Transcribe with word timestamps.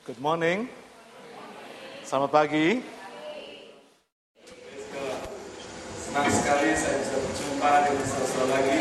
Good 0.00 0.16
morning. 0.16 0.64
Selamat 2.08 2.32
pagi. 2.32 2.80
Senang 6.00 6.28
sekali 6.32 6.72
saya 6.72 7.04
bisa 7.04 7.20
berjumpa 7.20 7.72
dengan 7.84 8.06
saudara 8.08 8.48
lagi 8.48 8.80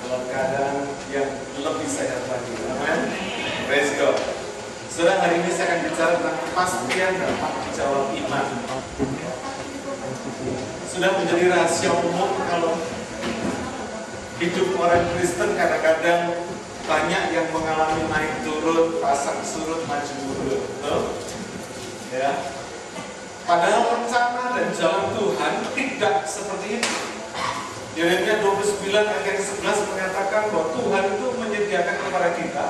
dalam 0.00 0.22
keadaan 0.32 0.76
yang 1.12 1.28
lebih 1.60 1.88
sehat 1.92 2.24
lagi. 2.32 2.56
Amin. 2.72 3.00
Praise 3.68 4.00
God. 4.00 4.16
Saudara, 4.88 5.28
hari 5.28 5.44
ini 5.44 5.52
saya 5.52 5.76
akan 5.76 5.92
bicara 5.92 6.12
tentang 6.24 6.36
kepastian 6.40 7.12
dapat 7.20 7.52
dijawab 7.68 8.04
iman. 8.16 8.46
Sudah 10.88 11.10
menjadi 11.20 11.44
rahasia 11.52 11.92
umum 12.00 12.32
kalau 12.48 12.80
hidup 14.40 14.68
orang 14.80 15.04
Kristen 15.20 15.52
kadang-kadang 15.52 16.32
banyak 16.86 17.24
yang 17.34 17.46
mengalami 17.50 18.06
naik 18.06 18.46
turun, 18.46 19.02
pasang 19.02 19.42
surut, 19.42 19.82
maju 19.90 20.14
mundur. 20.22 20.62
Ya. 22.14 22.30
Padahal 23.46 23.82
rencana 23.98 24.54
dan 24.54 24.70
jalan 24.74 25.06
Tuhan 25.14 25.54
tidak 25.74 26.14
seperti 26.26 26.82
itu. 26.82 26.94
Yeremia 27.96 28.44
29 28.44 28.92
ayat 28.92 29.38
11 29.40 29.90
mengatakan 29.90 30.42
bahwa 30.52 30.66
Tuhan 30.74 31.04
itu 31.16 31.26
menyediakan 31.40 31.96
kepada 31.96 32.28
kita 32.36 32.66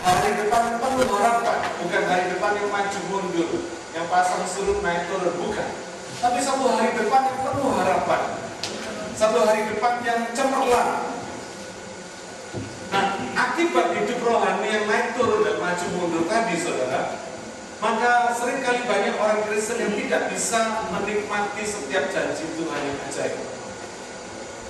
hari 0.00 0.30
depan 0.32 0.62
yang 0.64 0.78
penuh 0.80 1.08
harapan, 1.12 1.58
bukan 1.76 2.02
hari 2.08 2.24
depan 2.32 2.52
yang 2.56 2.68
maju 2.72 3.00
mundur, 3.12 3.50
yang 3.92 4.06
pasang 4.08 4.42
surut 4.48 4.80
naik 4.80 5.12
turun, 5.12 5.34
bukan. 5.44 5.68
Tapi 6.24 6.38
satu 6.40 6.64
hari 6.72 6.96
depan 6.96 7.20
yang 7.28 7.40
penuh 7.44 7.70
harapan, 7.76 8.22
satu 9.12 9.38
hari 9.44 9.68
depan 9.70 10.00
yang 10.02 10.20
cemerlang. 10.32 11.09
Akibat 13.70 13.94
hidup 14.02 14.26
rohani 14.26 14.66
yang 14.66 14.90
naik 14.90 15.14
turun 15.14 15.46
dan 15.46 15.62
maju 15.62 15.86
mundur 15.94 16.26
tadi, 16.26 16.58
saudara, 16.58 17.22
maka 17.78 18.34
sering 18.34 18.66
kali 18.66 18.82
banyak 18.82 19.14
orang 19.14 19.46
Kristen 19.46 19.78
yang 19.78 19.94
tidak 19.94 20.26
bisa 20.26 20.90
menikmati 20.90 21.62
setiap 21.62 22.10
janji 22.10 22.50
Tuhan 22.58 22.80
yang 22.82 22.98
ajaib. 23.06 23.38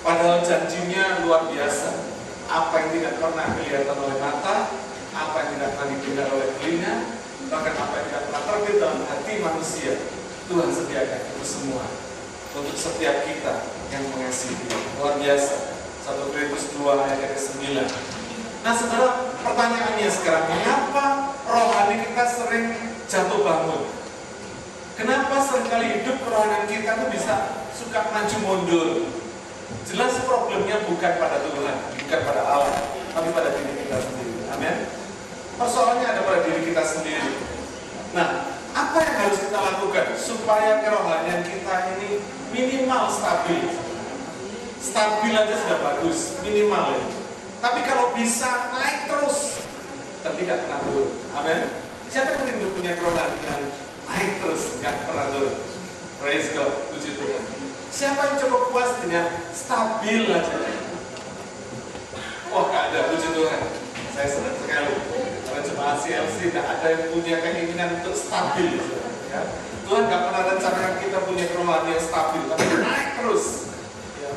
Padahal 0.05 0.45
janjinya 0.45 1.25
luar 1.25 1.49
biasa. 1.49 2.13
Apa 2.45 2.73
yang 2.77 2.89
tidak 2.93 3.13
pernah 3.17 3.45
kelihatan 3.57 3.97
oleh 4.05 4.17
mata, 4.21 4.69
apa 5.17 5.35
yang 5.41 5.49
tidak 5.57 5.69
pernah 5.73 5.89
didengar 5.97 6.27
oleh 6.37 6.49
telinga, 6.61 6.93
bahkan 7.49 7.73
apa 7.81 7.93
yang 7.97 8.05
tidak 8.05 8.23
pernah 8.29 8.43
terbit 8.53 8.75
dalam 8.77 8.99
hati 9.09 9.33
manusia, 9.41 9.93
Tuhan 10.45 10.69
sediakan 10.69 11.21
itu 11.25 11.41
semua 11.49 11.89
untuk 12.53 12.77
setiap 12.77 13.25
kita 13.25 13.65
yang 13.89 14.05
mengasihi. 14.13 14.61
Luar 15.01 15.17
biasa. 15.17 15.73
1 16.05 16.21
Korintus 16.29 16.69
2 16.77 16.85
ayat 16.85 17.33
ke-9. 17.33 18.20
Nah, 18.61 18.77
saudara, 18.77 19.33
pertanyaannya 19.41 20.05
sekarang, 20.05 20.45
mengapa 20.45 21.33
rohani 21.49 22.05
kita 22.05 22.23
sering 22.29 22.65
jatuh 23.09 23.41
bangun? 23.41 23.89
Kenapa 24.93 25.41
sering 25.41 25.65
kali 25.65 25.87
hidup 25.97 26.21
kerohanian 26.21 26.69
kita 26.69 26.93
itu 26.93 27.05
bisa 27.09 27.57
suka 27.73 28.13
maju 28.13 28.37
mundur? 28.45 28.89
Jelas 29.89 30.13
problemnya 30.29 30.77
bukan 30.85 31.13
pada 31.17 31.41
Tuhan, 31.41 31.77
bukan 32.05 32.19
pada 32.21 32.41
Allah, 32.45 32.85
tapi 33.17 33.33
pada 33.33 33.49
diri 33.57 33.81
kita 33.81 33.97
sendiri. 33.97 34.45
Amin. 34.53 34.77
Persoalannya 35.57 36.05
ada 36.05 36.21
pada 36.21 36.39
diri 36.45 36.61
kita 36.69 36.83
sendiri. 36.85 37.41
Nah, 38.13 38.45
apa 38.77 38.97
yang 39.01 39.15
harus 39.25 39.41
kita 39.41 39.57
lakukan 39.57 40.05
supaya 40.21 40.85
kerohanian 40.85 41.41
kita 41.49 41.97
ini 41.97 42.21
minimal 42.53 43.09
stabil? 43.09 43.73
Stabil 44.77 45.33
aja 45.33 45.55
sudah 45.65 45.79
bagus, 45.81 46.37
minimal 46.45 46.93
ya. 46.93 47.20
Tapi 47.61 47.79
kalau 47.85 48.17
bisa 48.17 48.73
naik 48.73 49.05
terus 49.05 49.61
dan 50.25 50.33
tidak 50.33 50.65
pernah 50.65 50.81
turun. 50.81 51.09
Amin. 51.37 51.59
Siapa 52.09 52.33
yang 52.33 52.43
rindu 52.49 52.73
punya 52.73 52.97
kerohanian 52.97 53.61
naik 54.09 54.41
terus, 54.41 54.81
nggak 54.81 55.05
pernah 55.05 55.29
turun? 55.29 55.55
Praise 56.17 56.53
God, 56.57 56.89
puji 56.89 57.17
Tuhan. 57.17 57.43
Siapa 57.93 58.21
yang 58.21 58.37
cukup 58.41 58.73
puas 58.73 58.93
dengan 59.01 59.25
stabil 59.53 60.29
aja? 60.29 60.57
Wah, 62.51 62.67
gak 62.67 62.83
ada, 62.91 62.99
puji 63.09 63.29
Tuhan. 63.31 63.61
Saya 64.11 64.27
senang 64.27 64.57
sekali. 64.59 64.95
Karena 65.47 65.61
jemaat 65.63 65.97
CLC 66.03 66.51
tidak 66.51 66.65
ada 66.67 66.87
yang 66.93 67.03
punya 67.15 67.35
keinginan 67.41 67.89
untuk 68.03 68.13
stabil. 68.13 68.75
Ya. 69.31 69.41
Tuhan 69.87 70.11
gak 70.11 70.21
pernah 70.29 70.43
rencanakan 70.55 70.93
kita 70.99 71.17
punya 71.25 71.45
kerohanian 71.47 71.95
yang 71.95 72.03
stabil, 72.03 72.43
tapi 72.51 72.65
naik 72.69 73.09
terus. 73.17 73.70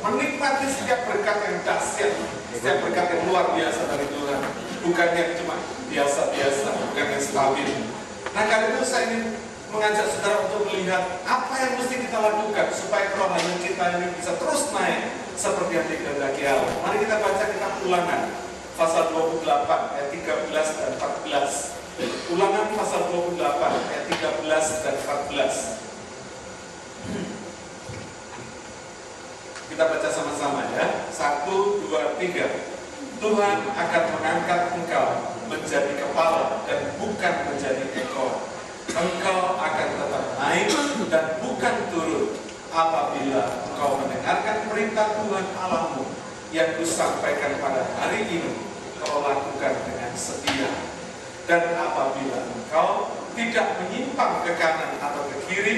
Menikmati 0.04 0.68
setiap 0.68 1.08
berkat 1.08 1.48
yang 1.48 1.64
dahsyat, 1.64 2.12
setiap 2.52 2.84
berkat 2.84 3.08
yang 3.08 3.24
luar 3.24 3.56
biasa 3.56 3.88
dari 3.88 4.04
Tuhan. 4.12 4.40
Bukan 4.84 5.08
yang 5.16 5.32
cuma 5.40 5.56
biasa-biasa, 5.88 6.68
bukan 6.92 7.06
yang 7.08 7.24
stabil. 7.24 7.88
Nah, 8.36 8.44
karena 8.44 8.76
itu 8.76 8.84
saya 8.84 9.08
ingin 9.08 9.32
mengajak 9.72 10.04
saudara 10.12 10.44
untuk 10.44 10.68
melihat 10.68 11.24
apa 11.24 11.54
yang 11.56 11.80
mesti 11.80 12.04
kita 12.04 12.20
lakukan 12.20 12.68
supaya 12.76 13.16
kerohanian 13.16 13.56
kita 13.64 13.84
ini 13.96 14.12
bisa 14.20 14.36
terus 14.36 14.68
naik 14.76 15.08
seperti 15.40 15.72
yang 15.72 15.88
dikehendaki 15.88 16.42
Allah. 16.52 16.68
Mari 16.84 16.96
kita 17.00 17.16
baca 17.24 17.44
kitab 17.48 17.72
ulangan 17.88 18.20
pasal 18.76 19.08
28 19.08 19.40
ayat 19.96 20.08
13 20.12 20.52
dan 20.52 20.90
14. 21.00 22.28
Ulangan 22.28 22.64
pasal 22.76 23.08
28 23.08 23.40
ayat 23.88 24.04
13 24.12 24.84
dan 24.84 24.94
14. 25.00 25.84
Kita 29.70 29.82
baca 29.88 30.08
sama-sama 30.08 30.68
ya. 30.76 31.08
Satu, 31.08 31.84
dua, 31.86 32.16
tiga. 32.20 32.46
Tuhan 33.18 33.56
akan 33.72 34.02
mengangkat 34.18 34.60
engkau 34.76 35.34
menjadi 35.48 35.92
kepala 35.96 36.64
dan 36.68 36.92
bukan 37.00 37.34
menjadi 37.48 37.84
ekor 37.96 38.54
engkau 38.94 39.58
akan 39.58 39.88
tetap 39.96 40.24
naik 40.38 40.68
dan 41.08 41.24
bukan 41.40 41.74
turun 41.90 42.36
apabila 42.68 43.42
engkau 43.70 43.90
mendengarkan 44.04 44.56
perintah 44.68 45.06
Tuhan 45.18 45.46
Allahmu 45.56 46.04
yang 46.54 46.78
kusampaikan 46.78 47.58
pada 47.58 47.82
hari 47.98 48.28
ini 48.28 48.54
kau 49.02 49.24
lakukan 49.24 49.74
dengan 49.88 50.12
setia 50.14 50.70
dan 51.50 51.74
apabila 51.74 52.38
engkau 52.44 53.10
tidak 53.34 53.66
menyimpang 53.82 54.46
ke 54.46 54.52
kanan 54.54 54.94
atau 55.02 55.22
ke 55.32 55.36
kiri 55.50 55.74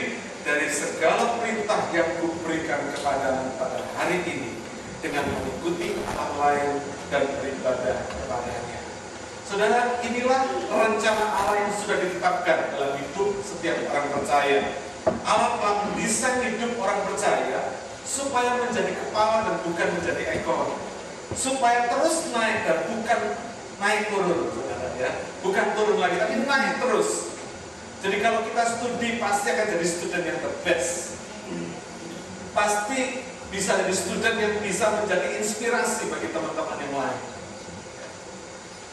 dari 0.46 0.70
segala 0.70 1.42
perintah 1.42 1.90
yang 1.90 2.22
kuberikan 2.22 2.78
kepada 2.94 3.50
pada 3.58 3.82
hari 3.98 4.22
ini 4.22 4.54
dengan 5.02 5.26
mengikuti 5.26 5.98
Allah 6.06 6.30
lain 6.38 6.86
dan 7.10 7.26
beribadah 7.42 8.06
kepadanya. 8.06 8.78
Saudara, 9.42 9.98
inilah 10.06 10.46
rencana 10.70 11.24
Allah 11.34 11.66
yang 11.66 11.74
sudah 11.74 11.98
ditetapkan 11.98 12.78
dalam 12.78 12.94
hidup 12.94 13.42
setiap 13.42 13.90
orang 13.90 14.06
percaya. 14.14 14.58
Allah 15.26 15.50
telah 15.58 15.74
mendesain 15.90 16.38
hidup 16.46 16.78
orang 16.78 17.02
percaya 17.10 17.82
supaya 18.06 18.62
menjadi 18.62 18.94
kepala 19.02 19.50
dan 19.50 19.56
bukan 19.66 19.88
menjadi 19.98 20.30
ekor. 20.30 20.78
Supaya 21.34 21.90
terus 21.90 22.30
naik 22.30 22.70
dan 22.70 22.78
bukan 22.86 23.20
naik 23.82 24.14
turun, 24.14 24.46
saudara 24.54 24.94
ya. 24.94 25.10
Bukan 25.42 25.66
turun 25.74 25.98
lagi, 25.98 26.22
tapi 26.22 26.34
naik 26.46 26.78
terus. 26.78 27.35
Jadi 28.06 28.16
kalau 28.22 28.46
kita 28.46 28.62
studi 28.78 29.18
pasti 29.18 29.50
akan 29.50 29.66
jadi 29.74 29.86
student 29.86 30.24
yang 30.30 30.38
the 30.38 30.52
best. 30.62 31.18
Pasti 32.54 33.26
bisa 33.50 33.74
jadi 33.82 33.94
student 33.94 34.36
yang 34.38 34.54
bisa 34.62 34.94
menjadi 35.02 35.42
inspirasi 35.42 36.06
bagi 36.06 36.30
teman-teman 36.30 36.78
yang 36.86 36.94
lain 36.94 37.20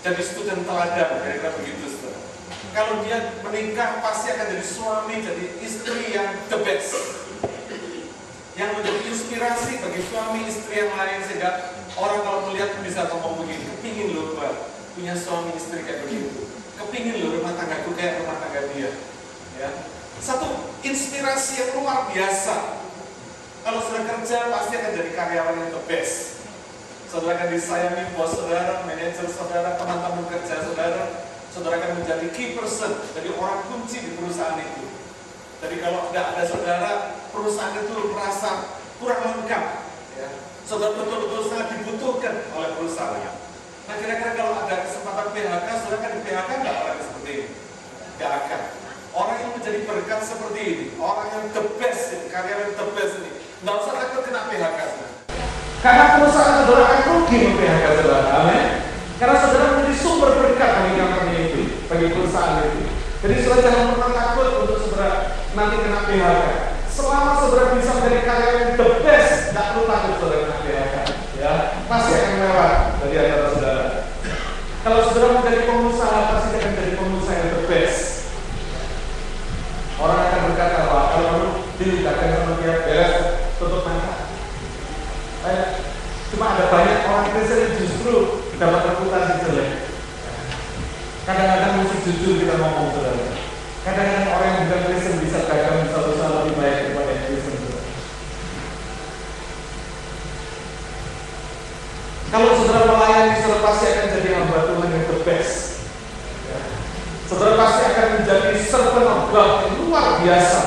jadi 0.03 0.19
student 0.19 0.67
teladan 0.67 1.23
kira-kira 1.23 1.49
begitu 1.55 1.95
saudara. 1.95 2.19
Kalau 2.75 2.93
dia 3.07 3.39
menikah 3.39 4.03
pasti 4.03 4.35
akan 4.35 4.45
jadi 4.51 4.65
suami, 4.67 5.15
jadi 5.23 5.45
istri 5.63 6.11
yang 6.11 6.27
the 6.51 6.59
best. 6.59 6.91
Yang 8.59 8.69
menjadi 8.77 8.99
inspirasi 9.07 9.79
bagi 9.79 10.01
suami 10.11 10.39
istri 10.45 10.83
yang 10.83 10.91
lain 10.91 11.19
sehingga 11.23 11.71
orang 11.95 12.19
kalau 12.21 12.39
melihat 12.51 12.75
bisa 12.83 13.07
ngomong 13.09 13.47
begini, 13.47 13.63
kepingin 13.79 14.07
loh 14.13 14.35
Pak, 14.35 14.53
punya 14.93 15.15
suami 15.15 15.55
istri 15.55 15.81
kayak 15.87 16.03
begitu. 16.05 16.51
Kepingin 16.79 17.21
loh 17.21 17.39
rumah 17.39 17.53
tanggaku 17.53 17.93
kayak 17.93 18.25
rumah 18.25 18.37
tangga 18.41 18.61
dia. 18.73 18.91
Ya. 19.61 19.69
Satu 20.17 20.73
inspirasi 20.81 21.61
yang 21.61 21.69
luar 21.81 22.09
biasa. 22.09 22.83
Kalau 23.63 23.79
sudah 23.79 24.03
kerja 24.03 24.51
pasti 24.51 24.73
akan 24.75 24.91
jadi 24.91 25.11
karyawan 25.15 25.55
yang 25.55 25.71
the 25.71 25.83
best 25.87 26.33
saudara 27.13 27.45
akan 27.45 27.49
disayangi 27.53 28.17
bos 28.17 28.33
saudara, 28.33 28.81
manajer 28.89 29.29
saudara, 29.29 29.77
teman-teman 29.77 30.25
kerja 30.33 30.65
saudara, 30.65 31.29
saudara 31.53 31.77
akan 31.77 32.01
menjadi 32.01 32.25
key 32.33 32.57
person, 32.57 32.89
jadi 33.13 33.29
orang 33.37 33.61
kunci 33.69 34.01
di 34.01 34.17
perusahaan 34.17 34.57
itu. 34.57 34.89
Jadi 35.61 35.77
kalau 35.77 36.09
tidak 36.09 36.25
ada 36.33 36.43
saudara, 36.49 36.91
perusahaan 37.29 37.77
itu 37.77 37.93
merasa 38.17 38.81
kurang 38.97 39.21
lengkap. 39.29 39.63
Ya. 40.17 40.29
Saudara 40.65 40.97
betul-betul 40.97 41.53
sangat 41.53 41.67
dibutuhkan 41.77 42.49
oleh 42.57 42.69
perusahaan. 42.81 43.42
Nah 43.83 43.95
kira-kira 43.99 44.31
kalau 44.39 44.63
ada 44.63 44.87
kesempatan 44.87 45.27
PHK, 45.35 45.67
saudara 45.83 45.97
akan 45.99 46.11
di 46.15 46.21
PHK 46.23 46.49
nggak 46.63 46.75
orang 46.79 46.99
seperti 47.03 47.31
ini? 47.35 47.47
Nggak 48.15 48.31
akan. 48.31 48.61
Orang 49.13 49.37
yang 49.43 49.51
menjadi 49.59 49.79
berkat 49.83 50.21
seperti 50.23 50.61
ini, 50.63 50.85
orang 50.95 51.27
yang 51.35 51.43
the 51.51 51.63
best, 51.77 52.15
karyawan 52.31 52.71
the 52.79 52.85
best 52.95 53.13
ini, 53.19 53.31
nggak 53.59 53.75
usah 53.83 53.93
takut 53.99 54.23
kena 54.23 54.47
PHK. 54.47 54.79
Karena 55.83 56.05
perusahaan 56.15 56.63
saudara 56.63 56.83
akan 56.87 57.01
rugi 57.11 57.39
memphk 57.59 57.85
saudara. 57.99 58.23
Amin. 58.39 58.67
Karena 59.19 59.35
saudara 59.35 59.65
menjadi 59.75 59.95
sumber 59.99 60.31
berkat 60.39 60.69
bagi 60.79 60.93
company 60.95 61.33
itu, 61.43 61.61
bagi 61.91 62.07
perusahaan 62.15 62.63
itu. 62.63 62.81
Jadi 63.19 63.35
saudara 63.43 63.61
jangan 63.67 63.83
pernah 63.91 64.11
takut 64.15 64.47
untuk 64.63 64.77
saudara 64.79 65.43
nanti 65.59 65.75
kena 65.83 65.99
PHK. 66.07 66.45
Selama 66.87 67.31
saudara 67.35 67.75
bisa 67.75 67.91
menjadi 67.99 68.19
karyawan 68.31 68.79
the 68.79 68.87
best, 69.03 69.51
tidak 69.51 69.65
perlu 69.75 69.83
takut 69.91 70.13
saudara 70.23 70.39
kena 70.47 70.57
PHK. 70.63 70.95
Ya, 71.43 71.53
pasti 71.91 72.11
akan 72.15 72.35
lewat 72.39 72.71
dari 73.03 73.27
saudara. 73.27 73.42
Kalau 74.83 74.99
saudara 75.07 75.39
menjadi 75.39 75.63
pengusaha, 75.63 76.19
pasti 76.35 76.59
akan 76.59 76.71
menjadi 76.75 76.93
pengusaha 76.99 77.39
yang 77.39 77.51
the. 77.55 77.95
Orang 79.95 80.19
akan 80.19 80.39
berkata, 80.51 80.79
wah 80.91 81.03
kalau 81.15 81.27
kamu 81.31 81.47
diludakan 81.79 82.27
sama 82.35 82.51
dia 82.59 82.73
beres, 82.83 83.15
tutup 83.55 83.87
mata. 83.87 84.27
Eh, 85.47 85.63
cuma 86.35 86.51
ada 86.51 86.67
banyak 86.67 86.99
orang 87.07 87.31
Kristen 87.31 87.63
yang 87.63 87.73
justru 87.79 88.43
dapat 88.59 88.91
reputasi 88.91 89.47
jelek. 89.47 89.69
Kadang-kadang 91.23 91.79
mesti 91.79 91.97
jujur 92.03 92.43
kita 92.43 92.59
ngomong 92.59 92.91
saudara. 92.91 93.23
Kadang-kadang 93.87 94.35
orang 94.35 94.47
yang 94.51 94.59
bukan 94.67 94.81
Kristen 94.91 95.23
bisa 95.23 95.47
gagal 95.47 95.87
bisa 95.87 95.99
usaha 96.11 96.43
lebih 96.43 96.59
baik 96.59 96.75
daripada 96.91 97.11
yang 97.15 97.23
Kristen. 97.31 97.55
saudara. 97.55 97.83
Kalau 102.33 102.49
saudara 102.57 102.83
melayani, 102.89 103.33
saudara 103.45 103.61
pasti 103.61 103.85
akan 103.93 104.07
jadi 104.09 104.29
hamba 104.33 104.57
Tuhan 104.65 104.89
yang 104.89 105.05
the 105.05 105.17
best. 105.21 105.85
Ya. 106.49 106.59
Saudara 107.29 107.53
pasti 107.61 107.81
akan 107.93 108.07
menjadi 108.17 108.51
servant 108.57 109.05
of 109.05 109.21
God 109.29 109.51
yang 109.69 109.75
luar 109.85 110.07
biasa. 110.23 110.61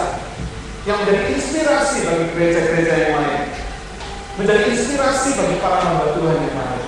Yang 0.86 0.96
menjadi 1.02 1.24
inspirasi 1.34 1.96
bagi 2.06 2.24
gereja-gereja 2.36 2.94
yang 2.94 3.12
lain. 3.18 3.42
Menjadi 4.36 4.64
inspirasi 4.70 5.28
bagi 5.34 5.56
para 5.58 5.78
hamba 5.82 6.14
Tuhan 6.14 6.38
yang 6.44 6.56
lain. 6.60 6.84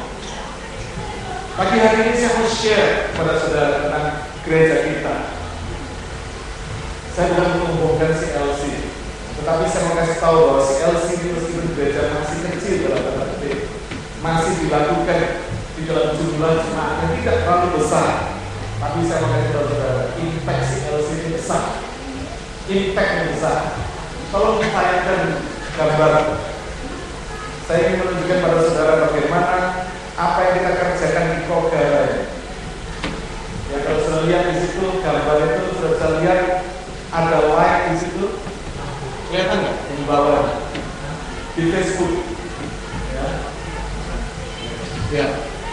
Pagi 1.58 1.76
hari 1.82 1.98
ini 2.06 2.14
saya 2.14 2.38
mau 2.38 2.46
share 2.46 3.10
kepada 3.10 3.34
saudara 3.34 3.82
tentang 3.82 4.06
gereja 4.46 4.76
kita. 4.86 5.14
Saya 7.18 7.34
bukan 7.34 7.50
mengumpulkan 7.58 8.14
si 8.14 8.30
LC, 8.30 8.62
tetapi 9.42 9.66
saya 9.66 9.90
mau 9.90 9.98
kasih 9.98 10.18
tahu 10.22 10.38
bahwa 10.38 10.62
si 10.62 10.74
LC 10.78 11.06
ini 11.18 11.34
meskipun 11.34 11.74
gereja 11.74 12.14
masih 12.14 12.38
kecil 12.46 12.74
dalam 12.86 13.02
tanda 13.02 13.24
kutip, 13.34 13.58
masih 14.22 14.54
dilakukan 14.62 15.22
di 15.74 15.82
dalam 15.82 16.14
jumlah 16.14 16.52
jemaat 16.62 16.94
yang 17.02 17.12
tidak 17.18 17.36
terlalu 17.42 17.68
besar. 17.82 18.38
Tapi 18.78 18.98
saya 19.02 19.18
mau 19.18 19.30
kasih 19.34 19.50
tahu 19.50 19.64
saudara, 19.66 20.02
impact 20.14 20.62
si 20.62 20.76
LC 20.86 21.08
ini 21.10 21.28
besar, 21.34 21.77
impact 22.68 23.10
yang 23.16 23.28
besar. 23.32 23.60
Tolong 24.28 24.60
ditayangkan 24.60 25.20
gambar. 25.80 26.12
Saya 27.64 27.80
ingin 27.84 28.00
menunjukkan 28.00 28.38
pada 28.44 28.58
saudara 28.64 28.92
bagaimana 29.08 29.56
apa 30.16 30.38
yang 30.40 30.54
kita 30.60 30.70
kerjakan 30.76 31.24
di 31.32 31.38
Kogara. 31.48 32.04
Ya 33.68 33.76
kalau 33.84 34.00
sudah 34.04 34.20
lihat 34.24 34.42
di 34.52 34.54
situ 34.64 34.84
gambar 35.04 35.36
itu 35.44 35.68
sudah 35.76 35.90
bisa 35.96 36.06
lihat 36.20 36.40
ada 37.12 37.38
like 37.56 37.84
di 37.92 37.96
situ. 38.00 38.24
Kelihatan 39.28 39.60
nggak 39.60 39.76
di 39.92 40.04
bawah 40.08 40.40
di 41.52 41.62
Facebook? 41.68 42.14
Ya, 43.12 43.26
ya. 45.12 45.26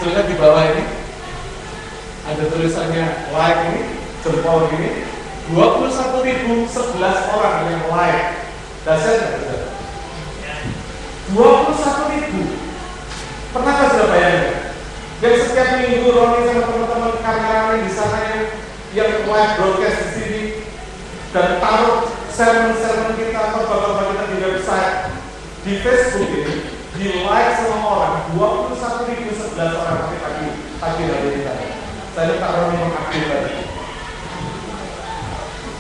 Terlihat 0.04 0.28
di 0.28 0.36
bawah 0.36 0.64
ini 0.76 0.84
ada 2.28 2.44
tulisannya 2.52 3.06
like 3.32 3.62
ini 3.72 3.82
jempol 4.20 4.68
gini 4.68 5.15
21.011 5.54 7.36
orang 7.38 7.56
yang 7.70 7.86
like. 7.94 8.50
Dasar 8.82 9.14
nggak 9.18 9.34
saudara? 9.42 9.68
21 11.34 12.14
ribu 12.14 12.42
Pernahkah 13.50 13.88
sudah 13.94 14.08
bayangkan? 14.14 14.58
Dan 15.24 15.34
setiap 15.42 15.70
minggu 15.80 16.12
Roni 16.12 16.40
sama 16.44 16.70
teman-teman 16.70 17.14
karyawan 17.24 17.82
di 17.82 17.92
sana 17.94 18.18
yang 18.30 18.44
yang 18.92 19.12
live 19.26 19.54
broadcast 19.58 19.98
di 19.98 20.10
sini 20.12 20.44
dan 21.32 21.60
taruh 21.64 22.08
sermon-sermon 22.30 23.16
kita 23.16 23.40
atau 23.40 23.64
bapak-bapak 23.64 24.06
kita 24.12 24.24
di 24.28 24.38
website 24.44 24.94
di 25.64 25.74
Facebook 25.80 26.30
ini 26.30 26.56
di 27.00 27.06
like 27.24 27.58
sama 27.58 27.80
orang 27.80 28.16
21.011 28.36 29.56
orang 29.56 29.98
pagi 30.20 30.48
pagi 30.84 31.04
hari 31.10 31.28
ini. 31.32 31.42
Saya 32.12 32.26
minta 32.36 32.48
Roni 32.52 32.76
mengaktif 32.76 33.24
tadi. 33.32 33.75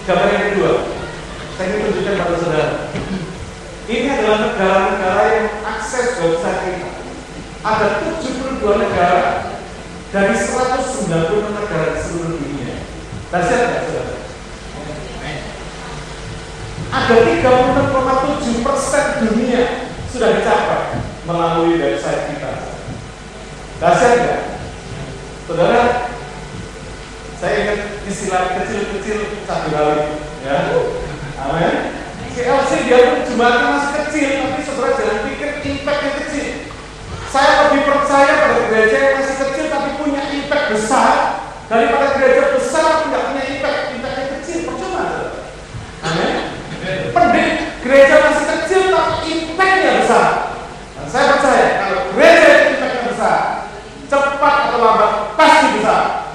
Gambar 0.06 0.30
yang 0.30 0.46
kedua, 0.54 0.86
saya 1.58 1.66
ingin 1.66 1.90
tunjukkan 1.90 2.14
pada 2.22 2.36
saudara. 2.38 2.94
Ini 3.90 4.06
adalah 4.06 4.38
negara-negara 4.46 5.22
yang 5.34 5.50
akses 5.66 6.22
website 6.22 6.62
kita. 6.62 6.90
Ada 7.66 8.06
72 8.22 8.86
negara 8.86 9.50
dari 10.14 10.38
190 10.38 11.10
negara 11.58 11.98
di 11.98 12.02
seluruh 12.06 12.38
dunia. 12.38 12.86
Dahsyat 13.34 13.62
nggak 13.66 13.82
saudara? 13.90 14.14
Ada 16.94 17.16
36,7 17.26 18.62
persen 18.62 19.06
dunia 19.26 19.62
sudah 20.14 20.30
dicapai 20.38 21.02
melalui 21.26 21.82
website 21.82 22.30
kita. 22.30 22.78
Dahsyat 23.82 24.14
nggak? 24.22 24.42
Saudara, 25.50 25.82
saya 27.42 27.54
ingat 27.66 27.85
istilah 28.06 28.54
kecil-kecil 28.62 29.18
satu 29.50 29.68
kali. 29.74 30.22
Ya, 30.46 30.78
amin. 31.42 31.76
CLC 32.36 32.72
dia 32.86 33.00
pun 33.10 33.20
jumlahnya 33.26 33.66
masih 33.80 33.92
kecil, 34.04 34.30
tapi 34.44 34.62
saudara 34.62 34.92
jangan 35.00 35.20
pikir 35.24 35.50
impactnya 35.64 36.12
kecil. 36.20 36.48
Saya 37.32 37.52
lebih 37.68 37.82
percaya 37.88 38.34
pada 38.44 38.60
gereja 38.70 38.98
yang 39.00 39.14
masih 39.24 39.36
kecil 39.40 39.66
tapi 39.72 39.90
punya 40.00 40.22
impact 40.36 40.66
besar 40.76 41.16
daripada 41.72 42.16
gereja 42.20 42.44
besar 42.60 43.08
tidak 43.08 43.24
punya 43.32 43.44
impact, 43.56 43.80
impactnya 43.96 44.26
kecil. 44.40 44.58
Percuma. 44.68 45.06
Amin. 46.06 46.34
Pendik 47.16 47.50
gereja 47.82 48.16
masih 48.20 48.46
kecil 48.52 48.82
tapi 48.92 49.16
impactnya 49.32 49.92
besar. 50.04 50.28
Dan 51.00 51.08
saya 51.08 51.26
percaya 51.40 51.66
kalau 51.82 52.00
gereja 52.14 52.48
itu 52.52 52.68
impactnya 52.76 53.02
besar, 53.10 53.40
cepat 54.12 54.56
atau 54.70 54.80
lambat 54.84 55.12
pasti 55.40 55.68
besar. 55.80 56.26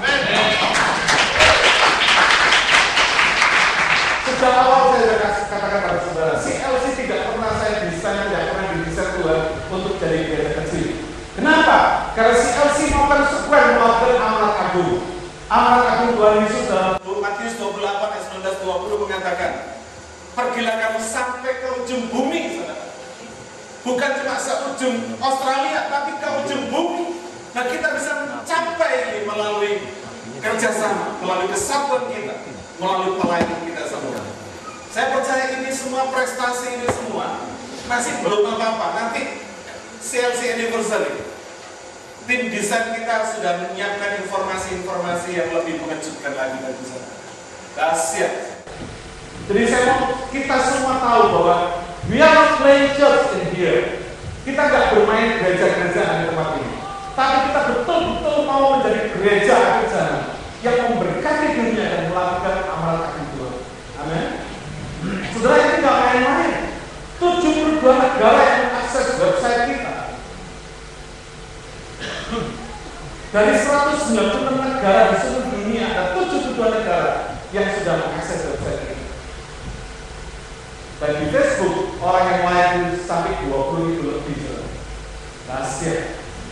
Sejak 4.41 4.57
awal 4.57 4.89
saya 4.89 5.05
sudah 5.05 5.17
katakan 5.53 5.79
pada 5.85 5.99
saudara, 6.01 6.33
CLC 6.33 6.85
tidak 6.97 7.29
pernah 7.29 7.61
saya 7.61 7.85
desain, 7.85 8.25
tidak 8.25 8.41
pernah 8.49 8.65
didesain 8.73 9.09
Tuhan 9.21 9.41
untuk 9.69 9.93
jadi 10.01 10.17
gereja 10.33 10.51
kecil. 10.65 10.87
Kenapa? 11.37 12.09
Karena 12.17 12.33
CLC 12.33 12.89
mau 12.89 13.05
konsekuen 13.05 13.77
melakukan 13.77 14.17
amanat 14.17 14.55
agung. 14.65 14.97
Amanat 15.45 15.85
agung 15.93 16.11
Tuhan 16.17 16.35
Yesus 16.41 16.63
dalam 16.73 16.97
Matius 16.97 17.53
28 17.53 17.85
ayat 17.85 18.25
19 18.33 18.65
20 18.65 19.03
mengatakan, 19.05 19.51
pergilah 20.33 20.75
kamu 20.89 20.99
sampai 21.05 21.53
ke 21.61 21.67
ujung 21.85 22.03
bumi, 22.09 22.41
saudara. 22.57 22.85
Bukan 23.85 24.09
cuma 24.25 24.35
seujung 24.41 25.21
Australia, 25.21 25.85
tapi 25.85 26.17
ke 26.17 26.27
ujung 26.41 26.63
bumi. 26.73 27.13
Nah 27.53 27.69
kita 27.69 27.93
bisa 27.93 28.25
mencapai 28.25 28.93
ini 29.05 29.19
melalui 29.21 29.85
kerjasama, 30.41 31.21
melalui 31.21 31.53
kesatuan 31.53 32.09
kita, 32.09 32.41
melalui 32.81 33.21
pelayanan 33.21 33.61
kita 33.69 33.85
semua. 33.85 34.10
Saya 34.91 35.15
percaya 35.15 35.55
ini 35.55 35.71
semua 35.71 36.11
prestasi 36.11 36.75
ini 36.75 36.87
semua 36.91 37.47
masih 37.87 38.19
belum 38.27 38.43
apa-apa. 38.59 38.87
Nanti 38.91 39.39
CLC 40.03 40.59
anniversary, 40.59 41.15
tim 42.27 42.51
desain 42.51 42.91
kita 42.99 43.23
sudah 43.31 43.63
menyiapkan 43.63 44.19
informasi-informasi 44.27 45.29
yang 45.31 45.47
lebih 45.55 45.79
mengejutkan 45.79 46.35
lagi 46.35 46.59
bagi 46.59 46.83
saya. 46.83 47.07
Dahsyat. 47.71 48.33
Jadi 49.47 49.63
saya 49.71 49.83
mau 49.95 50.27
kita 50.27 50.57
semua 50.59 50.99
tahu 50.99 51.23
bahwa 51.39 51.57
we 52.11 52.19
are 52.19 52.35
not 52.35 52.59
playing 52.59 52.91
church 52.99 53.31
in 53.39 53.47
here. 53.55 54.03
Kita 54.43 54.59
nggak 54.59 54.91
bermain 54.91 55.39
gereja-gerejaan 55.39 56.15
di 56.19 56.25
tempat 56.35 56.49
ini. 56.59 56.75
Tapi 57.15 57.35
kita 57.47 57.61
betul-betul 57.63 58.37
mau 58.43 58.75
menjadi 58.75 59.15
gereja 59.15 59.55
gereja 59.55 60.03
yang 60.67 60.77
memberkati 60.83 61.47
dunia 61.55 61.85
dan 61.87 62.03
melakukan 62.11 62.57
amal 62.75 63.07
agung 63.07 63.27
Tuhan. 63.39 63.55
Amin. 64.03 64.51
Saudara 65.33 65.57
ini 65.57 65.81
nggak 65.81 65.97
main-main. 66.05 66.53
72 67.17 67.81
negara 67.81 68.41
yang 68.45 68.61
mengakses 68.69 69.17
website 69.17 69.61
kita. 69.73 69.93
Dari 73.31 73.55
196 73.63 74.59
negara 74.59 75.15
di 75.15 75.15
seluruh 75.23 75.47
dunia 75.55 75.87
ada 75.87 76.19
72 76.19 76.51
negara 76.51 77.39
yang 77.55 77.67
sudah 77.79 77.95
mengakses 78.03 78.43
website 78.43 78.91
kita. 78.91 79.07
Dan 80.99 81.11
di 81.15 81.25
Facebook 81.31 81.95
orang 82.03 82.27
yang 82.27 82.43
lain 82.51 82.79
sampai 82.99 83.39
20 83.47 83.95
itu 83.95 84.03
lebih. 84.03 84.37
Dahsyat. 85.47 85.99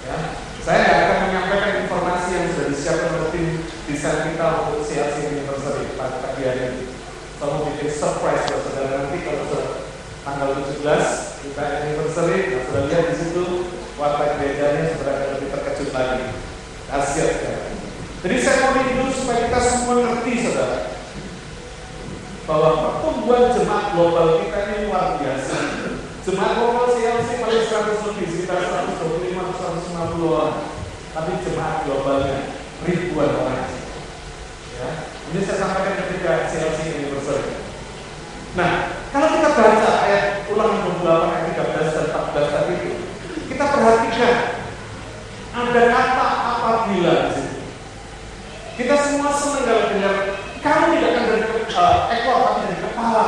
Ya. 0.08 0.18
Saya 0.64 0.80
nggak 0.80 1.00
akan 1.04 1.18
menyampaikan 1.28 1.74
informasi 1.84 2.30
yang 2.36 2.46
sudah 2.52 2.66
disiapkan 2.72 3.12
oleh 3.16 3.30
tim 3.32 3.48
desain 3.88 4.28
kita 4.32 4.48
untuk 4.68 4.84
CLC 4.84 5.18
Anniversary 5.36 6.00
pada 6.00 6.20
pagi 6.24 6.48
hari 6.48 6.64
ini. 6.64 6.84
Saya 7.40 7.60
bikin 7.64 7.92
surprise 7.92 8.44
buat 8.48 8.62
saudara 8.68 9.04
nanti 9.04 9.18
kalau 9.24 9.44
sudah 9.48 9.68
tanggal 10.28 10.50
17 10.64 10.84
kita 11.40 11.64
anniversary, 11.64 12.40
nah 12.52 12.62
sudah 12.68 12.84
lihat 12.92 13.06
di 13.08 13.16
situ 13.16 13.44
warna 13.96 14.36
gerejanya 14.36 14.96
akan 15.00 15.28
lebih 15.40 15.48
terkejut 15.56 15.92
lagi. 15.96 16.49
Sekali. 16.90 17.78
Jadi 18.26 18.36
saya 18.42 18.74
mau 18.74 18.82
dulu 18.82 19.14
supaya 19.14 19.46
kita 19.46 19.60
semua 19.62 20.02
ngerti 20.02 20.42
saudara 20.42 20.90
bahwa 22.50 22.70
pertumbuhan 22.82 23.54
jemaat 23.54 23.94
global 23.94 24.42
kita 24.42 24.58
ini 24.66 24.90
luar 24.90 25.22
biasa. 25.22 25.56
Jemaat 26.26 26.52
global 26.58 26.98
CLC 26.98 27.46
paling 27.46 27.64
100 27.70 28.06
lebih, 28.10 28.28
sekitar 28.34 28.58
125-150 28.90 30.34
orang. 30.34 30.58
Tapi 31.14 31.32
jemaat 31.46 31.86
globalnya 31.86 32.58
ribuan 32.90 33.38
orang. 33.38 33.70
Ya, 34.82 34.90
ini 35.30 35.40
saya 35.46 35.58
sampaikan 35.62 35.96
ketika 36.10 36.50
CLC 36.50 36.80
ini 36.90 37.14
berserta. 37.14 37.54
Nah, 38.58 38.72
kalau 39.14 39.30
kita 39.30 39.50
baca 39.54 39.92
ayat 40.10 40.50
ulangan 40.50 40.90
28 41.06 41.38
ayat 41.38 41.44
13 41.54 41.94
dan 41.94 42.06
14 42.34 42.50
tadi 42.50 42.74
itu, 42.82 42.92
kita 43.54 43.66
perhatikan 43.78 44.36
ada 45.50 45.82
kata 45.90 46.29
apabila. 46.80 47.36
Kita 48.80 48.96
semua 48.96 49.36
senang 49.36 49.68
kalau 49.68 49.84
dengar 49.92 50.16
kamu 50.64 50.86
tidak 50.96 51.12
akan 51.12 51.24
dari 51.28 51.46
uh, 51.76 51.96
ekor 52.16 52.38
tapi 52.40 52.60
dari 52.64 52.78
kepala. 52.80 53.28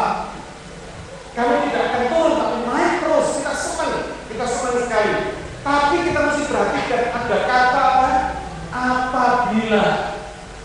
Kamu 1.35 1.55
tidak 1.67 1.83
akan 1.91 2.03
turun 2.07 2.33
tapi 2.39 2.57
naik 2.63 2.93
terus. 3.03 3.27
Kita 3.35 3.51
senang, 3.51 3.95
kita 4.31 4.45
senang 4.47 4.77
sekali. 4.87 5.13
Tapi 5.61 5.95
kita 6.07 6.19
mesti 6.23 6.43
perhatikan 6.47 7.01
ada 7.11 7.37
kata 7.43 7.81
apa? 7.83 8.11
Apabila. 8.71 9.85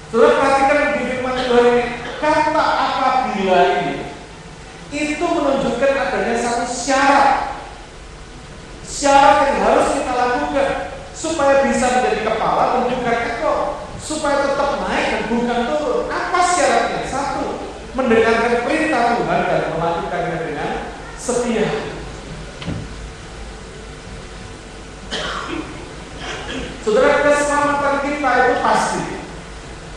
Saudara 0.07 0.39
perhatikan 0.39 0.79
di 0.95 1.03
firman 1.11 1.35
Tuhan 1.35 1.67
ini 1.67 1.85
kata 2.23 2.65
apabila 2.79 3.59
ini 3.83 3.95
itu 4.95 5.21
menunjukkan 5.27 5.93
adanya 5.99 6.37
satu 6.39 6.65
syarat 6.71 7.59
syarat 8.87 9.37
yang 9.51 9.59
harus 9.67 9.89
kita 9.99 10.13
lakukan 10.15 10.71
supaya 11.27 11.67
bisa 11.67 11.87
menjadi 11.99 12.21
kepala 12.23 12.87
juga 12.87 13.11
ekor 13.11 13.61
supaya 13.99 14.47
tetap 14.47 14.71
naik 14.87 15.07
dan 15.11 15.23
bukan 15.35 15.61
turun. 15.67 16.07
Apa 16.07 16.41
syaratnya? 16.55 17.03
Satu 17.11 17.75
mendengarkan 17.99 18.63
perintah 18.63 19.19
Tuhan 19.19 19.41
dan 19.51 19.63
melakukannya 19.75 20.37
dengan 20.47 20.71
setia. 21.19 21.67
Saudara 26.87 27.19
keselamatan 27.27 27.95
kita 28.07 28.31
itu 28.47 28.55
pasti. 28.63 29.03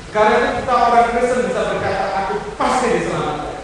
Karena 0.09 0.57
kita 0.57 0.73
orang 0.73 1.13
Kristen 1.13 1.45
bisa 1.45 1.61
berkata 1.69 2.05
aku 2.17 2.33
pasti 2.57 2.87
diselamatkan. 2.97 3.61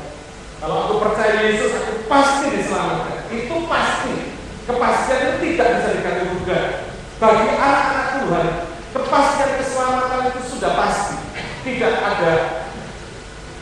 Kalau 0.61 0.75
aku 0.85 0.93
percaya 1.01 1.49
Yesus 1.49 1.73
aku 1.73 2.05
pasti 2.05 2.45
diselamatkan. 2.53 3.25
Itu 3.33 3.65
pasti. 3.65 4.15
Kepastian 4.65 5.21
itu 5.21 5.33
tidak 5.41 5.67
bisa 5.77 5.89
dikatakan 5.93 6.25
bagi 7.15 7.47
anak-anak 7.55 8.07
Tuhan 8.19 8.47
kepastian 8.91 9.51
keselamatan 9.59 10.21
itu 10.31 10.41
sudah 10.55 10.71
pasti. 10.75 11.15
Tidak 11.63 11.93
ada 11.97 12.33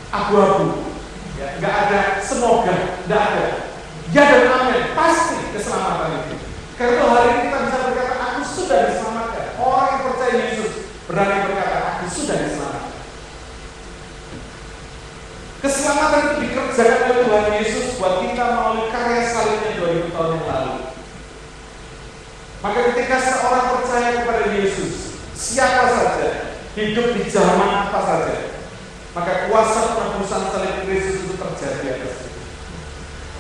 abu-abu. 0.10 0.94
Ya, 1.38 1.58
nggak 1.58 1.76
ada 1.88 2.00
semoga 2.22 3.02
nggak 3.06 3.22
ada. 3.22 3.46
Ya 4.14 4.24
dan 4.30 4.46
amin. 4.50 4.82
Pasti 4.98 5.38
keselamatan 5.54 6.26
itu. 6.26 6.36
Karena 6.74 7.06
hari 7.06 7.30
ini 7.30 7.42
kita 7.50 7.58
bisa 7.70 7.78
berkata 7.86 8.14
aku 8.18 8.42
sudah 8.46 8.80
diselamatkan. 8.90 9.46
Orang 9.62 9.88
yang 9.90 10.02
percaya 10.10 10.36
Yesus 10.50 10.72
berani 11.06 11.38
berkata 11.46 11.78
aku 11.78 12.06
sudah 12.10 12.36
diselamatkan. 12.42 12.94
Keselamatan 15.64 16.20
itu 16.20 16.36
dikerjakan 16.44 17.00
oleh 17.08 17.24
Tuhan 17.24 17.48
Yesus 17.64 17.86
buat 17.96 18.20
kita 18.20 18.44
melalui 18.52 18.92
karya 18.92 19.24
salibnya 19.32 19.72
2000 19.80 20.12
tahun 20.12 20.30
yang 20.36 20.44
lalu 20.44 20.53
maka 22.64 22.80
ketika 22.96 23.20
seorang 23.20 23.68
percaya 23.78 24.10
kepada 24.24 24.44
Yesus 24.56 25.20
siapa 25.36 25.84
saja 25.92 26.30
hidup 26.80 27.14
di 27.20 27.28
zaman 27.28 27.92
apa 27.92 28.00
saja 28.00 28.36
maka 29.14 29.52
kuasa 29.52 30.00
penebusan 30.00 30.44
salib 30.50 30.88
Kristus 30.88 31.28
itu 31.28 31.36
terjadi 31.36 32.00
atas 32.00 32.16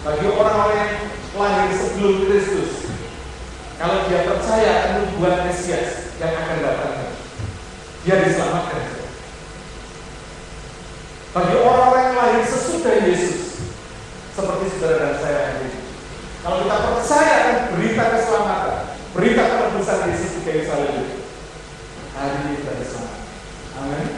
bagi 0.03 0.27
orang-orang 0.27 0.77
yang 0.84 0.96
lahir 1.39 1.72
sebelum 1.72 2.27
Kristus 2.27 2.92
kalau 3.80 4.06
dia 4.12 4.27
percaya 4.27 5.00
membuat 5.00 5.48
Mesias 5.50 6.13
yang 6.22 6.36
akan 6.36 6.60
datang 6.62 7.03
dia 8.03 8.20
diselamatkan. 8.20 9.00
Bagi 11.34 11.56
orang-orang 11.56 12.03
yang 12.03 12.15
lahir 12.20 12.44
sesudah 12.46 12.96
Yesus 13.08 13.63
seperti 14.36 14.65
saudara 14.75 14.98
dan 15.00 15.15
saya 15.24 15.39
hari 15.39 15.72
ini 15.72 15.80
kalau 16.44 16.68
kita 16.68 16.77
percaya 16.84 17.34
akan 17.39 17.58
berita 17.74 18.03
keselamatan 18.12 18.73
berita 19.13 19.46
Yesus 20.10 20.32
di 20.38 20.41
kayu 20.41 20.65
salib 20.65 21.05
hari 22.17 22.36
ini 22.43 22.51
kita 22.62 22.72
diselamatkan 22.82 23.29
amin 23.77 24.10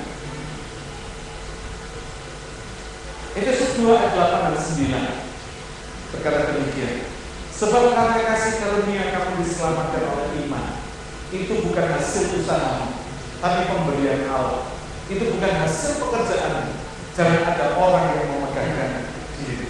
Efesus 3.36 3.76
2 3.84 3.92
ayat 3.92 4.16
8 4.16 4.48
dan 4.48 4.56
9 4.56 6.16
berkata 6.16 6.56
demikian. 6.56 7.04
Sebab 7.52 7.92
karena 7.92 8.24
kasih 8.24 8.64
karunia 8.64 9.12
kamu 9.12 9.44
diselamatkan 9.44 10.08
oleh 10.08 10.28
iman. 10.48 10.80
Itu 11.36 11.68
bukan 11.68 11.86
hasil 12.00 12.40
usaha, 12.40 12.96
tapi 13.44 13.60
pemberian 13.68 14.32
Allah. 14.32 14.72
Itu 15.12 15.36
bukan 15.36 15.52
hasil 15.52 16.00
pekerjaan. 16.00 16.80
Jangan 17.16 17.42
ada 17.44 17.76
orang 17.76 18.16
yang 18.16 18.28
memegangkan 18.40 19.08
diri. 19.40 19.68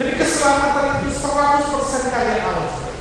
Jadi 0.00 0.12
keselamatan 0.20 1.04
itu 1.04 1.12
100% 1.12 2.12
karya 2.12 2.40
Allah. 2.40 2.93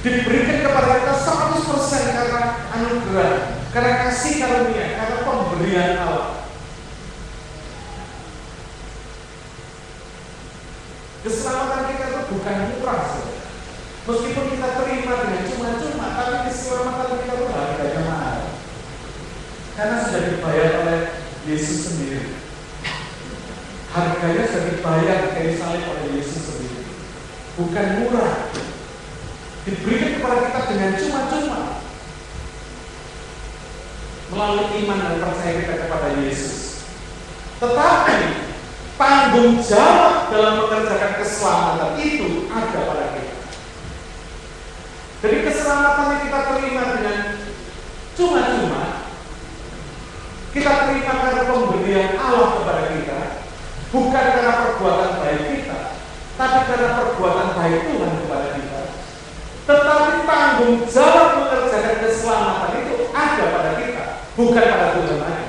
Diberikan 0.00 0.64
kepada 0.64 0.96
kita 0.96 1.12
100% 1.12 2.16
karena 2.16 2.42
anugerah, 2.72 3.32
karena 3.68 3.92
kasih 4.08 4.40
karunia, 4.40 4.96
karena 4.96 5.16
pemberian 5.28 5.92
Allah. 6.00 6.40
Keselamatan 11.20 11.84
kita 11.92 12.04
itu 12.08 12.20
bukan 12.32 12.56
murah 12.72 13.00
saudara. 13.12 13.44
Meskipun 14.08 14.44
kita 14.56 14.68
terima 14.80 15.12
dengan 15.20 15.44
cuma-cuma, 15.52 16.06
tapi 16.16 16.36
keselamatan 16.48 17.20
kita 17.20 17.34
itu 17.36 17.46
harganya 17.52 18.00
mahal. 18.08 18.38
Karena 19.76 19.96
sudah 20.00 20.22
dibayar 20.32 20.70
oleh 20.80 21.00
Yesus 21.44 21.92
sendiri. 21.92 22.40
Harganya 23.92 24.48
sudah 24.48 24.64
dibayar 24.72 25.18
kayu 25.36 25.52
salib 25.60 25.84
oleh 25.92 26.08
Yesus 26.16 26.40
sendiri. 26.40 26.88
Bukan 27.60 27.86
murah. 28.00 28.48
Diberikan 29.60 30.10
kepada 30.16 30.36
kita 30.48 30.60
dengan 30.72 30.90
cuma-cuma. 30.96 31.60
Melalui 34.30 34.66
iman 34.86 34.98
dan 35.04 35.20
percaya 35.20 35.52
kita 35.60 35.74
kepada 35.84 36.08
Yesus. 36.22 36.86
Tetapi 37.60 38.18
tanggung 38.96 39.60
jawab 39.60 40.32
dalam 40.32 40.64
mengerjakan 40.64 41.12
keselamatan 41.20 41.92
itu 42.00 42.48
ada 42.48 42.78
pada 42.88 43.04
kita. 43.12 43.36
Jadi 45.20 45.36
keselamatan 45.44 46.06
yang 46.08 46.22
kita 46.24 46.40
terima 46.48 46.82
dengan 46.96 47.16
cuma-cuma, 48.16 48.84
kita 50.56 50.72
terima 50.88 51.12
karena 51.20 51.42
pemberian 51.44 52.10
Allah 52.16 52.48
kepada 52.56 52.82
kita, 52.96 53.18
bukan 53.92 54.24
karena 54.32 54.52
perbuatan 54.64 55.12
baik 55.20 55.42
kita, 55.52 55.80
tapi 56.40 56.58
karena 56.64 56.88
perbuatan 56.96 57.48
baik 57.60 57.80
Tuhan. 57.92 58.29
Tetapi 59.70 60.26
tanggung 60.26 60.82
jawab 60.90 61.46
mengerjakan 61.46 62.02
keselamatan 62.02 62.82
itu 62.82 63.06
ada 63.14 63.54
pada 63.54 63.78
kita, 63.78 64.26
bukan 64.34 64.64
pada 64.66 64.98
Tuhan 64.98 65.22
lagi. 65.22 65.46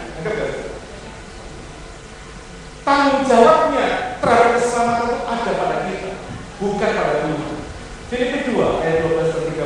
Tanggung 2.85 3.25
jawabnya 3.25 4.21
terhadap 4.21 4.61
keselamatan 4.61 5.09
itu 5.09 5.25
ada 5.25 5.51
pada 5.57 5.89
kita, 5.89 6.21
bukan 6.61 6.89
pada 6.93 7.25
Tuhan. 7.25 7.65
Filipi 8.13 8.53
2 8.53 8.85
ayat 8.85 9.09
12 9.09 9.33
dan 9.33 9.43
13. 9.57 9.65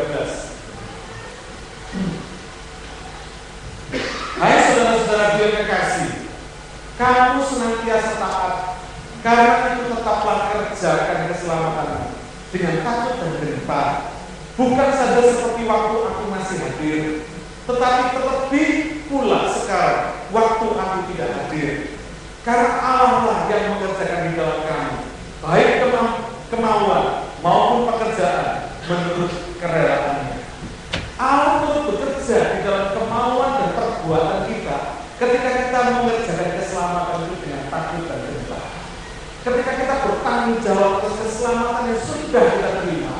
Hai 4.39 4.71
saudara-saudara 4.71 5.35
Dia 5.35 5.51
kekasih, 5.51 6.31
kamu 6.95 7.43
senantiasa 7.43 8.23
taat, 8.23 8.79
karena 9.19 9.75
itu 9.75 9.91
tetaplah 9.91 10.47
kerjakan 10.47 11.27
keselamatan 11.27 12.15
dengan 12.55 12.87
takut 12.87 13.19
dan 13.19 13.35
gentar. 13.43 14.14
Bukan 14.55 14.89
saja 14.95 15.19
seperti 15.19 15.67
waktu 15.67 15.97
aku 15.99 16.23
masih 16.31 16.57
hadir, 16.63 17.27
tetapi 17.67 18.01
terlebih 18.15 18.69
pula 19.11 19.51
sekarang 19.51 20.15
waktu 20.31 20.65
aku 20.71 20.97
tidak 21.11 21.29
hadir. 21.35 21.69
Karena 22.47 22.71
Allah 22.79 23.21
lah 23.25 23.39
yang 23.51 23.75
mengerjakan 23.75 24.31
di 24.31 24.31
dalam 24.37 24.59
kamu, 24.63 24.95
baik 25.43 25.69
kemauan 26.53 27.05
maupun 27.43 27.89
pekerjaan 27.89 28.71
menurut 28.87 29.33
kerelaannya. 29.59 30.39
Allah 31.15 31.51
turut 31.65 31.83
bekerja 31.95 32.37
di 32.55 32.59
dalam 32.63 32.95
kemauan 32.95 33.51
dan 33.59 33.69
perbuatan 33.75 34.39
kita 34.51 34.77
ketika 35.15 35.49
kita 35.63 35.79
mengerjakan 35.99 36.49
keselamatan 36.59 37.17
itu 37.27 37.35
dengan 37.43 37.63
takut 37.71 38.03
dan 38.07 38.19
gentar. 38.23 38.65
Ketika 39.45 39.71
kita 39.79 39.95
bertanggung 40.05 40.59
jawab 40.59 40.91
atas 40.99 41.15
keselamatan 41.23 41.83
yang 41.91 42.01
sudah 42.03 42.43
kita 42.45 42.69
terima, 42.83 43.15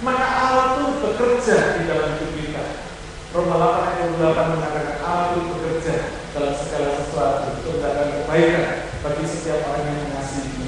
maka 0.00 0.26
Allah 0.26 0.66
turut 0.78 0.96
bekerja 1.04 1.56
di 1.78 1.82
dalam 1.88 2.16
hidup 2.16 2.32
kita. 2.36 2.64
Roma 3.34 3.56
8 4.34 4.50
ayat 4.50 4.50
28 4.50 4.58
mengatakan 4.58 4.96
turut 5.30 5.46
bekerja 5.54 5.94
dalam 6.34 6.54
segala 6.58 6.88
sesuatu 6.98 7.46
untuk 7.54 7.78
mendatangkan 7.78 8.18
kebaikan 8.18 8.66
bagi 9.06 9.24
setiap 9.30 9.58
orang 9.70 9.84
yang 9.86 9.98
mengasihi 10.10 10.66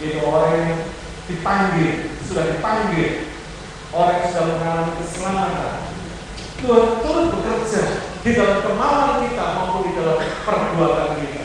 Itu 0.00 0.18
orang 0.28 0.52
yang 0.52 0.72
dipanggil, 1.24 1.90
sudah 2.28 2.44
dipanggil, 2.52 3.32
orang 3.96 4.16
yang 4.20 4.28
sudah 4.28 4.44
mengalami 4.56 4.92
keselamatan. 5.00 5.76
Tuhan 6.60 6.86
turut 7.00 7.26
bekerja 7.32 7.82
di 8.20 8.30
dalam 8.36 8.58
kemauan 8.60 9.24
kita 9.24 9.44
maupun 9.56 9.80
di 9.88 9.92
dalam 9.96 10.18
perbuatan 10.44 11.10
kita. 11.16 11.44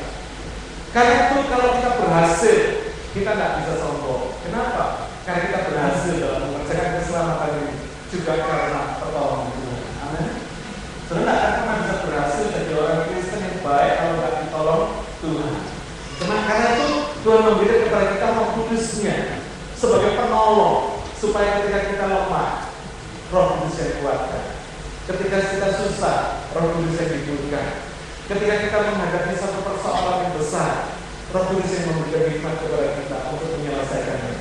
Karena 0.92 1.16
itu 1.32 1.38
kalau 1.48 1.68
kita 1.80 1.90
berhasil, 2.04 2.58
kita 3.16 3.32
tidak 3.36 3.52
bisa 3.64 3.74
sombong. 3.80 4.36
Kenapa? 4.44 5.08
Karena 5.24 5.40
kita 5.48 5.60
berhasil 5.72 6.14
dalam 6.20 6.40
mengerjakan 6.52 6.92
keselamatan 7.00 7.52
ini 7.64 7.76
juga 8.12 8.34
karena. 8.44 8.85
Tidak 11.06 11.22
akan 11.22 11.54
pernah 11.62 11.78
bisa 11.86 11.96
berhasil 12.02 12.46
jadi 12.50 12.72
orang 12.82 13.06
Kristen 13.06 13.46
yang 13.46 13.58
baik 13.62 13.92
kalau 14.02 14.14
tidak 14.18 14.34
ditolong 14.42 14.84
Tuhan. 15.22 15.54
Cuma 16.18 16.36
karena 16.50 16.68
itu 16.74 16.88
Tuhan 17.22 17.42
memberikan 17.46 17.80
kepada 17.86 18.06
kita 18.18 18.28
Roh 18.34 18.48
Kudusnya 18.58 19.16
sebagai 19.78 20.12
penolong 20.18 21.04
supaya 21.14 21.62
ketika 21.62 21.80
kita 21.94 22.06
lemah, 22.10 22.74
Roh 23.30 23.46
Kudus 23.54 23.78
yang 23.78 23.94
kuatkan. 24.02 24.44
Ketika 25.06 25.38
kita 25.54 25.68
susah, 25.78 26.18
Roh 26.58 26.74
Kudus 26.74 26.98
yang 26.98 27.12
dibutuhkan. 27.14 27.68
Ketika 28.26 28.56
kita 28.66 28.78
menghadapi 28.90 29.38
satu 29.38 29.62
persoalan 29.62 30.26
yang 30.26 30.34
besar, 30.42 30.98
Roh 31.30 31.44
Kudus 31.54 31.70
yang 31.70 31.86
memberikan 31.94 32.34
hikmat 32.34 32.56
kepada 32.66 32.88
kita 32.98 33.18
untuk 33.30 33.50
menyelesaikannya. 33.62 34.34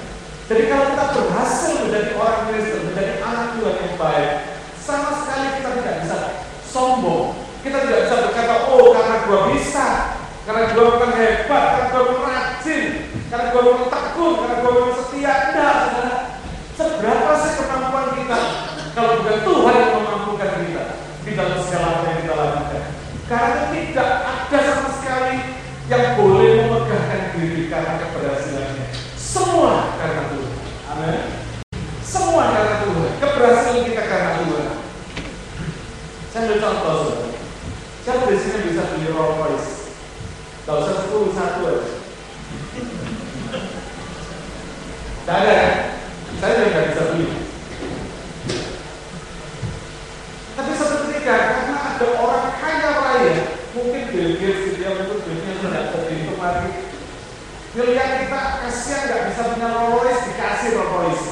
Jadi 0.44 0.62
kalau 0.68 0.85
kita 0.92 1.04
berhasil 1.12 1.73
menjadi 1.85 2.11
orang 2.21 2.40
Kristen, 2.49 2.88
menjadi 2.88 3.12
anak 3.21 3.47
Tuhan 3.56 3.76
yang 3.80 3.94
baik, 4.00 4.33
sama 4.85 5.11
sekali 5.25 5.47
kita 5.56 5.71
tidak 5.80 5.97
bisa 6.04 6.13
sombong. 6.75 7.38
Kita 7.62 7.87
tidak 7.87 8.11
bisa 8.11 8.16
berkata, 8.26 8.54
oh 8.66 8.90
karena 8.90 9.16
gua 9.31 9.38
bisa, 9.54 10.19
karena 10.43 10.75
gua 10.75 10.85
bukan 10.99 11.12
hebat, 11.14 11.64
karena 11.71 11.87
gua 11.95 12.02
bukan 12.11 12.25
rajin, 12.26 12.85
karena 13.31 13.45
gua 13.54 13.62
bukan 13.62 13.88
tekun, 13.88 14.33
karena 14.43 14.54
gua 14.59 14.73
bukan 14.75 14.95
setia. 14.99 15.35
Tidak, 15.54 15.75
saudara. 15.78 16.14
Seberapa 16.75 17.31
sih 17.38 17.52
kemampuan 17.54 18.19
kita 18.19 18.40
kalau 18.99 19.23
bukan 19.23 19.38
Tuhan 19.47 19.75
yang 19.78 19.93
memampukan 20.02 20.50
kita 20.59 20.85
di 21.23 21.31
dalam 21.38 21.59
segala 21.62 21.87
apa 22.02 22.07
yang 22.11 22.19
kita 22.26 22.35
lakukan. 22.35 22.83
Karena 23.25 23.62
tidak 23.71 24.11
ada 24.26 24.59
sama 24.66 24.90
sekali 24.99 25.37
yang 25.87 26.04
boleh 26.19 26.50
memegahkan 26.66 27.23
diri 27.38 27.71
karena 27.71 27.95
keberhasilannya. 28.02 28.87
Semua 29.14 29.95
karena 30.02 30.23
Tuhan. 30.35 30.54
Amin. 30.90 31.23
Semua 32.02 32.45
karena 32.52 32.75
Tuhan. 32.83 33.11
Keberhasilan 33.23 33.83
kita 33.87 34.02
karena 34.02 34.31
Tuhan. 34.43 34.63
Saya 36.35 36.50
ambil 36.50 36.67
contoh 36.67 36.95
saudara. 38.03 38.26
Di 38.26 38.38
sini 38.43 38.67
bisa 38.67 38.91
beli 38.91 39.07
Rolls 39.14 39.38
Royce? 39.38 39.95
Gak 40.67 40.83
usah 40.83 40.95
sepuluh 41.07 41.31
satu 41.31 41.62
aja. 41.62 41.91
Tidak 45.23 45.31
ada? 45.31 45.59
Saya 46.43 46.53
juga 46.59 46.71
nggak 46.75 46.87
bisa 46.91 47.03
beli. 47.14 47.26
Tapi 50.59 50.71
suatu 50.75 50.97
ketika 51.07 51.35
karena 51.38 51.76
ada 51.79 52.07
orang 52.19 52.47
kaya 52.59 52.88
raya, 52.99 53.35
mungkin 53.79 54.03
Bill 54.11 54.35
Gates 54.35 54.75
dia 54.75 54.91
mungkin 54.91 55.23
duitnya 55.23 55.55
sudah 55.62 55.83
begitu 55.95 56.35
mati. 56.35 56.71
Dia 57.79 58.07
kita 58.26 58.41
kasihan 58.59 59.00
nggak 59.07 59.23
bisa 59.31 59.43
punya 59.55 59.69
Rolls 59.71 60.03
Royce, 60.03 60.26
dikasih 60.26 60.69
Rolls 60.83 60.91
Royce. 60.99 61.26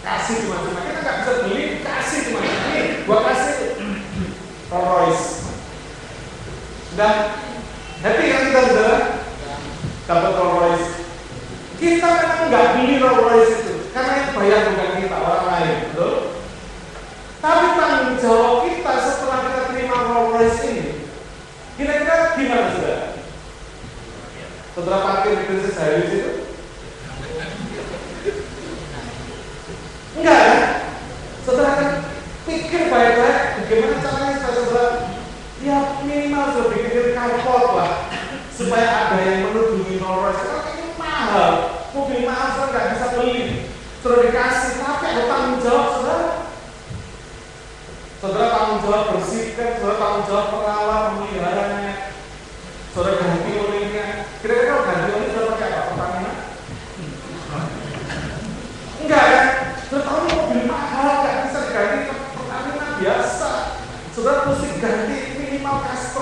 Kasih 0.00 0.48
cuma-cuma 0.48 0.80
kita 0.80 1.04
nggak 1.04 1.18
bisa 1.20 1.32
beli, 1.44 1.62
kasih 1.84 2.18
cuma 2.24 2.40
ini, 2.40 3.04
gua 3.04 3.20
kasih 3.28 3.37
Rolls 4.68 4.88
Royce. 4.92 5.26
Dan 6.96 7.14
happy 8.04 8.24
kan 8.28 8.42
kita 8.52 8.60
sudah 8.68 8.94
dapat 10.04 10.32
Rolls 10.36 10.56
Royce. 10.60 10.88
Kita 11.78 12.08
memang 12.08 12.40
nggak 12.52 12.66
beli 12.76 12.94
Rolls 13.00 13.24
Royce 13.24 13.54
itu 13.64 13.74
karena 13.96 14.12
yang 14.20 14.30
bayar 14.36 14.60
bukan 14.68 14.90
kita 15.00 15.16
orang 15.16 15.44
lain, 15.48 15.76
betul? 15.88 16.14
Tapi 17.38 17.66
tanggung 17.78 18.18
jawab 18.20 18.54
kita 18.66 18.92
setelah 19.08 19.38
kita 19.48 19.60
terima 19.72 19.96
Rolls 20.04 20.32
Royce 20.36 20.60
ini, 20.68 20.86
kira-kira 21.80 22.36
gimana 22.36 22.68
sudah? 22.76 23.00
Saudara 24.76 25.02
parkir 25.02 25.32
di 25.34 25.44
Princess 25.48 25.78
Highways 25.80 26.12
itu? 26.12 26.32
Enggak? 30.18 30.46
Saudara 31.42 31.70
kan 31.74 31.88
pikir 32.46 32.92
baik-baik 32.92 33.47
bagaimana 33.68 34.00
caranya 34.00 34.32
supaya 34.40 34.52
saudara 34.64 34.88
ya 35.60 35.78
minimal 36.00 36.44
sudah 36.56 36.68
bikin 36.72 37.12
carport 37.12 37.68
lah 37.76 37.92
supaya 38.58 38.88
ada 38.90 39.22
yang 39.22 39.52
menudungi 39.52 40.02
Rolls 40.02 40.34
Royce. 40.34 40.42
Karena 40.42 40.70
ini 40.74 40.90
mahal, 40.98 41.50
mobil 41.94 42.26
mahal 42.26 42.48
saudara 42.56 42.72
nggak 42.74 42.86
bisa 42.96 43.06
beli. 43.14 43.38
Sudah 44.02 44.18
dikasih, 44.24 44.72
tapi 44.82 45.04
ada 45.06 45.22
tanggung 45.30 45.60
jawab 45.62 45.86
saudara. 45.94 46.28
Saudara 48.18 48.46
tanggung 48.50 48.80
jawab 48.82 49.02
bersihkan, 49.14 49.78
saudara 49.78 50.00
tanggung 50.02 50.24
jawab 50.26 50.46
perawat, 50.50 51.02
memeliharanya, 51.14 51.94
saudara 52.90 53.14
ganti 53.20 53.50
olehnya. 53.52 54.06
Kira-kira 54.42 54.76
ganti 54.82 55.10
oleh 55.12 55.28
saudara 55.30 55.52
pakai 55.54 55.68
apa? 55.70 55.82
Pertamina? 55.92 56.32
Enggak 59.06 59.22
kan? 59.22 59.46
Saudara 59.86 60.02
tahu 60.02 60.18
ini 60.18 60.30
mobil 60.34 60.62
mahal, 60.66 61.08
nggak 61.22 61.36
bisa 61.46 61.58
diganti 61.62 61.98
Pertamina 62.10 62.86
biasa. 62.98 63.52
Saudara 64.10 64.50
mesti 64.50 64.68
ganti 64.82 65.18
minimal 65.38 65.76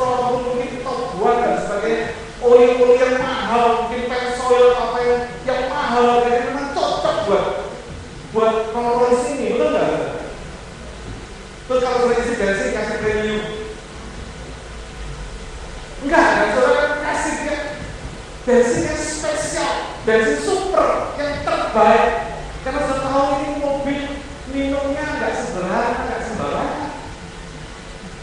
Ataupun 0.07 0.55
mungkin 0.55 0.87
top 0.87 1.19
one 1.19 1.43
dan 1.43 1.59
sebagainya. 1.59 2.07
Oli-oli 2.37 2.95
yang 3.01 3.19
mahal, 3.19 3.91
mungkin 3.91 4.07
pensoil 4.07 4.77
apa 4.79 4.99
yang, 5.03 5.21
yang 5.49 5.63
mahal, 5.67 6.23
jadi 6.23 6.53
memang 6.53 6.71
cocok 6.77 7.17
buat 7.27 7.47
buat 8.31 8.55
Rolls 8.77 8.97
Royce 9.03 9.27
ini, 9.35 9.57
betul 9.57 9.73
nggak? 9.73 9.91
Terus 11.67 11.81
kalau 11.83 11.99
sudah 12.07 12.19
isi 12.23 12.35
bensin 12.39 12.77
kasih 12.77 12.97
premium, 13.03 13.43
enggak 16.05 16.27
kan? 16.29 16.49
Saudara 16.55 16.85
kasih 17.03 17.35
dia 17.43 17.59
bensin 18.47 18.83
yang 18.85 19.01
spesial, 19.01 19.73
bensin 20.07 20.39
super 20.39 21.17
yang 21.19 21.43
terbaik. 21.43 22.13
Karena 22.63 22.81
sudah 22.85 23.01
tahu 23.11 23.27
ini 23.43 23.51
mobil 23.59 24.01
minumnya 24.55 25.05
nggak 25.19 25.35
sederhana, 25.35 26.05
nggak 26.05 26.21
sembarangan. 26.21 26.91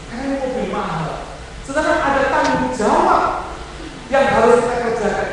Karena 0.08 0.22
ini 0.22 0.36
mobil 0.38 0.66
mahal. 0.70 1.33
Saudara 1.64 1.96
ada 1.96 2.28
tanggung 2.28 2.76
jawab 2.76 3.56
yang 4.12 4.36
harus 4.36 4.68
kita 4.68 4.76
kerjakan 4.84 5.23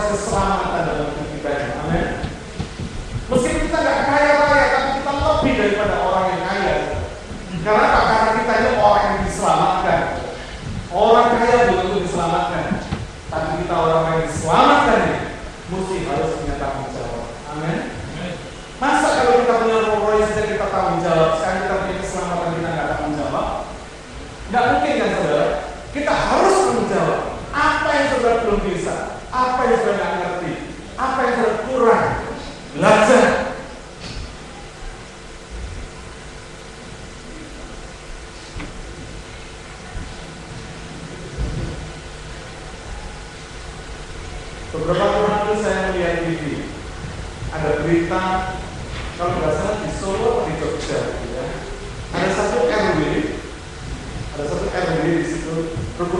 causa 0.00 0.29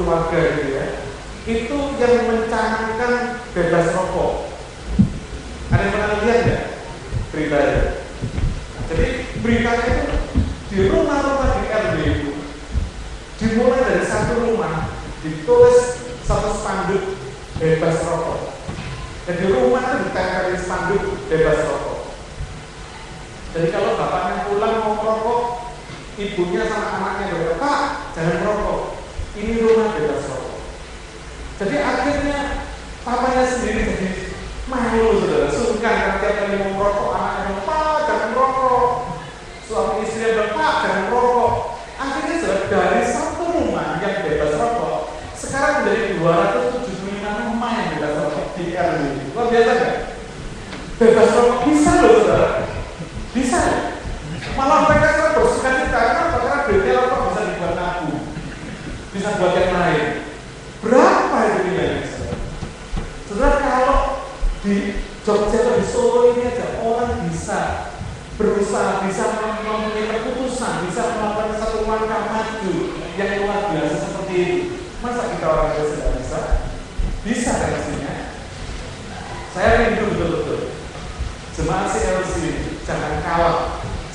keluarga 0.00 0.38
gitu 0.56 0.80
ya 0.80 0.86
itu 1.44 1.76
yang 2.00 2.14
mencanangkan 2.28 3.40
bebas 3.52 3.86
rokok. 3.96 4.48
Ada 5.72 5.82
yang 5.84 5.92
pernah 5.92 6.18
lihat 6.24 6.40
ya 6.48 6.58
beritanya 7.30 7.78
nah, 8.74 8.82
jadi 8.90 9.06
beritanya 9.38 9.86
itu 9.86 10.04
di 10.72 10.78
rumah-rumah 10.90 11.48
di 11.62 11.64
RB 11.70 11.96
itu 12.10 12.30
dimulai 13.38 13.86
dari 13.86 14.02
satu 14.02 14.50
rumah 14.50 14.90
ditulis 15.22 16.10
satu 16.24 16.56
spanduk 16.56 17.14
bebas 17.60 17.96
rokok. 18.08 18.40
Jadi 19.28 19.44
rumah 19.52 19.84
itu 19.84 19.96
ditempelin 20.10 20.58
spanduk 20.58 21.04
bebas 21.28 21.60
rokok. 21.68 22.00
Jadi 23.54 23.66
kalau 23.70 23.94
bapaknya 23.94 24.46
pulang 24.48 24.74
mau 24.82 24.94
rokok, 24.98 25.40
ibunya 26.18 26.66
sama 26.66 26.88
anaknya 26.98 27.32
berkata 27.32 27.58
kak 27.62 27.82
jangan 28.18 28.36
merokok 28.42 28.89
ini 29.40 29.64
rumah 29.64 29.96
bebas 29.96 30.28
rokok. 30.28 30.60
Jadi 31.60 31.76
akhirnya 31.80 32.38
papanya 33.00 33.44
sendiri 33.48 33.80
jadi 33.88 34.08
malu 34.68 35.18
saudara, 35.18 35.48
sungkan 35.48 36.20
setiap 36.20 36.34
kali 36.36 36.56
mau 36.60 36.70
merokok 36.76 37.10
anaknya 37.16 37.64
pak 37.64 37.96
jangan 38.06 38.28
merokok, 38.36 38.88
suami 39.64 40.04
istri 40.04 40.36
bilang 40.36 40.52
pak 40.52 40.74
jangan 40.84 41.02
merokok. 41.08 41.52
Akhirnya 42.00 42.34
saudara 42.40 42.64
dari 42.68 43.02
satu 43.08 43.44
rumah 43.48 43.98
yang 44.04 44.24
bebas 44.24 44.52
rokok 44.60 44.98
sekarang 45.36 45.74
menjadi 45.82 46.20
275 46.20 47.48
rumah 47.48 47.70
yang 47.72 47.88
bebas 47.96 48.14
rokok 48.20 48.46
di 48.60 48.64
RW. 48.76 49.00
Luar 49.32 49.46
biasa 49.48 49.72
kan? 49.72 49.92
Bebas 51.00 51.28
rokok 51.32 51.39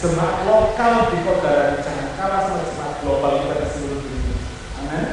jemaat 0.06 0.46
lokal 0.46 1.10
di 1.10 1.18
kota 1.26 1.82
jangan 1.82 2.08
kalah 2.14 2.42
sama 2.46 2.62
jemaat 2.70 2.96
global 3.02 3.34
kita 3.42 3.56
di 3.58 3.68
seluruh 3.74 4.00
dunia. 4.06 4.38
Amin. 4.78 5.06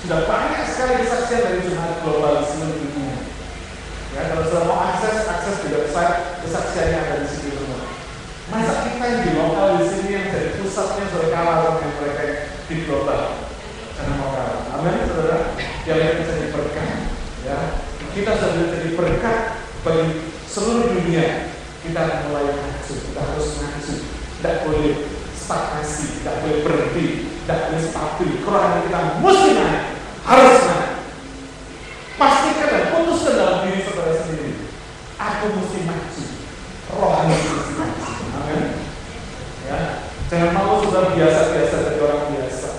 Sudah 0.00 0.20
banyak 0.24 0.64
sekali 0.64 0.92
kesaksian 1.04 1.42
dari 1.44 1.60
jemaat 1.68 2.00
global 2.00 2.40
di 2.40 2.46
seluruh 2.48 2.78
dunia. 2.80 3.16
Ya, 4.16 4.20
kalau 4.32 4.44
sudah 4.48 4.64
mau 4.64 4.78
akses, 4.92 5.28
akses 5.28 5.56
di 5.60 5.68
website 5.76 6.40
kesaksiannya 6.40 6.98
ada 7.04 7.16
di 7.20 7.28
sini 7.28 7.52
semua. 7.52 7.84
Masa 8.48 8.72
kita 8.88 9.04
yang 9.04 9.20
di 9.28 9.30
lokal 9.36 9.68
di 9.76 9.84
sini 9.88 10.08
yang 10.16 10.26
dari 10.32 10.48
pusatnya 10.56 11.04
sudah 11.12 11.28
kalah 11.28 11.56
sama 11.60 11.92
mereka 12.00 12.24
di 12.68 12.74
global 12.88 13.20
karena 13.92 14.12
mau 14.16 14.30
kalah. 14.32 14.58
Amin, 14.80 15.04
saudara. 15.04 15.38
Yang 15.84 15.98
lain 16.00 16.16
bisa 16.24 16.32
diberkati, 16.40 16.98
Ya, 17.42 17.58
kita 18.16 18.30
sudah 18.40 18.54
menjadi 18.56 18.88
berkat 18.96 19.38
bagi 19.84 20.08
seluruh 20.48 20.94
dunia 20.94 21.51
kita 21.82 22.02
mulai 22.30 22.46
maju, 22.54 22.94
kita 22.94 23.20
harus 23.20 23.48
maju. 23.58 23.94
Tidak 24.38 24.56
boleh 24.66 24.94
stagnasi, 25.34 26.22
tidak 26.22 26.34
boleh 26.42 26.58
berhenti, 26.62 27.06
tidak 27.42 27.58
boleh 27.66 27.82
stabil. 27.82 28.30
Kerohanian 28.46 28.82
kita 28.86 28.98
mesti 29.18 29.50
naik, 29.58 29.82
harus 30.22 30.58
naik. 30.66 30.90
Pastikan 32.14 32.68
dan 32.70 32.84
putuskan 32.94 33.34
dalam 33.34 33.58
diri 33.66 33.82
saudara 33.82 34.14
sendiri. 34.14 34.52
Aku 35.18 35.44
mesti 35.58 35.78
maju. 35.82 36.24
Rohani 36.92 37.34
mesti 37.34 37.72
maju. 37.74 38.10
Amin. 38.36 38.62
Ya, 39.62 39.78
jangan 40.28 40.50
mau 40.58 40.82
sudah 40.82 41.14
biasa-biasa 41.14 41.76
jadi 41.88 42.00
orang 42.02 42.28
biasa. 42.34 42.70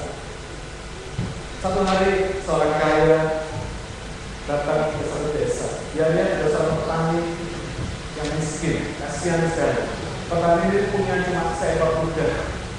Satu 1.63 1.79
hari 1.87 2.37
seorang 2.43 2.75
kaya 2.75 3.19
datang 4.45 4.91
ke 4.93 5.07
satu 5.07 5.27
desa. 5.31 5.67
Dia 5.95 6.11
lihat 6.11 6.37
ada 6.37 6.47
seorang 6.51 6.77
petani 6.83 7.19
yang 8.19 8.29
miskin, 8.35 8.93
kasihan 8.99 9.47
sekali. 9.47 9.87
Petani 10.27 10.63
ini 10.69 10.91
punya 10.91 11.23
cuma 11.23 11.55
seekor 11.55 12.03
kuda. 12.03 12.27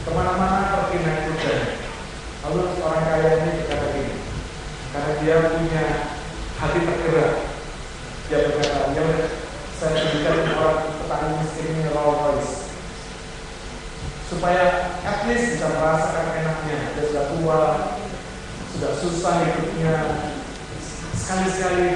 Ke 0.05 0.11
mana-mana 0.13 0.87
pergi 0.87 1.01
naik 1.01 1.33
kuda. 1.33 1.55
Lalu 2.45 2.61
orang 2.85 3.05
kaya 3.09 3.29
ini 3.41 3.51
berkata 3.65 3.87
gini, 3.97 4.15
karena 4.93 5.11
dia 5.25 5.37
punya 5.49 5.85
hati 6.61 6.79
tergerak. 6.85 7.35
Dia 8.29 8.39
berkata, 8.53 8.93
ya 8.93 9.05
saya 9.81 9.97
berikan 9.97 10.55
orang 10.61 10.93
petani 11.01 11.29
miskin 11.41 11.73
ini 11.73 11.89
Rolls 11.89 12.21
Royce 12.21 12.55
least 15.35 15.59
bisa 15.59 15.67
merasakan 15.75 16.27
enaknya. 16.39 16.79
Dia 16.95 17.05
sudah 17.11 17.25
tua, 17.35 17.63
sudah 18.71 18.93
susah 19.03 19.35
hidupnya. 19.43 19.97
Sekali-sekali 21.19 21.89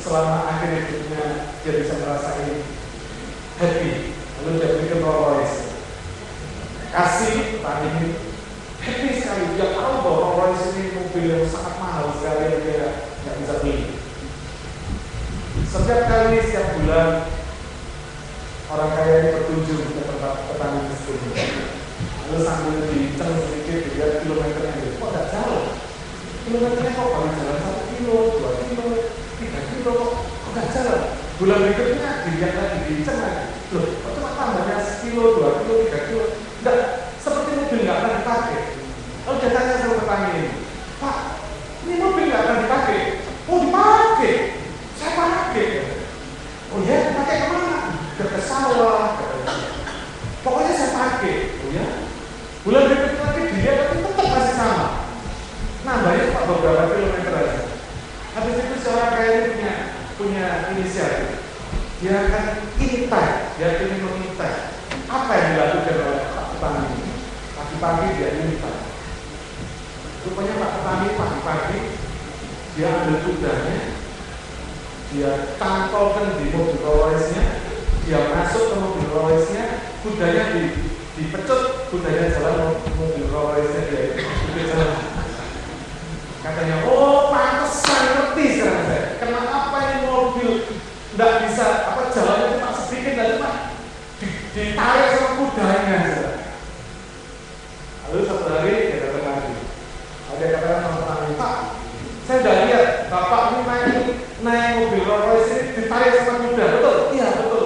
selama 0.00 0.48
akhir 0.48 0.88
hidupnya 0.88 1.24
dia 1.60 1.72
bisa 1.84 1.94
merasakan 2.00 2.64
happy. 3.60 4.16
Lalu 4.40 4.50
dia 4.56 4.68
berikan 4.80 5.04
Rolls. 5.04 5.54
Kasih 6.88 7.60
ini 7.60 8.04
happy 8.80 9.08
sekali. 9.20 9.44
Dia 9.60 9.76
tahu 9.76 9.94
bahwa 10.00 10.26
Rolls 10.40 10.64
ini 10.72 10.96
mobil 10.96 11.24
yang 11.28 11.44
sangat 11.44 11.76
mahal 11.76 12.16
sekali 12.16 12.48
yang 12.48 12.62
dia 12.64 12.88
nggak 13.20 13.36
bisa 13.44 13.54
beli. 13.60 13.76
Setiap 15.68 16.00
kali 16.08 16.40
setiap 16.40 16.66
bulan 16.80 17.28
orang 18.72 18.90
kaya 18.96 19.14
ini 19.20 19.28
berkunjung 19.36 19.84
ke 19.84 20.02
tempat 20.08 20.34
petani 20.48 20.80
miskin. 20.88 21.65
Lalu 22.26 22.42
sambil 22.42 22.78
diceng 22.90 23.38
sedikit 23.38 23.78
dilihat 23.86 24.12
kilometernya 24.26 24.72
gitu. 24.82 24.98
Kok 24.98 25.08
nggak 25.14 25.26
jauh? 25.30 25.64
Kilometernya 26.42 26.92
kok 26.98 27.10
paling 27.14 27.34
jalan 27.38 27.56
satu 27.62 27.82
kilo, 27.94 28.18
dua 28.34 28.50
kilo, 28.66 28.86
tiga 29.38 29.60
kilo, 29.70 29.96
kok 30.18 30.50
nggak 30.50 30.68
jalan? 30.74 31.00
Bulan 31.36 31.58
berikutnya 31.62 32.10
dilihat 32.26 32.52
lagi, 32.58 32.78
diceng 32.90 33.18
lagi. 33.22 33.44
Loh, 33.70 33.84
kok 34.02 34.10
cuma 34.18 34.30
tambahnya 34.34 34.76
sekilo, 34.82 35.24
dua 35.38 35.50
kilo, 35.62 35.74
tiga 35.86 36.00
kilo? 36.10 36.24
Enggak, 36.62 36.78
seperti 37.22 37.50
mobil 37.54 37.78
nggak 37.86 37.98
akan 38.02 38.12
dipakai. 38.18 38.62
Lalu 39.26 39.36
dia 39.42 39.50
punya 60.56 60.80
inisiatif. 60.80 61.30
Dia 62.00 62.12
akan 62.28 62.44
intai, 62.80 63.28
dia 63.56 63.68
ingin 63.80 64.04
mengintai. 64.04 64.54
Apa 65.06 65.32
yang 65.32 65.48
dilakukan 65.56 65.96
oleh 65.96 66.24
Pak 66.32 66.46
Petani 66.56 66.82
ini? 66.92 67.12
Pagi-pagi 67.56 68.06
dia 68.16 68.28
intai. 68.40 68.76
Rupanya 70.26 70.54
Pak 70.60 70.72
Petani 70.76 71.06
pagi-pagi 71.16 71.78
dia 72.76 72.92
ambil 72.92 73.16
kudanya, 73.24 73.78
dia 75.08 75.30
cantolkan 75.56 76.36
di 76.36 76.52
mobil 76.52 76.76
Rolls-nya, 76.84 77.64
dia 78.04 78.20
masuk 78.36 78.68
ke 78.68 78.76
mobil 78.76 79.08
Rolls-nya, 79.16 79.64
kudanya 80.04 80.52
di, 80.52 80.92
dipecut, 81.16 81.88
kudanya 81.88 82.36
jalan 82.36 82.76
mobil 83.00 83.24
Rolls-nya 83.32 83.80
dia 83.88 84.00
ikut 84.20 84.64
jalan. 84.68 84.92
Katanya, 86.44 86.84
oh 86.84 87.32
pantesan 87.32 88.02
ngerti 88.12 88.44
sekarang 88.60 88.84
saya. 88.92 89.04
Kenapa 89.24 89.78
ini 89.82 90.05
mobil 90.46 90.62
tidak 91.16 91.32
bisa 91.48 91.66
apa 91.90 92.02
jalannya 92.14 92.54
cuma 92.54 92.70
sedikit 92.76 93.12
dan 93.18 93.28
cuma 93.34 93.50
di- 94.22 94.38
ditarik 94.54 95.06
sama 95.16 95.28
kudanya. 95.42 95.98
Lalu 98.06 98.20
satu 98.22 98.46
hari 98.46 98.70
dia 98.86 98.98
datang 99.02 99.24
lagi. 99.26 99.52
Lalu 100.30 100.36
dia 100.38 100.48
katakan 100.54 100.78
sama 100.86 100.96
petani, 101.02 101.34
Pak, 101.34 101.54
saya 102.26 102.38
sudah 102.38 102.54
lihat 102.62 102.86
bapak 103.10 103.42
ini 103.50 103.60
naik 103.66 103.96
naik 104.46 104.70
mobil 104.78 105.02
Rolls 105.02 105.26
Royce 105.26 105.50
ini 105.58 105.70
ditarik 105.74 106.12
sama 106.22 106.32
kuda, 106.46 106.64
betul? 106.78 106.96
Iya 107.16 107.26
betul. 107.42 107.64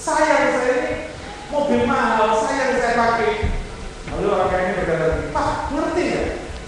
Sayang 0.00 0.44
saya 0.56 0.72
ini 0.72 0.92
mobil 1.52 1.80
mahal, 1.84 2.40
sayang 2.40 2.72
saya 2.80 2.94
pakai. 2.96 3.32
Lalu 4.14 4.26
orang 4.30 4.48
kaya 4.48 4.62
ini 4.64 4.72
berkata, 4.80 5.06
Pak 5.34 5.48
ngerti 5.74 6.04
ya 6.08 6.22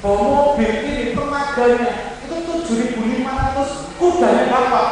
bahwa 0.04 0.18
mobil 0.26 0.70
ini 0.84 1.14
tenaganya 1.16 1.90
itu 2.26 2.34
7.500 2.44 3.96
kudanya 3.96 4.44
bapak. 4.50 4.88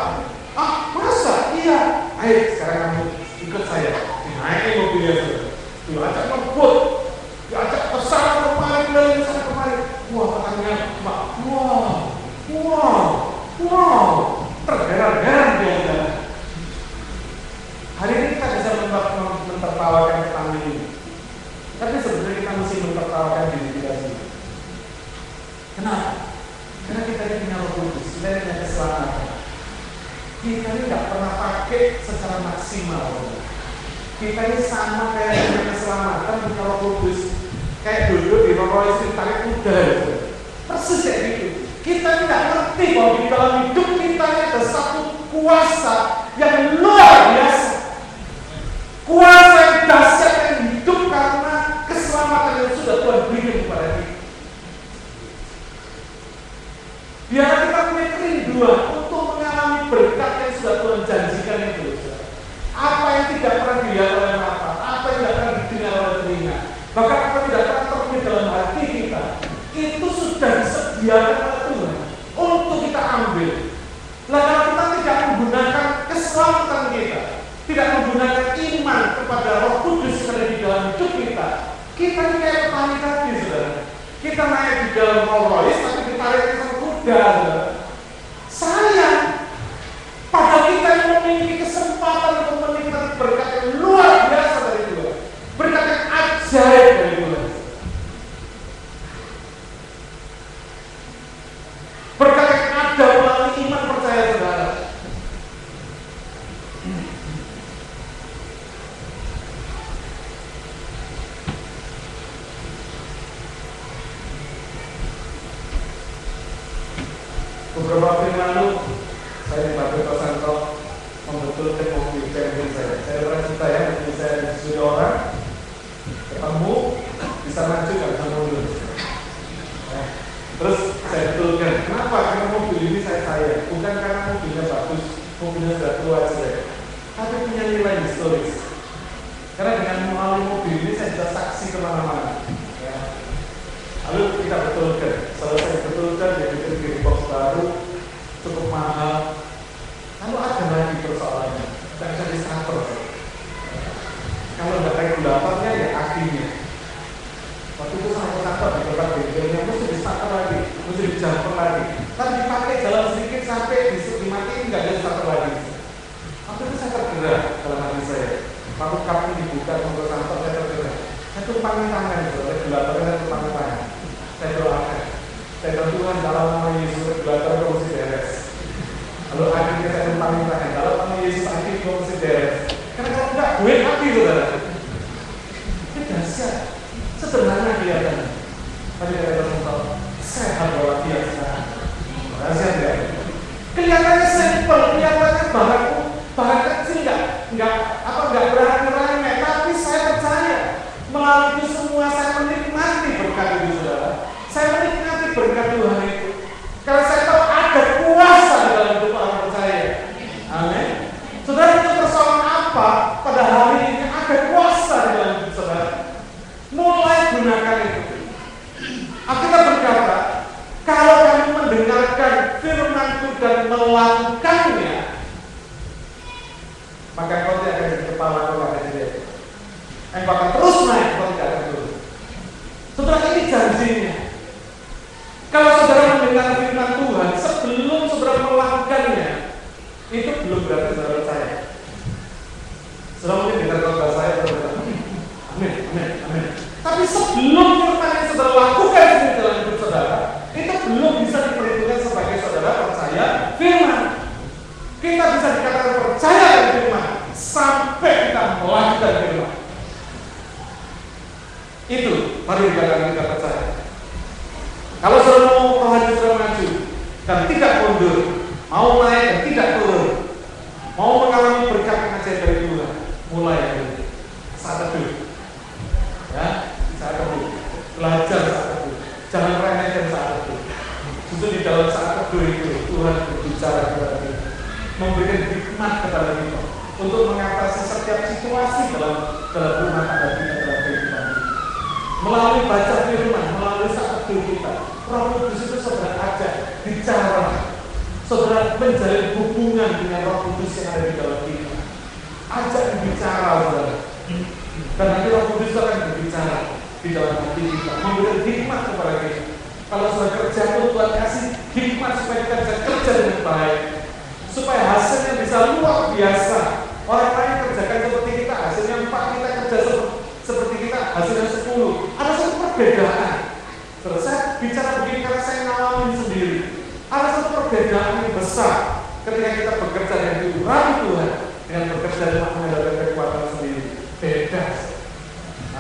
ketika 329.24 329.50
kita 329.56 329.72
bekerja 329.80 330.14
dengan 330.20 330.36
Tuhan 330.52 330.86
Tuhan 331.08 331.30
dengan 331.64 331.84
bekerja 331.96 332.24
dengan 332.28 332.50
mengandalkan 332.52 332.96
kekuatan 333.08 333.44
sendiri 333.56 333.84
bebas. 334.20 334.76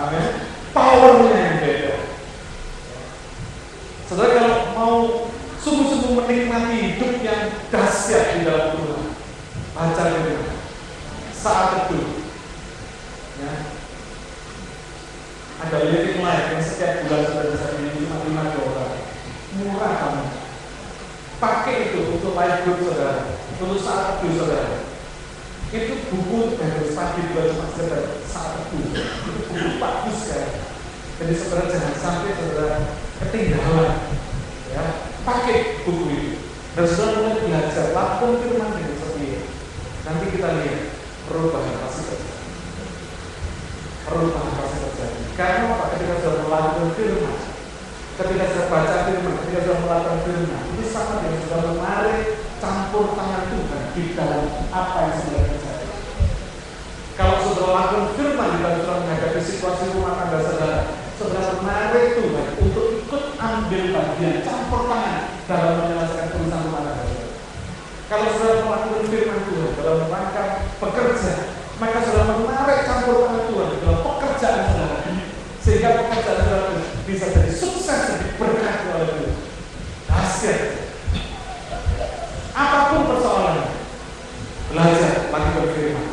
Amin. 0.00 0.26
Powernya. 0.72 1.43
satu 24.24 24.40
saudara. 24.40 24.80
Itu 25.74 25.94
buku 26.08 26.56
yang 26.56 26.80
dipakai 26.80 27.34
buat 27.34 27.46
cuma 27.52 27.66
sekedar 27.74 28.02
saat 28.30 28.70
itu 28.70 28.94
buku 28.94 29.76
bagus 29.82 30.16
sekali 30.22 30.50
jadi 31.14 31.32
saudara 31.34 31.70
jangan 31.70 31.94
sampai 31.98 32.32
saudara 32.38 32.78
ketinggalan 33.20 33.92
ya. 34.72 34.84
Pakai 35.24 35.82
buku 35.84 36.04
itu. 36.14 36.30
Dan 36.72 36.84
saudara 36.88 37.16
mulai 37.20 37.36
belajar 37.42 37.86
lakukan 37.92 38.32
firman 38.40 38.70
dengan 38.76 38.96
setia 38.96 39.40
nanti 40.04 40.24
kita 40.36 40.48
lihat 40.62 40.80
perubahan 41.26 41.74
pasti 41.80 42.00
terjadi 42.12 42.44
perubahan 44.04 44.52
pasti 44.52 44.78
terjadi 44.84 45.20
karena 45.34 45.64
apa? 45.74 45.84
Ketika 45.96 46.14
sudah 46.22 46.42
melakukan 46.44 46.88
firman 46.96 47.36
ketika 48.14 48.44
saya 48.46 48.64
baca 48.70 48.96
firman 49.10 49.34
ketika 49.42 49.60
sudah 49.64 49.78
melakukan 49.80 50.18
firman 50.22 50.62
itu 50.76 50.84
sama 50.92 51.14
dengan 51.24 51.40
sudah 51.40 51.60
menarik 51.72 52.22
campur 52.64 53.12
tangan 53.16 53.42
Tuhan 53.52 53.63
di 53.94 54.10
dalam 54.18 54.50
apa 54.74 54.96
yang 55.06 55.16
sudah 55.22 55.42
terjadi. 55.46 55.86
Kalau 57.14 57.36
saudara 57.46 57.70
lakukan 57.78 58.10
firman 58.18 58.48
di 58.50 58.58
dalam 58.58 58.78
surat 58.82 58.98
menghadapi 59.06 59.38
situasi 59.38 59.94
rumah 59.94 60.18
tangga 60.18 60.38
saudara, 60.42 60.78
saudara 61.14 61.62
menarik 61.62 62.18
Tuhan 62.18 62.46
untuk 62.58 62.86
ikut 63.06 63.24
ambil 63.38 63.82
bagian 63.94 64.36
campur 64.42 64.90
tangan 64.90 65.38
dalam 65.46 65.72
menyelesaikan 65.78 66.26
perusahaan 66.34 66.66
rumah 66.66 66.82
tangga. 66.82 67.22
Kalau 68.10 68.26
saudara 68.34 68.66
melakukan 68.66 69.04
firman 69.06 69.40
Tuhan 69.46 69.70
dalam 69.78 70.10
rangka 70.10 70.44
pekerja, 70.82 71.34
maka 71.78 71.98
saudara 72.02 72.34
menarik 72.34 72.78
campur 72.82 73.16
tangan 73.22 73.44
Tuhan 73.46 73.68
dalam 73.78 74.00
pekerjaan 74.02 74.62
saudara, 74.74 74.98
sehingga 75.62 75.90
pekerjaan 76.02 76.38
saudara 76.42 76.66
bisa 77.06 77.26
jadi 77.30 77.50
sukses 77.54 78.00
dan 78.10 78.18
berkat 78.42 78.90
oleh 78.90 79.06
Tuhan. 79.22 79.38
Hasil 80.10 80.73
belajar 84.74 85.30
lagi 85.30 85.50
berfirman. 85.54 86.08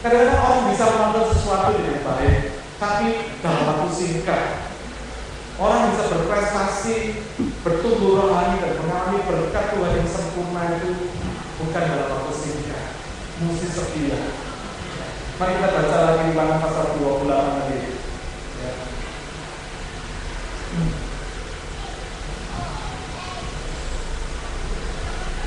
Kadang-kadang 0.00 0.40
orang 0.40 0.62
bisa 0.72 0.84
menonton 0.86 1.24
sesuatu 1.34 1.70
dengan 1.76 1.98
baik, 2.06 2.36
tapi 2.78 3.08
dalam 3.42 3.66
waktu 3.68 3.88
singkat. 3.92 4.70
Orang 5.60 5.92
bisa 5.92 6.08
berprestasi, 6.08 6.96
bertumbuh 7.60 8.16
rohani 8.16 8.64
dan 8.64 8.80
mengalami 8.80 9.20
berkat 9.28 9.76
Tuhan 9.76 9.92
yang 9.92 10.08
sempurna 10.08 10.80
itu 10.80 11.12
bukan 11.60 11.84
dalam 11.84 12.08
waktu 12.16 12.32
singkat, 12.32 12.96
mesti 13.44 13.68
setia. 13.68 14.18
Mari 15.36 15.52
kita 15.60 15.68
baca 15.68 15.96
lagi 16.00 16.32
Ulangan 16.32 16.64
pasal 16.64 16.84
28 16.96 17.28
tadi. 17.60 17.76
Ya. 18.60 18.72
Hmm. 20.70 21.09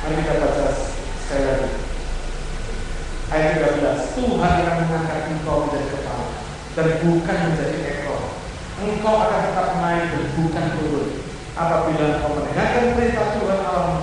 Mari 0.03 0.19
kita 0.19 0.35
baca 0.35 0.67
sekali 1.23 1.43
lagi. 1.47 1.69
Ayat 3.31 3.63
13. 3.79 4.19
Tuhan 4.19 4.51
akan 4.51 4.75
mengangkat 4.83 5.31
engkau 5.31 5.63
menjadi 5.63 5.95
kepala 5.95 6.27
dan 6.75 6.87
bukan 6.99 7.37
menjadi 7.47 7.77
ekor. 7.87 8.35
Engkau 8.83 9.15
akan 9.15 9.39
tetap 9.47 9.67
naik 9.79 10.11
dan 10.11 10.23
bukan 10.35 10.65
turun. 10.75 11.09
Apabila 11.55 12.19
engkau 12.19 12.35
mendengarkan 12.35 12.99
perintah 12.99 13.27
Tuhan 13.31 13.59
Allah 13.63 13.99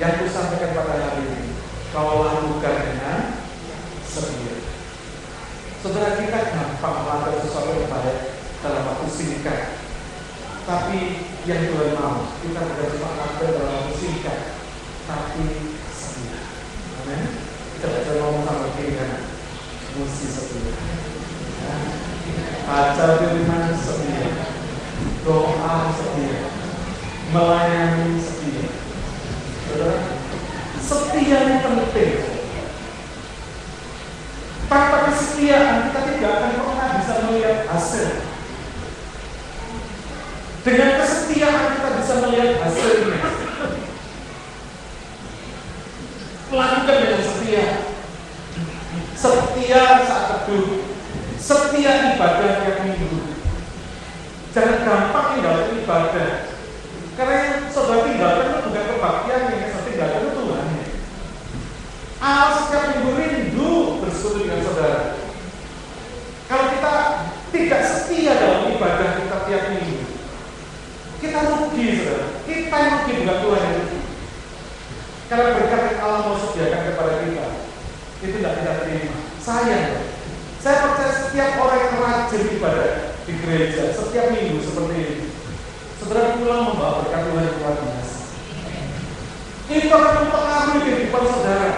yang 0.00 0.24
kusampaikan 0.24 0.72
pada 0.72 0.92
hari 1.04 1.20
ini, 1.20 1.52
kau 1.92 2.24
lakukan 2.24 2.76
dengan 2.88 3.18
setia. 4.08 4.56
Saudara 5.84 6.16
kita 6.16 6.48
gampang 6.48 6.96
melakukan 7.04 7.44
sesuatu 7.44 7.76
yang 7.76 7.92
baik 7.92 8.18
dalam 8.64 8.88
waktu 8.88 9.06
singkat. 9.12 9.84
Tapi 10.64 11.28
yang 11.44 11.60
Tuhan 11.68 11.92
mau, 12.00 12.24
kita 12.40 12.60
bukan 12.72 12.88
cuma 12.96 13.08
melakukan 13.20 13.50
dalam 13.52 13.72
waktu 13.76 13.94
singkat, 14.00 14.61
tapi 15.12 15.76
setia. 15.92 16.40
Amin. 17.04 17.20
Kita 17.76 17.86
baca 17.92 18.12
ngomong 18.16 18.44
sama 18.48 18.68
kiri 18.80 18.96
kanan. 18.96 19.22
Mesti 19.92 20.26
setia. 20.32 20.72
Ya. 21.60 21.74
Baca 22.64 23.04
firman 23.20 23.76
setia. 23.76 24.30
Doa 25.20 25.76
setia. 25.92 26.38
Melayani 27.36 28.16
setia. 28.16 28.68
Setia 30.80 31.38
ini 31.44 31.56
penting. 31.60 32.12
Tanpa 34.72 35.12
kesetiaan 35.12 35.92
kita 35.92 36.00
tidak 36.08 36.32
akan 36.32 36.52
pernah 36.56 36.88
bisa 36.96 37.14
melihat 37.28 37.58
hasil. 37.68 38.08
Dengan 40.64 40.90
kesetiaan 41.04 41.76
kita 41.76 41.88
bisa 42.00 42.14
melihat 42.24 42.50
hasilnya. 42.64 43.41
Lakukan 46.52 46.84
dengan 46.84 47.24
setia. 47.24 47.64
Setia 49.16 49.82
saat 50.04 50.44
teduh. 50.44 50.84
Setia 51.40 52.12
ibadah 52.12 52.52
yang 52.60 52.78
minggu. 52.84 53.32
Jangan 54.52 54.84
gampang 54.84 55.26
tinggalkan 55.32 55.80
ibadah. 55.80 56.30
Karena 57.16 57.34
yang 57.40 57.56
saudara 57.72 58.04
tinggalkan 58.04 58.52
itu 58.52 58.60
bukan 58.68 58.84
kebaktian 58.84 59.42
yang 59.48 59.64
saya 59.72 59.84
tinggalkan 59.88 60.20
itu 60.20 60.32
Tuhan. 60.36 60.66
Allah 62.20 62.52
setiap 62.60 62.84
minggu 62.92 63.10
rindu 63.16 63.72
bersekutu 64.04 64.44
dengan 64.44 64.60
saudara. 64.60 65.00
Kalau 66.52 66.64
kita 66.76 66.94
tidak 67.48 67.82
setia 67.88 68.32
dalam 68.36 68.68
ibadah 68.76 69.08
kita 69.24 69.36
tiap 69.48 69.62
minggu, 69.72 70.04
kita 71.16 71.38
rugi 71.48 71.84
saudara. 71.96 72.26
Kita 72.44 72.76
rugi 72.76 73.12
bukan 73.24 73.36
Tuhan 73.40 73.62
yang 73.64 73.76
rugi. 73.80 74.00
Karena 75.32 75.48
berkat 75.56 75.82
Allah 76.02 76.26
mau 76.26 76.34
sediakan 76.34 76.82
kepada 76.90 77.12
kita, 77.22 77.46
itu 78.18 78.34
tidak 78.42 78.54
kita 78.58 78.72
terima. 78.82 79.16
Sayang. 79.38 79.86
Saya 80.58 80.76
percaya 80.82 81.10
setiap 81.10 81.58
orang 81.58 81.78
yang 81.78 81.94
rajin 81.98 82.42
ibadah 82.58 82.90
di 83.26 83.32
gereja 83.38 83.94
setiap 83.94 84.30
minggu 84.30 84.62
seperti 84.62 84.94
ini, 84.94 85.26
saudara 85.98 86.38
pulang 86.38 86.70
membawa 86.70 87.02
berkat 87.02 87.22
Tuhan 87.26 87.46
yang 87.46 87.58
luar 87.58 87.74
biasa. 87.82 88.18
Itu 89.70 89.90
akan 89.90 90.14
mempengaruhi 90.22 90.78
kehidupan 90.86 91.22
saudara 91.26 91.70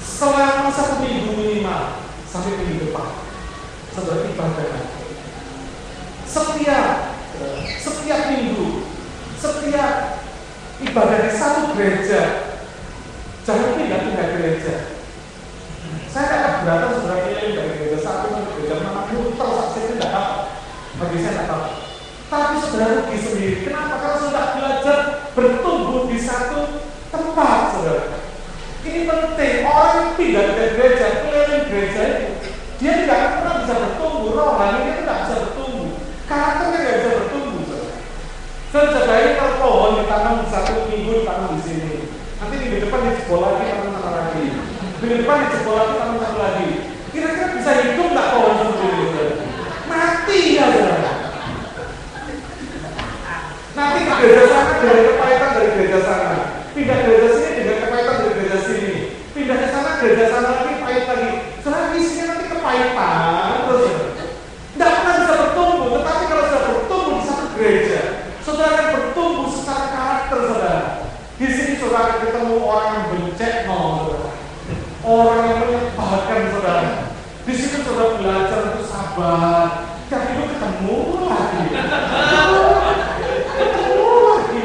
selama 0.00 0.68
satu 0.72 0.94
minggu 1.04 1.30
minimal 1.36 2.04
sampai 2.28 2.56
minggu 2.56 2.88
depan. 2.88 3.08
Saudara 3.96 4.28
ibadah. 4.28 4.68
Setiap 6.28 6.88
setiap 7.80 8.20
minggu, 8.32 8.88
setiap 9.36 10.24
ibadah 10.80 11.18
di 11.28 11.32
satu 11.32 11.76
gereja, 11.76 12.47
jangan 13.48 13.80
pindah-pindah 13.80 14.28
gereja. 14.36 14.74
Saya 16.12 16.24
tidak 16.28 16.52
keberatan 16.60 16.90
saudara 17.00 17.20
keliling 17.24 17.56
dari 17.56 17.72
gereja 17.80 17.98
satu 18.04 18.28
ke 18.28 18.40
gereja 18.60 18.84
mana 18.84 19.08
muter 19.08 19.48
itu 19.72 19.96
tidak 19.96 20.12
apa. 20.12 20.36
Bagi 21.00 21.16
saya 21.24 21.32
tidak 21.32 21.48
apa. 21.56 21.68
Tapi 22.28 22.54
saudara 22.60 22.92
rugi 23.00 23.16
sendiri. 23.16 23.56
Kenapa? 23.64 23.94
Karena 24.04 24.18
sudah 24.20 24.44
belajar 24.52 24.98
bertumbuh 25.32 26.12
di 26.12 26.18
satu 26.20 26.60
tempat, 27.08 27.60
saudara. 27.72 28.20
Ini 28.84 29.00
penting. 29.08 29.56
Orang 29.64 29.96
yang 29.96 30.10
pindah 30.20 30.44
ke 30.52 30.64
gereja, 30.76 31.06
keliling 31.24 31.64
gereja 31.72 32.02
itu, 32.04 32.28
dia 32.84 32.92
tidak 33.00 33.20
pernah 33.40 33.54
bisa 33.64 33.74
bertumbuh. 33.80 34.28
Rohani 34.36 34.78
dia 34.84 34.94
tidak 35.00 35.18
bisa 35.24 35.34
bertumbuh. 35.40 35.88
Karakternya 36.28 36.78
tidak 36.84 36.96
bisa 37.00 37.10
bertumbuh, 37.16 37.62
saudara. 37.64 37.96
Saudara 38.68 39.16
ini 39.24 39.32
kalau 39.40 39.54
pohon 39.56 39.92
ditanam 40.04 40.36
satu 40.52 40.72
minggu 40.92 41.24
ditanam 41.24 41.56
di 41.56 41.62
sini, 41.64 41.97
minggu 42.68 42.84
depan 42.84 43.00
dijebol 43.08 43.40
lagi, 43.40 43.64
tanam 43.72 43.96
tanam 43.96 44.12
lagi. 44.12 44.44
Minggu 45.00 45.16
depan 45.24 45.36
dijebol 45.48 45.74
lagi, 45.80 45.92
tanam 45.96 46.16
tanam 46.20 46.36
lagi. 46.36 46.68
Kira-kira 47.08 47.46
bisa 47.56 47.70
hidup 47.80 48.08
nggak 48.12 48.28
pohon 48.36 48.54
saudara? 48.60 49.24
Mati 49.88 50.38
ya. 50.60 50.68
Nanti 53.72 54.00
ke 54.04 54.14
gereja 54.20 54.44
sana 54.52 54.72
dari 54.84 55.02
kepahitan 55.06 55.50
dari 55.54 55.68
gereja 55.78 56.00
sana, 56.02 56.32
pindah 56.74 56.98
gereja 56.98 57.30
sini 57.30 57.50
dengan 57.62 57.78
kepahitan 57.86 58.16
dari 58.20 58.32
gereja 58.34 58.58
sini, 58.66 58.94
pindah 59.32 59.56
ke 59.56 59.66
sana 59.70 59.90
gereja 60.02 60.24
sana 60.28 60.48
lagi 60.60 60.74
pahit 60.82 61.04
lagi. 61.08 61.30
Saudara 61.62 61.94
isinya 61.96 62.24
nanti 62.36 62.44
kepahitan 62.52 63.52
terus. 63.64 63.86
Tidak 64.74 64.90
pernah 64.92 65.14
bisa 65.16 65.34
bertumbuh, 65.40 65.88
tetapi 65.94 66.22
kalau 66.26 66.44
sudah 66.44 66.62
bertumbuh 66.68 67.12
di 67.16 67.24
satu 67.24 67.46
gereja, 67.54 68.00
saudara 68.42 68.70
akan 68.76 68.88
bertumbuh 68.92 69.46
secara 69.46 69.84
karakter 69.94 70.38
saudara. 70.50 70.82
Di 71.38 71.46
sini 71.54 71.72
saudara 71.78 72.18
akan 72.18 72.18
ketemu 72.26 72.54
orang 72.58 72.90
yang 72.90 73.06
bencek 73.14 73.54
saudara. 73.62 74.30
Orang 75.06 75.40
yang 75.46 75.58
menyebalkan 75.62 76.50
saudara. 76.50 77.08
Saudara 77.98 78.14
belajar 78.22 78.60
untuk 78.62 78.86
sabar. 78.86 79.90
Tiap 80.06 80.22
itu 80.30 80.44
ketemu 80.54 80.98
lagi. 81.26 81.66
Ketemu 83.58 84.06
lagi. 84.22 84.62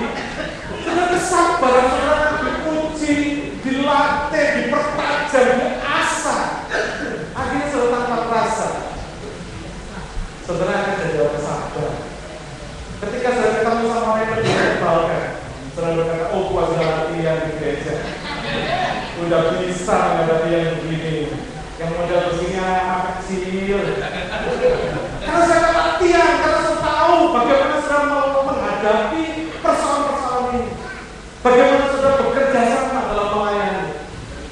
Saudara 0.86 1.06
kesabaran 1.10 1.86
saudara 1.90 2.28
diuji, 2.46 3.18
dilatih, 3.66 4.48
dipertajam, 4.54 5.50
diasah. 5.66 6.42
Akhirnya 7.34 7.74
saudara 7.74 8.06
tanpa 8.06 8.18
terasa. 8.30 8.70
Saudara 10.46 10.74
akan 10.78 10.94
jadi 11.02 11.18
orang 11.26 11.42
sabar. 11.42 11.92
Ketika 13.02 13.30
saya 13.34 13.50
ketemu 13.58 13.84
sama 13.90 14.14
orang 14.14 14.22
yang 14.30 14.46
menyebalkan, 14.46 15.24
saudara 15.74 15.98
berkata, 15.98 16.26
oh 16.38 16.42
gua 16.54 16.70
sudah 16.70 16.86
latihan 16.86 17.50
di 17.50 17.52
gereja. 17.58 17.98
Udah 19.26 19.58
bisa 19.58 20.22
menghadapi 20.22 20.50
yang. 20.54 20.66
Yang 20.70 20.83
kecil. 23.42 23.80
Karena 25.24 25.44
saya 25.50 25.70
latihan, 25.74 26.32
karena 26.44 26.60
saya 26.62 26.78
tahu 26.84 27.16
bagaimana 27.34 27.76
saudara 27.82 28.06
mau 28.12 28.44
menghadapi 28.46 29.24
persoalan-persoalan 29.64 30.46
ini. 30.54 30.64
Bagaimana 31.42 31.86
saudara 31.90 32.22
bekerja 32.22 32.62
sama 32.78 33.02
dalam 33.10 33.28
melayani. 33.34 33.84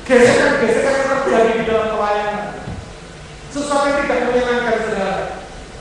Gesekan-gesekan 0.08 0.94
yang 0.98 1.08
terjadi 1.24 1.52
di 1.56 1.64
dalam 1.70 1.88
pelayanan. 1.96 2.48
Sesuatu 3.52 3.86
yang 3.88 4.00
tidak 4.04 4.20
menyenangkan 4.28 4.76
saudara. 4.84 5.18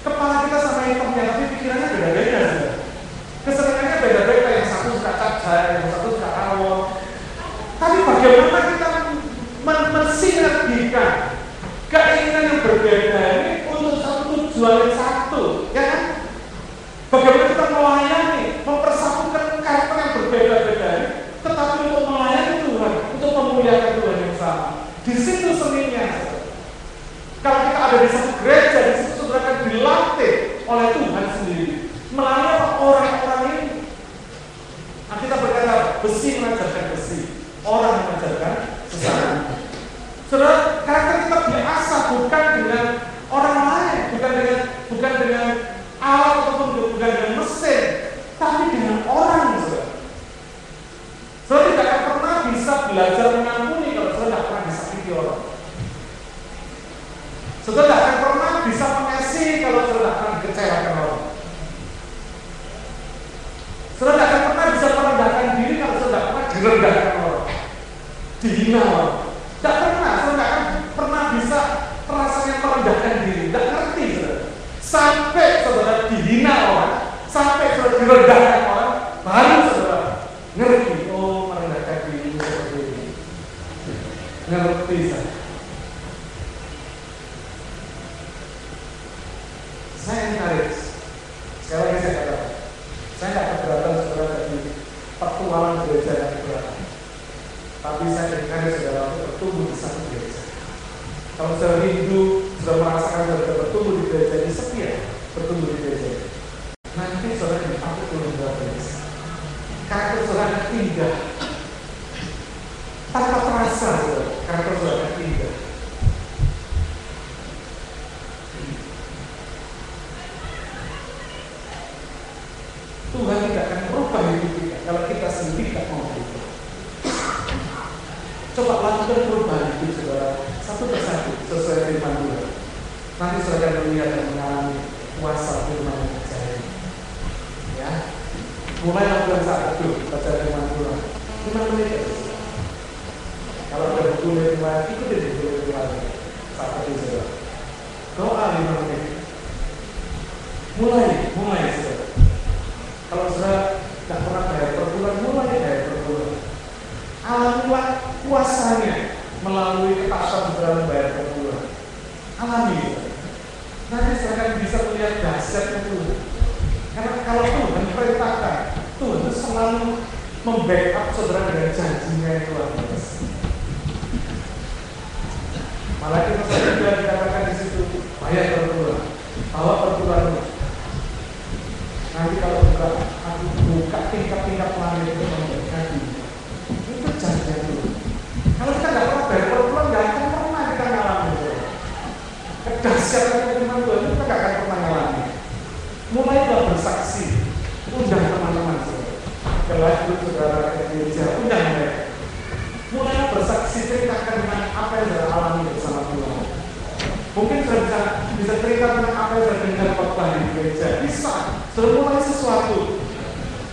Kepala 0.00 0.34
kita 0.46 0.58
sama 0.60 0.80
hitamnya, 0.88 1.22
tapi 1.28 1.44
pikirannya 1.56 1.88
beda-beda. 1.92 2.42
Kesenangannya 3.40 3.96
beda-beda, 4.04 4.48
yang 4.52 4.68
satu 4.68 4.88
suka 4.96 5.12
cacat, 5.16 5.64
yang 5.80 5.88
satu 5.88 6.08
suka 6.12 6.28
rawon. 6.28 6.80
Tapi 7.80 7.96
bagaimana 8.04 8.60
kita 8.76 8.88
men 9.64 9.78
mensinergikan 9.92 11.12
keinginan 11.90 12.44
yang 12.48 12.60
berbeda 12.62 13.20
ini 13.40 13.52
untuk 13.66 13.98
satu 13.98 14.22
tujuan 14.30 14.74
yang 14.86 14.94
satu, 14.94 15.42
ya 15.72 15.82
kan? 15.84 16.02
Bagaimana 17.10 17.46
kita 17.50 17.66
melayani, 17.74 18.44
mempersatukan 18.62 19.44
karakter 19.58 19.96
yang 19.98 20.12
berbeda-beda 20.16 20.88
ini, 20.94 21.08
tetapi 21.42 21.76
untuk 21.90 22.04
melayani 22.06 22.54
Tuhan, 22.68 22.92
untuk 23.18 23.30
memuliakan 23.34 23.92
Tuhan 23.98 24.16
yang 24.22 24.36
sama. 24.38 24.68
Di 25.02 25.12
situ 25.16 25.48
seninya. 25.56 26.04
saudara. 26.08 26.38
Kalau 27.40 27.60
kita 27.64 27.80
ada 27.80 27.96
di 28.04 28.08
satu 28.12 28.30
gereja, 28.44 28.80
di 28.84 28.94
situ 29.00 29.12
saudara 29.24 29.40
akan 29.40 29.56
dilatih 29.66 30.34
oleh 30.68 30.86
Tuhan 30.94 31.26
sendiri. 31.40 31.74
Melalui 32.10 32.46
apa? 32.52 32.68
orang-orang 32.80 33.42
ini. 33.50 33.66
Nah 35.10 35.16
kita 35.18 35.34
berkata, 35.40 35.74
besi 36.04 36.28
mengajarkan 36.38 36.84
besi. 36.94 37.18
Orang 37.66 38.06
mengajarkan 38.06 38.54
sesama. 38.86 39.58
Saudara, 40.30 40.86
karakter 40.86 41.16
kita 41.26 41.38
diasah 41.50 42.02
bukan 42.14 42.44
dengan 42.62 42.86
orang 43.34 43.58
lain, 43.66 44.00
bukan 44.14 44.30
dengan 44.38 44.58
bukan 44.86 45.12
dengan 45.26 45.46
alat 45.98 46.34
ataupun 46.46 46.68
bukan 46.94 47.10
dengan 47.10 47.32
mesin, 47.42 47.82
tapi 48.38 48.62
dengan 48.74 48.98
orang, 49.10 49.58
saudara. 49.58 49.90
Saudara 51.50 51.66
tidak 51.74 51.88
akan 51.90 52.12
pernah 52.14 52.36
bisa 52.54 52.74
belajar 53.00 53.32
mengampuni 53.32 53.96
kalau 53.96 54.12
saudara 54.12 54.28
tidak 54.28 54.44
pernah 54.44 54.64
disakiti 54.68 55.10
orang. 55.16 55.40
Saudara 57.64 57.86
tidak 57.88 58.00
akan 58.04 58.16
pernah 58.20 58.52
bisa 58.68 58.86
mengasihi 58.92 59.54
kalau 59.64 59.80
saudara 59.88 59.96
tidak 59.96 60.16
pernah 60.20 60.36
dikecewakan 60.36 60.94
orang. 61.00 61.24
Saudara 63.96 64.20
akan 64.20 64.40
pernah 64.52 64.66
bisa 64.76 64.86
merendahkan 64.92 65.48
diri 65.56 65.74
kalau 65.80 65.96
saudara 65.96 66.12
tidak 66.12 66.28
pernah 66.28 66.52
direndahkan 66.52 67.16
orang. 67.24 67.46
Dihina 68.40 68.80
orang. 68.84 69.16
Tidak 69.32 69.76
pernah, 69.80 70.12
saudara 70.20 70.58
pernah 70.92 71.22
bisa 71.40 71.60
rasanya 72.04 72.54
merendahkan 72.60 73.14
diri. 73.24 73.42
Tidak 73.48 73.64
ngerti 73.64 74.04
saudara. 74.12 74.44
Sampai 74.80 75.48
saudara 75.64 75.94
dihina 76.12 76.54
orang, 76.68 76.94
sampai 77.32 77.66
saudara 77.80 77.96
direndahkan 77.96 78.59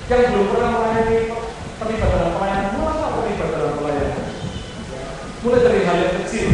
yang 0.08 0.32
belum 0.32 0.48
pernah 0.56 0.70
melayani 0.72 1.18
terlibat 1.78 2.10
dalam 2.10 2.32
pelayanan. 2.40 2.72
Mulai 2.80 2.96
terlibat 3.12 3.50
dalam 3.52 3.74
pelayanan. 3.76 4.26
Mulai 5.44 5.60
dari 5.62 5.82
hal 5.84 5.98
yang 6.00 6.14
kecil. 6.24 6.48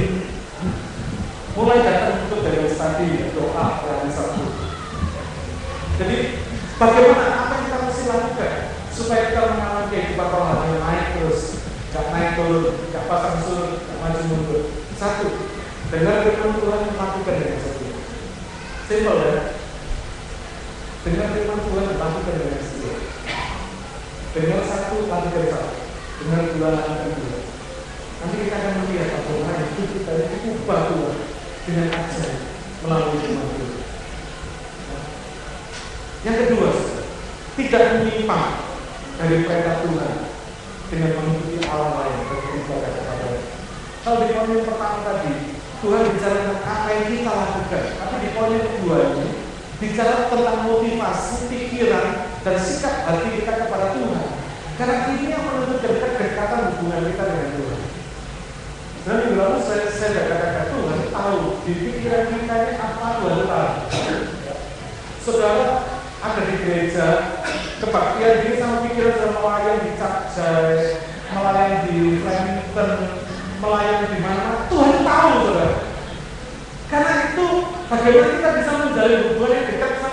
Mulai 1.53 1.77
datang 1.85 2.15
untuk 2.25 2.39
dari 2.41 2.65
tadi 2.73 3.07
doa 3.37 3.65
yang 3.85 4.09
satu. 4.09 4.43
Jadi 6.01 6.17
bagaimana 6.81 7.25
apa 7.45 7.53
yang 7.53 7.63
kita 7.69 7.77
mesti 7.85 8.03
lakukan 8.09 8.53
supaya 8.89 9.21
kita 9.29 9.41
mengalami 9.53 9.89
kehidupan 9.93 10.27
rohani 10.33 10.65
yang 10.73 10.81
naik 10.81 11.05
terus, 11.13 11.61
gak 11.93 12.09
naik 12.09 12.33
turun, 12.33 12.73
gak 12.89 13.05
pasang 13.05 13.37
surut, 13.45 13.77
gak 13.77 13.97
maju 14.01 14.21
mundur. 14.25 14.61
Satu, 14.97 15.29
Dengar 15.93 16.25
firman 16.25 16.57
Tuhan 16.57 16.89
lakukan 16.97 17.35
dengan 17.37 17.59
setia. 17.61 17.93
Simpel 18.89 19.13
ya. 19.13 19.35
Dengar 21.05 21.27
firman 21.37 21.59
Tuhan 21.69 21.85
lakukan 22.01 22.33
dengan 22.33 22.61
setia. 22.65 22.95
Dengar 24.33 24.61
satu, 24.65 25.05
lakukan 25.05 25.45
satu. 25.53 25.77
Dua, 26.33 26.69
lakukan 26.73 27.13
dua. 27.13 27.37
Nanti 28.23 28.35
kita 28.41 28.55
akan 28.57 28.73
melihat 28.81 29.07
bagaimana 29.21 29.61
hidup 29.69 29.89
kita 29.93 30.11
itu 30.33 30.49
ubah 30.65 30.79
Tuhan 30.89 31.15
dengan 31.69 31.87
ajar 31.93 32.29
melalui 32.81 33.17
firman 33.21 33.49
Tuhan. 33.53 33.81
Yang 36.23 36.37
kedua, 36.41 36.69
tidak 37.53 37.83
menyimpang 37.93 38.47
dari 39.21 39.45
perintah 39.45 39.77
Tuhan 39.85 40.13
dengan 40.89 41.11
mengikuti 41.21 41.57
alam 41.69 41.91
lain 42.01 42.17
dan 42.17 42.37
beribadah 42.41 42.91
kepada 42.97 43.27
Kalau 44.03 44.17
di 44.25 44.27
poin 44.33 44.49
yang 44.57 44.65
pertama 44.65 44.97
tadi, 45.05 45.33
Tuhan 45.85 46.01
bicara 46.17 46.37
tentang 46.49 46.65
apa 46.65 46.87
yang 46.89 47.05
kita 47.13 47.31
lakukan. 47.31 47.83
Tapi 47.93 48.15
di 48.25 48.29
poin 48.33 48.51
yang 48.57 48.65
kedua 48.73 48.97
ini 49.13 49.27
bicara 49.77 50.13
tentang 50.33 50.59
motivasi, 50.65 51.35
pikiran, 51.51 52.07
dan 52.41 52.55
sikap 52.57 52.95
hati 53.05 53.27
kita 53.37 53.51
kepada 53.67 53.93
Tuhan. 53.93 54.27
Karena 54.73 54.95
ini 55.13 55.29
yang 55.29 55.52
hubungan 56.83 57.15
kita 57.15 57.23
dengan 57.31 57.49
Tuhan. 57.55 57.81
Dan 59.03 59.15
minggu 59.23 59.35
lalu 59.39 59.59
saya, 59.63 59.87
saya 59.87 60.27
katakan 60.27 60.67
Tuhan 60.75 60.99
tahu 61.15 61.39
di 61.63 61.73
pikiran 61.79 62.23
kita 62.27 62.55
ini 62.59 62.73
apa 62.75 63.07
Tuhan 63.23 63.39
tahu. 63.47 63.71
Saudara 65.23 65.67
ada 66.19 66.41
di 66.43 66.55
gereja 66.59 67.07
kebaktian 67.79 68.35
diri 68.43 68.59
sama 68.59 68.83
pikiran 68.83 69.15
sama 69.15 69.39
melayani 69.39 69.79
di 69.79 69.91
Capjai, 69.95 70.75
melayani 71.31 71.77
di 71.87 71.95
Flemington, 72.19 72.91
melayani 73.63 74.05
di 74.11 74.19
mana 74.19 74.67
Tuhan 74.67 74.95
tahu 75.07 75.31
saudara. 75.39 75.77
Karena 76.91 77.13
itu 77.31 77.47
bagaimana 77.87 78.27
kita 78.35 78.49
bisa 78.59 78.71
menjalin 78.75 79.21
hubungan 79.31 79.55
yang 79.55 79.67
dekat 79.71 79.91
sama 80.03 80.12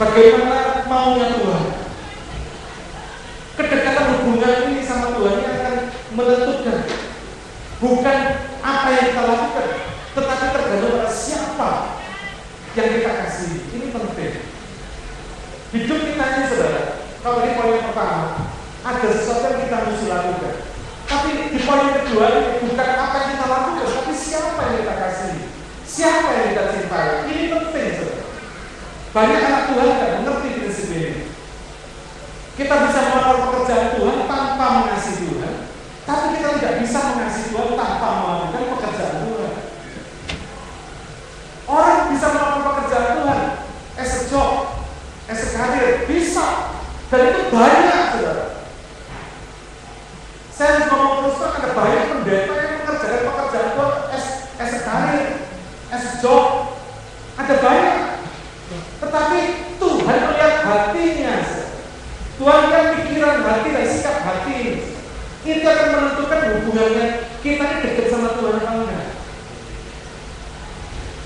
Bagaimana 0.00 0.88
maunya 0.88 1.28
Tuhan? 1.36 1.64
Kedekatan 3.52 4.06
hubungan 4.16 4.72
ini 4.72 4.80
sama 4.80 5.12
Tuhan 5.12 5.44
ini 5.44 5.48
akan 5.60 5.74
menentukan 6.16 6.78
bukan 7.84 8.18
apa 8.64 8.86
yang 8.96 9.04
kita 9.12 9.22
lakukan, 9.28 9.68
tetapi 10.16 10.46
tergantung 10.56 10.92
pada 10.96 11.12
siapa 11.12 11.70
yang 12.80 12.88
kita 12.96 13.12
kasih. 13.12 13.52
Ini 13.76 13.86
penting. 13.92 14.32
Hidup 15.76 16.00
kita 16.00 16.24
ini 16.32 16.44
saudara, 16.48 16.82
kalau 17.20 17.44
ini 17.44 17.52
poin 17.60 17.76
yang 17.76 17.84
pertama, 17.92 18.56
ada 18.80 19.08
sesuatu 19.12 19.52
yang 19.52 19.60
kita 19.68 19.76
harus 19.84 20.00
lakukan. 20.08 20.54
Tapi 21.12 21.28
di 21.52 21.60
poin 21.60 21.84
yang 21.84 21.96
kedua 22.08 22.28
bukan 22.64 22.88
apa 22.88 23.16
yang 23.20 23.28
kita 23.36 23.46
lakukan, 23.52 23.84
tapi 24.00 24.12
siapa 24.16 24.60
yang 24.64 24.76
kita 24.80 24.94
kasih, 24.96 25.34
siapa 25.84 26.28
yang 26.32 26.46
kita 26.56 26.64
cintai. 26.72 27.28
Ini 27.28 27.44
penting. 27.52 27.69
Banyak 29.20 29.42
anak 29.52 29.64
Tuhan 29.68 29.88
tidak 30.00 30.12
mengerti 30.24 30.48
prinsip 30.56 30.88
ini. 30.96 31.28
Kita 32.56 32.74
bisa 32.88 33.00
melakukan 33.04 33.52
pekerjaan 33.52 33.86
Tuhan 34.00 34.18
tanpa 34.24 34.66
mengasihi 34.80 35.28
Tuhan, 35.28 35.54
tapi 36.08 36.24
kita 36.40 36.48
tidak 36.56 36.74
bisa 36.80 36.98
mengasihi 37.12 37.52
Tuhan 37.52 37.76
tanpa 37.76 38.08
melakukan 38.16 38.80
pekerjaan 38.80 39.16
Tuhan. 39.28 39.52
Orang 41.68 42.00
bisa 42.16 42.26
melakukan 42.32 42.64
pekerjaan 42.64 43.08
Tuhan 43.20 43.40
as 44.00 44.08
a 44.08 44.20
job, 44.32 44.52
as 45.28 45.40
a 45.52 45.68
bisa. 46.08 46.48
Dan 47.12 47.20
itu 47.28 47.42
banyak, 47.52 48.02
saudara. 48.16 48.46
Saya 50.48 50.70
harus 50.80 50.86
ngomong 50.88 51.12
terus 51.20 51.36
terang 51.36 51.56
ada 51.60 51.70
banyak 51.76 52.04
pendeta 52.08 52.54
yang 52.56 52.72
mengerjakan 52.80 53.20
pekerjaan 53.28 53.68
Tuhan 53.76 53.92
as, 54.16 54.24
as 54.56 54.70
a 54.72 54.80
career, 54.80 55.28
as 55.92 56.04
a 56.08 56.12
job. 56.24 56.44
Ada 57.36 57.56
banyak. 57.60 58.10
Tetapi 59.00 59.40
Tuhan 59.80 60.18
melihat 60.30 60.54
hatinya. 60.62 61.34
Tuhan 62.38 62.60
lihat 62.70 62.86
pikiran 62.94 63.36
hati 63.42 63.68
dan 63.74 63.86
sikap 63.88 64.16
hati. 64.22 64.58
Itu 65.50 65.66
akan 65.66 65.88
menentukan 65.90 66.40
hubungannya 66.62 67.06
kita 67.42 67.64
ini 67.66 67.78
dekat 67.82 68.06
sama 68.14 68.38
Tuhan 68.38 68.62
atau 68.62 68.86
enggak. 68.86 69.08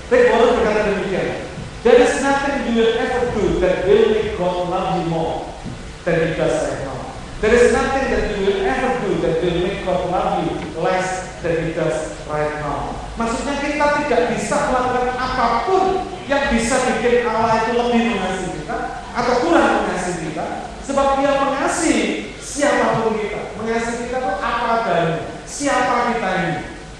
Rick 0.09 0.25
Warren 0.33 0.51
berkata 0.57 0.81
demikian. 0.89 1.45
There 1.85 2.01
is 2.01 2.17
nothing 2.25 2.65
you 2.65 2.73
will 2.81 2.93
ever 2.97 3.29
do 3.37 3.61
that 3.61 3.85
will 3.85 4.09
make 4.09 4.33
God 4.41 4.65
love 4.73 4.97
you 4.97 5.05
more 5.13 5.53
than 6.01 6.17
He 6.17 6.31
does 6.33 6.57
right 6.65 6.81
now. 6.81 7.13
There 7.45 7.53
is 7.53 7.69
nothing 7.69 8.09
that 8.09 8.23
you 8.33 8.37
will 8.41 8.61
ever 8.65 8.91
do 9.05 9.21
that 9.21 9.45
will 9.45 9.59
make 9.61 9.85
God 9.85 10.09
love 10.09 10.41
you 10.41 10.57
less 10.81 11.37
than 11.45 11.61
He 11.61 11.77
does 11.77 12.17
right 12.25 12.57
now. 12.65 12.97
Maksudnya 13.21 13.61
kita 13.61 13.85
tidak 14.01 14.21
bisa 14.33 14.57
melakukan 14.73 15.13
apa 15.13 15.69
pun 15.69 15.83
yang 16.25 16.49
bisa 16.49 16.73
bikin 16.89 17.29
Allah 17.29 17.61
itu 17.61 17.77
lebih 17.77 18.17
mengasihi 18.17 18.49
kita 18.65 18.77
atau 19.13 19.33
kurang 19.45 19.85
mengasihi 19.85 20.33
kita, 20.33 20.45
sebab 20.81 21.21
Dia 21.21 21.31
mengasihi 21.37 22.24
siapa 22.55 23.03
pun 23.03 23.19
kita. 23.19 23.41
Mengasihi 23.59 24.07
kita 24.07 24.17
itu 24.23 24.31
apa 24.39 24.65
adanya, 24.79 25.15
siapa 25.43 26.15
kita 26.15 26.29
ini, 26.39 26.53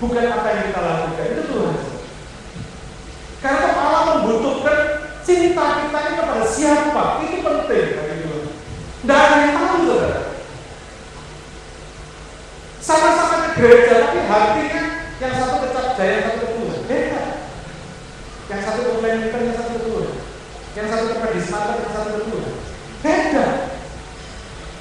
bukan 0.04 0.26
apa 0.28 0.48
yang 0.52 0.64
kita 0.68 0.82
lakukan. 0.84 1.28
Itu 1.32 1.44
Tuhan. 1.48 1.76
Karena 3.40 3.68
Allah 3.80 4.02
membutuhkan 4.12 4.80
cinta 5.24 5.66
kita 5.88 6.00
ini 6.04 6.14
kepada 6.20 6.46
siapa, 6.50 7.04
itu 7.24 7.38
penting 7.40 7.88
bagi 7.96 8.16
Tuhan. 8.28 8.44
Tidak 9.06 9.54
tahu, 9.56 9.78
saudara. 9.88 10.22
Sama-sama 12.84 13.36
ke 13.42 13.50
gereja, 13.58 13.94
tapi 14.06 14.20
hatinya 14.28 14.84
yang 15.24 15.34
satu 15.40 15.56
kecap 15.64 15.88
jaya, 15.96 16.12
yang 16.12 16.26
satu 16.28 16.38
ke 16.44 16.48
Tuhan. 16.52 16.80
Beda. 16.86 17.24
Yang 18.46 18.62
satu 18.62 18.80
ke 18.82 18.92
Wellington, 19.02 19.42
yang 19.48 19.58
satu 19.58 19.72
ke 19.74 19.82
Tuhan. 19.88 20.10
Yang 20.76 20.88
satu 20.92 21.04
ke 21.08 21.16
Pedismatan, 21.24 21.76
yang 21.82 21.94
satu 21.94 22.10
ke 22.12 22.22
Tuhan. 22.28 22.54
Beda. 23.06 23.48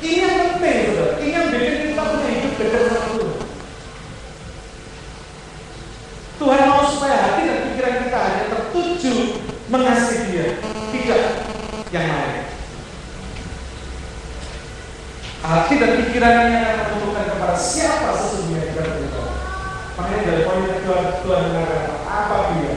Ini 0.05 0.17
yang. 0.21 0.44
Ini 1.25 1.33
yang 1.33 1.49
bikin 1.57 1.97
kita 1.97 2.05
punya 2.05 2.29
hidup 2.37 2.53
dekat 2.61 2.83
sama 2.93 3.09
Tuhan. 3.17 3.39
Tuhan 6.37 6.61
mau 6.69 6.85
supaya 6.85 7.17
hati 7.17 7.43
dan 7.49 7.59
pikiran 7.65 7.95
kita 8.05 8.19
hanya 8.21 8.45
tertuju 8.53 9.15
mengasihi 9.73 10.25
Dia, 10.29 10.47
tidak 10.93 11.23
yang 11.89 12.07
lain. 12.13 12.45
Hati 15.41 15.75
dan 15.81 15.93
pikirannya 16.05 16.61
akan 16.61 16.77
menentukan 16.93 17.25
kepada 17.33 17.57
siapa 17.57 18.09
sesungguhnya 18.21 18.69
kita 18.69 18.83
berdoa. 18.85 19.33
Makanya 19.97 20.23
dari 20.29 20.41
poin 20.45 20.69
kedua 20.77 21.25
Tuhan 21.25 21.41
mengatakan 21.49 22.05
apa 22.05 22.37
dia? 22.53 22.73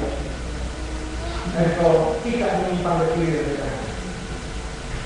Engkau 1.51 2.15
tidak 2.23 2.51
menyimpang 2.63 2.95
ke 2.95 3.07
kiri 3.11 3.59
kanan. 3.59 3.75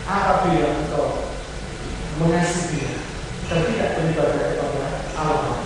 Apa 0.06 0.34
dia 0.46 0.78
engkau 0.78 1.26
mengasihi 2.22 2.70
dia 2.78 3.01
dan 3.52 3.68
tidak 3.68 3.89
beribadah 3.99 4.47
kepada 4.56 4.88
Allah. 5.20 5.60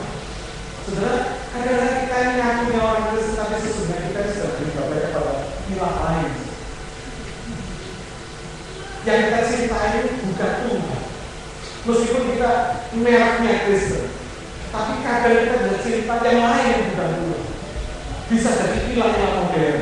Saudara, 0.89 1.37
kadang-kadang 1.53 1.97
kita 2.01 2.15
ini 2.17 2.33
ngakunya 2.41 2.79
orang 2.81 3.05
Kristen 3.13 3.37
tapi 3.37 3.55
sesungguhnya 3.61 4.09
kita 4.09 4.19
sudah 4.33 4.49
beribadah 4.57 4.97
kepada 5.05 5.33
ilah 5.69 5.93
lain. 6.01 6.31
Yang 9.05 9.19
kita 9.21 9.39
cintai 9.45 9.89
ini 10.01 10.11
bukan 10.17 10.53
Tuhan. 10.65 11.01
Meskipun 11.85 12.23
kita 12.33 12.51
mereknya 12.97 13.53
Kristen, 13.69 14.09
tapi 14.73 14.93
kadang 15.05 15.37
kita 15.45 15.55
sudah 15.61 15.77
cinta 15.85 16.15
yang 16.25 16.41
lain 16.41 16.65
yang 16.65 16.83
bukan 16.89 17.09
Tuhan. 17.21 17.43
Bisa 18.33 18.49
jadi 18.49 18.79
ilah-ilah 18.97 19.31
modern. 19.45 19.81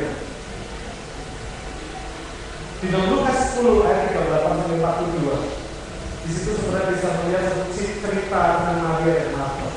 Di 2.84 2.86
dalam 2.92 3.08
Lukas 3.16 3.56
10 3.56 3.88
ayat 3.88 4.12
38 4.12 4.60
sampai 4.60 4.76
42, 4.76 5.63
di 6.24 6.30
situ 6.32 6.56
sebenarnya 6.56 6.96
bisa 6.96 7.08
melihat 7.20 7.44
cerita 8.00 8.40
tentang 8.56 8.80
Maria 8.80 9.12
dan 9.12 9.30
Martha. 9.36 9.68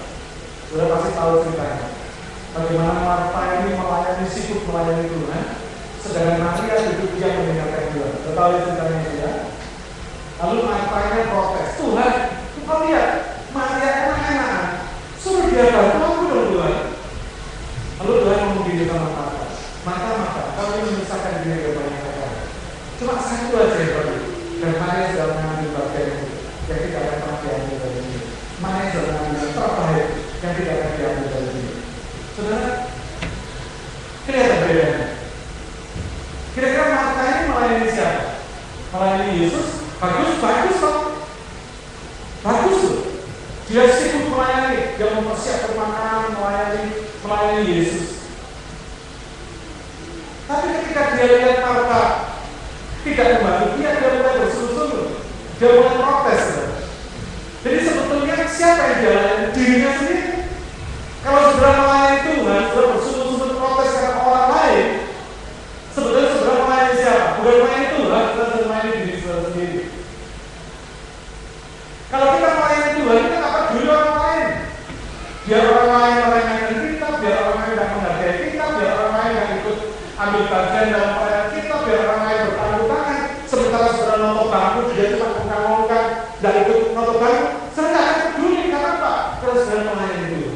Sudah 0.72 0.88
pasti 0.96 1.12
tahu 1.12 1.32
ceritanya. 1.44 1.88
Bagaimana 2.56 3.00
Martha 3.04 3.42
ini 3.60 3.70
melayani 3.76 4.26
sibuk 4.32 4.64
melayani 4.64 5.12
Tuhan, 5.12 5.44
sedangkan 6.00 6.40
Maria 6.40 6.76
duduk 6.88 7.12
dia 7.20 7.36
mendengarkan 7.36 7.84
Tuhan. 7.92 8.14
Tahu 8.32 8.52
ceritanya 8.64 9.00
dia. 9.12 9.32
Lalu 10.40 10.58
Martha 10.64 11.00
protes, 11.28 11.70
Tuhan, 11.76 12.14
kau 12.64 12.80
lihat 12.88 13.12
Maria 13.52 13.90
enak-enakan, 14.08 14.68
suruh 15.20 15.52
dia 15.52 15.66
bantu 15.76 16.00
aku 16.00 16.24
dong 16.32 16.48
Tuhan. 16.56 16.76
Lalu 18.00 18.14
Tuhan 18.24 18.40
sama 18.88 19.10
Martha, 19.12 19.46
Martha, 19.84 20.10
Martha, 20.16 20.44
kau 20.56 20.68
ini 20.80 20.96
memisahkan 20.96 21.44
diri 21.44 21.60
dari 21.60 21.76
banyak 21.76 22.02
perkara. 22.08 22.40
Cuma 23.04 23.16
satu 23.20 23.56
aja 23.60 23.78
yang 23.84 23.92
perlu. 24.00 24.16
Dan 24.58 24.74
Maria 24.82 25.06
itu 25.12 25.20
yang 26.68 26.80
tidak 26.84 27.04
akan 27.08 27.36
diambil 27.40 27.78
dari 27.80 28.00
ini. 28.04 28.20
Maria 28.60 28.92
sudah 28.92 29.08
mengambil 29.08 29.40
yang 29.40 29.54
terbaik 29.56 30.08
yang 30.44 30.54
tidak 30.60 30.76
akan 30.76 30.92
diambil 31.00 31.28
dari 31.32 31.50
ini. 31.56 31.74
Saudara, 32.36 32.72
kelihatan 34.28 34.60
bedanya. 34.68 35.06
Kira-kira 36.52 36.86
Martha 36.90 37.24
ini 37.24 37.42
melayani 37.48 37.88
siapa? 37.94 38.24
Melayani 38.92 39.40
Yesus? 39.40 39.68
Bagus, 39.98 40.34
bagus 40.44 40.78
kok. 40.82 40.98
Bagus 42.44 42.78
loh. 42.84 43.00
Dia 43.68 43.84
sibuk 43.94 44.26
melayani, 44.32 44.96
dia 44.96 45.08
mempersiapkan 45.12 45.74
makanan, 45.76 46.36
melayani, 46.36 46.84
melayani 47.24 47.64
Yesus. 47.64 48.06
Tapi 50.48 50.66
ketika 50.72 51.04
dia 51.16 51.26
lihat 51.32 51.58
Martha 51.64 52.02
tidak 53.04 53.28
membantu 53.40 53.66
dia, 53.80 53.90
dia 53.96 54.10
mulai 54.20 54.36
bersungguh-sungguh. 54.44 54.67
Dia 55.58 55.70
mulai 55.74 55.98
protes. 55.98 56.44
Jadi 57.66 57.78
sebetulnya 57.82 58.36
siapa 58.46 58.82
yang 58.86 59.00
jalan 59.02 59.38
dirinya 59.58 59.92
sendiri? 59.98 60.26
Kalau 61.26 61.42
sudah 61.52 61.72
melayani 61.82 62.20
Tuhan, 62.24 62.62
sudah 62.72 62.88
bersungguh-sungguh 62.96 63.58
protes 63.58 63.92
karena 63.98 64.22
orang 64.22 64.48
lain, 64.54 64.88
sebetulnya 65.92 66.30
sudah 66.38 66.56
melayani 66.64 66.94
siapa? 66.96 67.26
Bukan 67.42 67.56
melayani 67.58 67.88
Tuhan, 67.98 68.24
sudah 68.32 68.48
melayani 68.64 68.92
diri 69.02 69.16
sudah 69.20 69.40
sendiri. 69.50 69.82
Kalau 72.08 72.28
kita 72.38 72.50
melayani 72.56 72.90
Tuhan, 72.96 73.18
kita 73.18 73.36
nggak 73.42 73.54
peduli 73.68 73.88
orang 73.92 74.16
lain. 74.22 74.48
Biar 75.48 75.64
orang 75.64 75.90
lain 75.92 76.16
yang 76.16 76.64
kita, 76.86 77.08
biar 77.20 77.36
orang 77.40 77.58
lain 77.58 77.74
yang 77.76 77.92
menghargai 77.98 78.36
kita, 78.46 78.66
biar 78.78 78.92
orang 78.94 79.14
lain 79.18 79.34
yang 79.34 79.50
ikut 79.60 79.78
ambil 80.18 80.44
bagian 80.48 80.88
dalam 80.94 81.12
pelayanan 81.18 81.50
kita, 81.52 81.76
biar 81.84 82.00
orang 82.06 82.22
lain 82.24 82.40
bertanggung 82.46 82.88
tangan. 82.88 83.20
Sementara 83.48 83.88
saudara 83.96 84.18
nonton 84.20 84.48
bangku, 84.52 84.80
dia 84.92 85.06
cuma 85.16 85.28
ngomong-ngomongkan, 85.32 86.06
dan 86.44 86.54
ikut 86.68 86.80
nonton 86.96 87.18
bangku. 87.20 87.46
Saya 87.72 87.88
nggak 87.92 88.06
akan 88.08 88.28
peduli 88.36 88.64
karena 88.72 88.90
apa? 88.96 89.14
Kalau 89.40 89.56
saudara 89.56 89.84
melayani 89.88 90.26
Tuhan. 90.32 90.56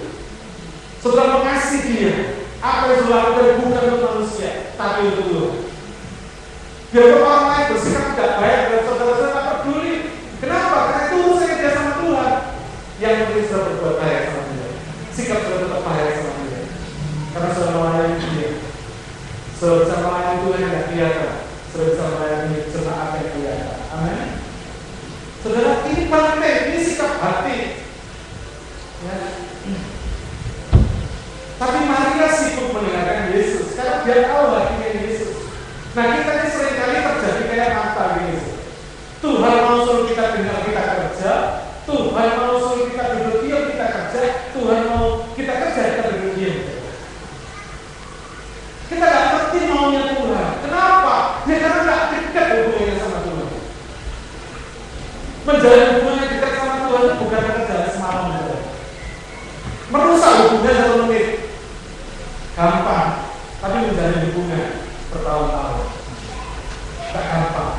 Saudara 1.01 1.41
mengasihi 1.41 1.81
dia. 1.97 2.13
Apa 2.61 2.93
yang 2.93 3.09
saudara 3.09 3.33
lakukan 3.33 3.57
bukan 3.65 3.85
untuk 3.89 4.05
manusia, 4.05 4.69
tapi 4.77 5.09
untuk 5.09 5.25
Tuhan. 5.33 5.53
Biar 6.93 7.17
orang 7.17 7.45
lain 7.49 7.65
bersikap 7.73 8.05
tidak 8.13 8.37
baik 8.37 8.61
dan 8.69 8.81
saudara-saudara 8.85 9.33
nggak 9.33 9.57
peduli. 9.65 9.95
Kenapa? 10.37 10.77
Karena 10.77 11.01
itu 11.09 11.15
urusannya 11.25 11.55
dia 11.57 11.71
sama 11.73 11.91
Tuhan. 11.97 12.33
Yang 13.01 13.17
penting 13.17 13.45
sudah 13.49 13.63
berbuat 13.65 13.95
baik 13.97 14.21
sama 14.29 14.41
dia. 14.45 14.67
Sikap 15.09 15.39
sudah 15.41 15.57
tetap 15.65 15.81
baik 15.81 16.13
sama 16.21 16.31
dia. 16.45 16.61
Karena 17.33 17.49
sudah 17.49 17.71
melayani 17.73 18.15
dia. 18.21 18.49
Sudah 19.57 19.75
bisa 19.81 19.95
melayani 20.05 20.37
Tuhan 20.37 20.59
yang 20.61 20.69
tidak 20.69 20.85
kelihatan. 20.85 21.31
Sudah 21.73 21.85
bisa 21.89 22.03
melayani 22.13 22.57
jemaat 22.69 23.09
yang 23.17 23.29
kelihatan. 23.33 23.77
Amin. 23.89 24.29
Saudara, 25.41 25.73
ini 25.89 26.01
penting. 26.05 26.57
Ini 26.69 26.79
sikap 26.85 27.11
hati. 27.17 27.57
Ya. 29.01 29.17
Tapi 31.61 31.77
Maria 31.85 32.27
sibuk 32.33 32.73
mendengarkan 32.73 33.37
Yesus. 33.37 33.77
Karena 33.77 34.01
dia 34.01 34.25
tahu 34.25 34.49
hatinya 34.57 34.89
Yesus. 34.97 35.45
Nah 35.93 36.05
kita 36.17 36.31
ini 36.41 36.47
sering 36.49 36.73
kali 36.73 36.97
terjadi 37.05 37.43
kayak 37.45 37.77
apa 37.77 38.03
gini. 38.17 38.37
Tuhan 39.21 39.53
mau 39.61 39.85
suruh 39.85 40.09
kita 40.09 40.33
dengar 40.33 40.65
kita 40.65 40.81
kerja, 40.81 41.33
Tuhan 41.85 42.29
mau 42.41 42.57
suruh 42.57 42.89
kita 42.89 43.03
duduk 43.13 43.45
diam 43.45 43.63
kita 43.69 43.85
kerja, 43.93 44.21
Tuhan 44.57 44.79
mau 44.89 45.29
kita 45.37 45.53
kerja 45.53 45.81
kita 45.85 46.03
duduk 46.09 46.33
diam. 46.41 46.57
Kita 48.89 49.05
nggak 49.05 49.27
ngerti 49.29 49.59
maunya 49.69 50.01
Tuhan. 50.17 50.47
Kenapa? 50.65 51.45
Ya 51.45 51.55
karena 51.61 51.79
nggak 51.85 52.01
dekat 52.09 52.45
hubungannya 52.57 52.95
sama 52.97 53.19
Tuhan. 53.21 53.47
Menjalin 55.45 55.89
hubungan 56.01 56.25
dekat 56.25 56.53
sama 56.57 56.75
Tuhan 56.89 57.13
bukan 57.21 57.41
kerja 57.45 57.77
semalam. 57.93 58.25
Merusak 59.93 60.33
hubungan 60.49 60.73
satu 60.81 60.97
menit. 61.05 61.27
Gampang. 62.51 63.09
Tapi 63.63 63.75
menjalin 63.89 64.27
hubungan 64.31 64.65
bertahun-tahun. 65.11 65.87
Tak 67.11 67.25
gampang. 67.27 67.73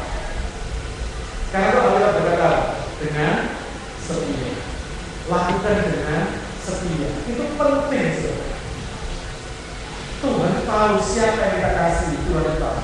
Karena 1.52 1.68
itu 1.68 1.78
Allah 1.84 2.10
berkata 2.16 2.50
dengan 3.00 3.34
setia. 4.00 4.52
Lakukan 5.28 5.76
dengan 5.84 6.22
setia. 6.64 7.10
Itu 7.32 7.44
penting 7.56 8.08
saudara. 8.20 8.52
Tuhan 10.22 10.54
tahu 10.62 10.94
siapa 11.02 11.40
yang 11.40 11.54
kita 11.58 11.70
kasih, 11.74 12.14
Tuhan 12.28 12.56
tahu. 12.60 12.78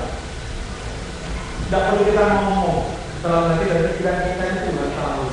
Tidak 1.69 1.83
perlu 1.85 2.01
kita 2.03 2.23
ngomong 2.33 2.75
dalam 3.21 3.43
hati 3.53 3.65
dan 3.69 3.79
pikiran 3.93 4.17
kita 4.25 4.43
itu 4.43 4.59
Tuhan 4.73 4.91
tahu. 4.97 5.23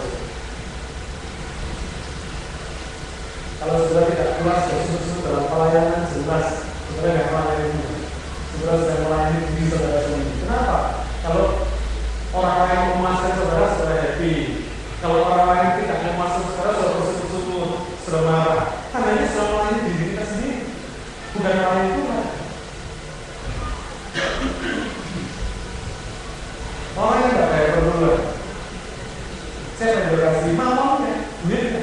Kalau 3.56 3.76
sudah 3.88 4.04
tidak 4.06 4.28
keluar, 4.38 4.58
sudah 4.68 5.20
dalam 5.24 5.44
pelayanan 5.50 6.02
jelas, 6.12 6.46
sudah 6.92 7.10
tidak 7.10 7.28
melayani 7.32 7.96
Saudara 8.56 8.76
sudah 8.80 8.98
melayani 9.04 9.38
diri 9.52 9.64
saudara 9.68 10.00
sendiri. 10.00 10.32
Kenapa? 10.40 10.78
Kalau 11.26 11.46
orang 12.32 12.68
yang 12.72 12.84
memasang 12.96 13.34
saudara 13.36 13.66
sudah 13.74 13.96
happy. 13.98 14.34
Kalau 15.02 15.18
orang 15.28 15.46
lain 15.50 15.68
tidak 15.82 15.98
memasang 16.06 16.44
saudara 16.54 16.70
sudah 16.72 16.90
bersyukur-syukur, 16.94 17.66
sudah 18.06 18.22
marah. 18.22 18.85
Karena 18.96 19.12
ini 19.12 19.28
sudah 19.28 19.46
melayani 19.52 19.80
diri 19.92 20.04
kita 20.08 20.24
sendiri, 20.24 20.56
bukan 21.36 21.52
melayani 21.52 21.90
Tuhan. 22.00 22.24
Orang 26.96 27.20
yang 27.20 27.28
tidak 27.36 27.48
kayak 27.52 27.72
berdua. 27.76 28.12
Saya 29.76 29.92
yang 29.92 30.08
berkasih, 30.16 30.52
mau 30.56 31.04
ya, 31.04 31.16
duitnya. 31.44 31.82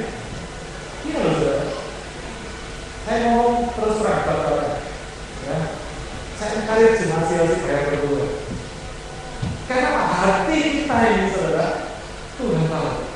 Iya 1.06 1.18
loh 1.22 1.32
saudara. 1.38 1.66
Saya 3.06 3.18
mau 3.30 3.46
terus 3.62 3.98
terang 4.02 4.22
kata 4.26 4.50
ya. 5.46 5.58
Saya 6.34 6.50
encourage 6.58 7.06
hasil 7.14 7.42
kayak 7.62 7.86
berdua. 7.94 8.26
Karena 9.70 10.02
hati 10.02 10.58
kita 10.82 10.96
ini 11.14 11.30
saudara, 11.30 11.94
Tuhan 12.42 12.66
tahu. 12.66 13.14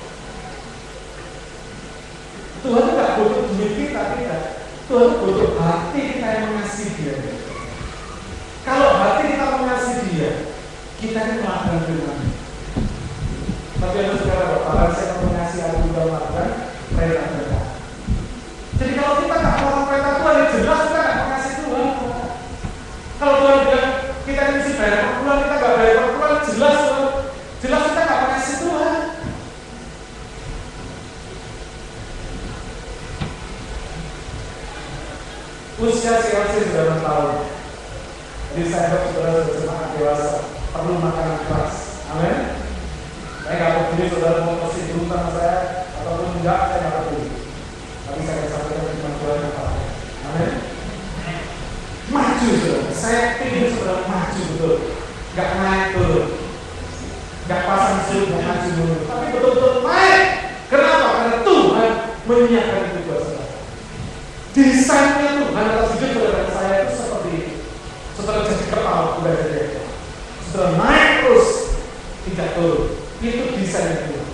Tuhan 2.58 2.90
tidak 2.90 3.14
butuh 3.22 3.42
duit 3.54 3.72
kita, 3.78 4.02
tidak. 4.88 4.96
Tuhan 4.96 5.20
butuh 5.20 5.52
hati 5.60 6.00
kita 6.16 6.26
yang 6.32 6.44
mengasihi 6.52 6.90
dia. 6.96 7.16
Kalau 8.64 8.90
hati 8.96 9.22
kita 9.36 9.44
mengasihi 9.60 10.02
dia, 10.12 10.30
kita 10.96 11.18
ini 11.28 11.34
melakukan 11.44 11.84
firman. 11.84 12.18
Tapi 13.78 13.96
yang 14.00 14.16
saudara 14.18 14.46
Bapak, 14.58 14.90
saya 14.96 15.20
mengasihi 15.22 15.62
aku 15.62 15.76
juga 15.86 16.00
melakukan 16.08 16.48
perintah 16.96 17.26
Tuhan. 17.36 17.64
Jadi 18.78 18.92
kalau 18.96 19.14
kita 19.22 19.34
nggak 19.38 19.56
melakukan 19.60 19.86
perintah 19.86 20.14
Tuhan, 20.18 20.34
ya 20.34 20.46
jelas 20.56 20.80
kita 20.88 20.98
nggak 20.98 21.18
mengasihi 21.20 21.56
Tuhan. 21.62 21.88
Kalau 23.18 23.34
Tuhan 23.38 23.58
bilang 23.66 23.90
kita 24.26 24.42
ini 24.42 24.56
mesti 24.56 24.72
bayar 24.78 24.98
per 24.98 25.12
bulan, 25.20 25.38
kita 25.38 25.54
nggak 25.58 25.74
bayar 25.78 25.96
per 26.00 26.10
bulan, 26.16 26.32
jelas 26.48 26.76
Tuhan. 26.80 27.06
Jelas 27.58 27.82
kita 27.86 28.00
nggak 28.02 28.20
mengasihi 28.24 28.56
Tuhan. 28.58 28.94
Usia 35.78 36.18
CLC 36.18 36.52
sudah 36.66 36.84
6 36.98 37.06
tahun. 37.06 37.30
Jadi 38.50 38.62
saya 38.66 38.84
harap 38.90 39.02
saudara 39.14 39.46
sudah 39.46 39.62
semakin 39.62 39.88
dewasa, 39.94 40.30
perlu 40.74 40.94
makanan 40.98 41.38
keras. 41.46 41.74
Amin. 42.10 42.38
Saya 43.46 43.54
nggak 43.54 43.72
peduli 43.94 44.10
saudara 44.10 44.42
mau 44.42 44.58
kasih 44.66 44.82
dulu 44.90 45.06
sama 45.06 45.30
saya 45.38 45.86
ataupun 46.02 46.28
enggak, 46.42 46.60
saya 46.66 46.78
nggak 46.82 46.96
peduli. 47.06 47.30
Tapi 48.10 48.20
saya 48.26 48.36
akan 48.42 48.48
sampaikan 48.50 48.84
firman 48.90 49.14
Tuhan 49.22 49.38
yang 49.38 49.54
Pak. 49.54 49.68
Amin. 50.26 50.52
Maju 52.10 52.48
saudara. 52.58 52.90
Saya 52.90 53.22
ingin 53.46 53.66
saudara 53.78 54.02
maju 54.10 54.40
betul. 54.50 54.74
Gak 55.38 55.50
naik 55.62 55.86
turun. 55.94 56.26
Gak 57.46 57.62
pasang 57.70 58.00
surut, 58.10 58.26
gak 58.34 58.42
maju 58.42 58.68
dulu. 58.74 58.96
Tapi 59.06 59.24
betul-betul 59.30 59.74
naik. 59.86 60.26
Kenapa? 60.66 61.06
Karena 61.14 61.38
Tuhan 61.46 61.90
menyiapkan 62.26 62.82
itu 62.90 63.00
buat 63.06 63.20
saudara. 63.22 63.46
Desainnya 64.58 65.28
Tuhan 65.38 65.64
atas 65.70 65.88
hidup 65.94 66.10
saudara 66.18 66.34
dan 66.34 66.48
saya 66.50 66.74
itu 66.82 66.92
seperti 66.98 67.30
itu. 67.38 67.52
Saudara 68.18 68.40
jadi 68.42 68.64
kepala, 68.66 69.22
udah 69.22 69.34
jadi 69.38 69.78
Saudara 70.50 70.70
naik 70.74 71.10
terus, 71.22 71.48
tidak 72.26 72.48
turun. 72.58 72.82
Itu 73.22 73.42
desainnya 73.54 73.96
Tuhan. 74.10 74.26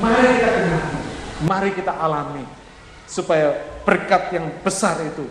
Mari 0.00 0.26
kita 0.40 0.50
dengar. 0.56 0.82
Mari 1.38 1.70
kita 1.76 1.92
alami 1.92 2.44
supaya 3.04 3.48
berkat 3.84 4.32
yang 4.32 4.46
besar 4.64 5.00
itu 5.04 5.28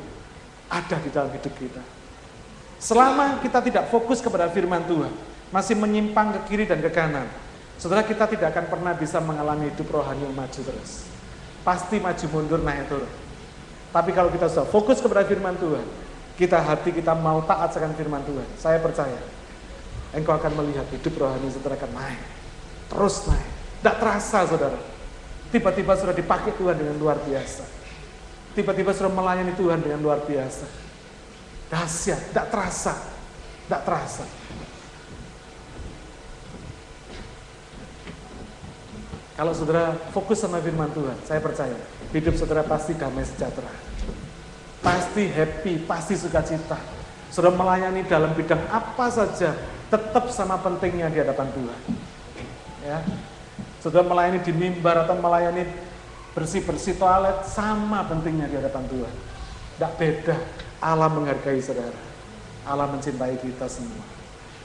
ada 0.69 0.95
di 1.01 1.09
dalam 1.09 1.33
hidup 1.33 1.53
kita. 1.57 1.81
Selama 2.87 3.43
kita 3.43 3.59
tidak 3.59 3.91
fokus 3.91 4.23
kepada 4.23 4.47
firman 4.47 4.79
Tuhan, 4.87 5.11
masih 5.51 5.75
menyimpang 5.75 6.31
ke 6.31 6.39
kiri 6.47 6.63
dan 6.63 6.79
ke 6.79 6.87
kanan, 6.87 7.27
saudara 7.75 7.99
kita 7.99 8.23
tidak 8.31 8.55
akan 8.55 8.71
pernah 8.71 8.95
bisa 8.95 9.19
mengalami 9.19 9.67
hidup 9.67 9.91
rohani 9.91 10.23
yang 10.23 10.31
maju 10.31 10.55
terus. 10.55 11.03
Pasti 11.67 11.99
maju 11.99 12.25
mundur 12.31 12.63
naik 12.63 12.87
turun. 12.87 13.11
Tapi 13.91 14.15
kalau 14.15 14.31
kita 14.31 14.47
sudah 14.47 14.63
fokus 14.71 15.03
kepada 15.03 15.27
firman 15.27 15.59
Tuhan, 15.59 15.83
kita 16.39 16.63
hati 16.63 16.95
kita 16.95 17.11
mau 17.11 17.43
taat 17.43 17.75
akan 17.75 17.91
firman 17.91 18.23
Tuhan, 18.23 18.47
saya 18.55 18.79
percaya 18.79 19.19
engkau 20.15 20.39
akan 20.39 20.63
melihat 20.63 20.87
hidup 20.87 21.11
rohani 21.19 21.51
saudara 21.51 21.75
akan 21.75 21.91
naik. 21.91 22.23
Terus 22.87 23.27
naik. 23.27 23.51
Tidak 23.83 23.95
terasa 23.99 24.47
saudara. 24.47 24.79
Tiba-tiba 25.51 25.91
sudah 25.99 26.15
dipakai 26.15 26.55
Tuhan 26.55 26.79
dengan 26.79 26.95
luar 26.95 27.19
biasa. 27.19 27.67
Tiba-tiba 28.55 28.95
sudah 28.95 29.11
melayani 29.11 29.51
Tuhan 29.59 29.83
dengan 29.83 29.99
luar 29.99 30.23
biasa. 30.23 30.86
Dahsyat, 31.67 32.31
tidak 32.31 32.47
terasa. 32.47 32.93
Tidak 33.67 33.81
terasa. 33.83 34.25
Kalau 39.37 39.53
saudara 39.53 39.93
fokus 40.09 40.41
sama 40.41 40.57
firman 40.57 40.89
Tuhan, 40.97 41.13
saya 41.21 41.37
percaya 41.37 41.77
hidup 42.09 42.33
saudara 42.33 42.65
pasti 42.65 42.97
damai 42.97 43.21
sejahtera. 43.21 43.69
Pasti 44.81 45.29
happy, 45.29 45.85
pasti 45.85 46.17
sukacita. 46.17 46.79
Saudara 47.29 47.53
melayani 47.53 48.01
dalam 48.09 48.33
bidang 48.33 48.65
apa 48.71 49.13
saja, 49.13 49.53
tetap 49.93 50.33
sama 50.33 50.57
pentingnya 50.57 51.13
di 51.13 51.21
hadapan 51.21 51.53
Tuhan. 51.53 51.79
Ya. 52.81 52.99
Saudara 53.77 54.09
melayani 54.09 54.41
di 54.41 54.49
mimbar 54.55 55.05
atau 55.05 55.19
melayani 55.21 55.69
bersih-bersih 56.33 56.97
toilet, 56.97 57.45
sama 57.45 58.09
pentingnya 58.09 58.49
di 58.49 58.57
hadapan 58.57 58.89
Tuhan. 58.89 59.13
Tidak 59.77 59.93
beda, 59.93 60.35
Allah 60.81 61.05
menghargai 61.13 61.61
saudara. 61.61 62.01
Allah 62.65 62.89
mencintai 62.89 63.37
kita 63.37 63.69
semua. 63.69 64.01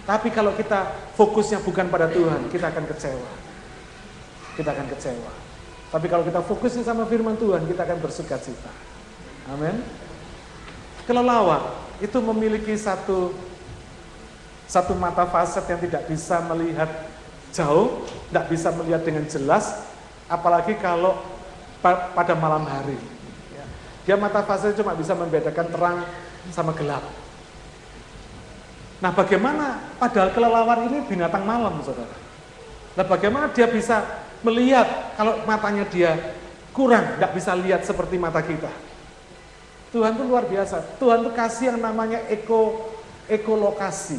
Tapi 0.08 0.32
kalau 0.32 0.56
kita 0.56 0.88
fokusnya 1.14 1.62
bukan 1.62 1.86
pada 1.92 2.08
Tuhan, 2.08 2.48
kita 2.48 2.72
akan 2.72 2.84
kecewa. 2.90 3.30
Kita 4.56 4.72
akan 4.72 4.86
kecewa. 4.88 5.30
Tapi 5.92 6.06
kalau 6.08 6.24
kita 6.24 6.40
fokusnya 6.40 6.82
sama 6.82 7.04
firman 7.04 7.36
Tuhan, 7.36 7.68
kita 7.68 7.84
akan 7.84 7.98
bersuka 8.00 8.40
cita. 8.40 8.72
Amin. 9.52 9.84
Kelelawar 11.04 11.76
itu 12.00 12.18
memiliki 12.24 12.72
satu 12.72 13.36
satu 14.64 14.96
mata 14.96 15.28
fasad 15.28 15.68
yang 15.68 15.80
tidak 15.84 16.08
bisa 16.08 16.40
melihat 16.48 16.88
jauh, 17.52 18.08
tidak 18.32 18.48
bisa 18.48 18.72
melihat 18.72 19.04
dengan 19.04 19.28
jelas, 19.28 19.84
apalagi 20.32 20.80
kalau 20.80 21.20
pada 21.84 22.32
malam 22.32 22.64
hari. 22.64 23.11
Dia 24.02 24.18
mata 24.18 24.42
fasad 24.42 24.74
cuma 24.74 24.98
bisa 24.98 25.14
membedakan 25.14 25.66
terang 25.70 25.98
sama 26.50 26.74
gelap. 26.74 27.06
Nah 29.02 29.10
bagaimana 29.14 29.78
padahal 29.98 30.30
kelelawar 30.30 30.78
ini 30.90 31.02
binatang 31.06 31.42
malam 31.42 31.78
saudara. 31.82 32.14
Nah 32.98 33.04
bagaimana 33.06 33.50
dia 33.50 33.66
bisa 33.70 34.02
melihat 34.42 35.14
kalau 35.14 35.42
matanya 35.46 35.86
dia 35.86 36.18
kurang, 36.74 37.18
nggak 37.18 37.32
bisa 37.34 37.54
lihat 37.54 37.86
seperti 37.86 38.18
mata 38.18 38.42
kita. 38.42 38.70
Tuhan 39.94 40.16
itu 40.18 40.24
luar 40.24 40.48
biasa. 40.48 40.98
Tuhan 40.98 41.22
itu 41.22 41.30
kasih 41.36 41.64
yang 41.74 41.80
namanya 41.82 42.22
eko 42.26 42.90
ekolokasi. 43.30 44.18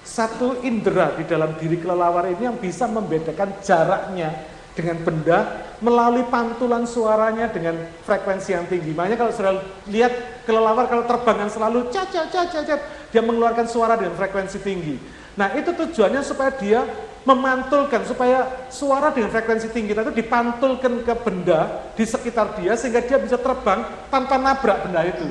Satu 0.00 0.64
indera 0.64 1.12
di 1.12 1.28
dalam 1.28 1.56
diri 1.60 1.76
kelelawar 1.76 2.24
ini 2.32 2.48
yang 2.48 2.56
bisa 2.56 2.88
membedakan 2.88 3.60
jaraknya 3.60 4.32
dengan 4.80 4.96
benda 5.04 5.68
melalui 5.84 6.24
pantulan 6.32 6.88
suaranya 6.88 7.52
dengan 7.52 7.76
frekuensi 8.08 8.56
yang 8.56 8.64
tinggi. 8.64 8.96
Makanya 8.96 9.20
kalau 9.20 9.32
sudah 9.32 9.60
lihat 9.92 10.44
kelelawar 10.48 10.88
kalau 10.88 11.04
terbangan 11.04 11.52
selalu 11.52 11.92
cacat 11.92 12.32
cacat 12.32 12.64
cacat 12.64 12.80
dia 13.12 13.20
mengeluarkan 13.20 13.68
suara 13.68 14.00
dengan 14.00 14.16
frekuensi 14.16 14.58
tinggi. 14.64 14.96
Nah 15.36 15.52
itu 15.56 15.72
tujuannya 15.76 16.24
supaya 16.24 16.50
dia 16.56 16.80
memantulkan, 17.24 18.08
supaya 18.08 18.68
suara 18.72 19.12
dengan 19.12 19.28
frekuensi 19.28 19.68
tinggi 19.68 19.92
itu 19.92 20.12
dipantulkan 20.16 21.04
ke 21.04 21.14
benda 21.20 21.92
di 21.92 22.04
sekitar 22.08 22.56
dia 22.56 22.72
sehingga 22.80 23.04
dia 23.04 23.20
bisa 23.20 23.36
terbang 23.36 23.84
tanpa 24.08 24.40
nabrak 24.40 24.88
benda 24.88 25.04
itu. 25.04 25.28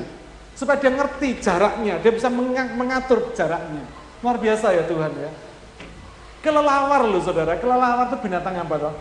Supaya 0.54 0.78
dia 0.78 0.92
ngerti 0.92 1.40
jaraknya, 1.40 1.98
dia 1.98 2.12
bisa 2.14 2.28
mengatur 2.30 3.32
jaraknya. 3.34 3.82
Luar 4.20 4.36
biasa 4.36 4.76
ya 4.76 4.84
Tuhan 4.84 5.12
ya. 5.16 5.30
Kelelawar 6.40 7.04
loh 7.08 7.20
saudara, 7.20 7.56
kelelawar 7.56 8.12
itu 8.12 8.16
binatang 8.20 8.56
apa 8.60 8.74
toh? 8.76 8.94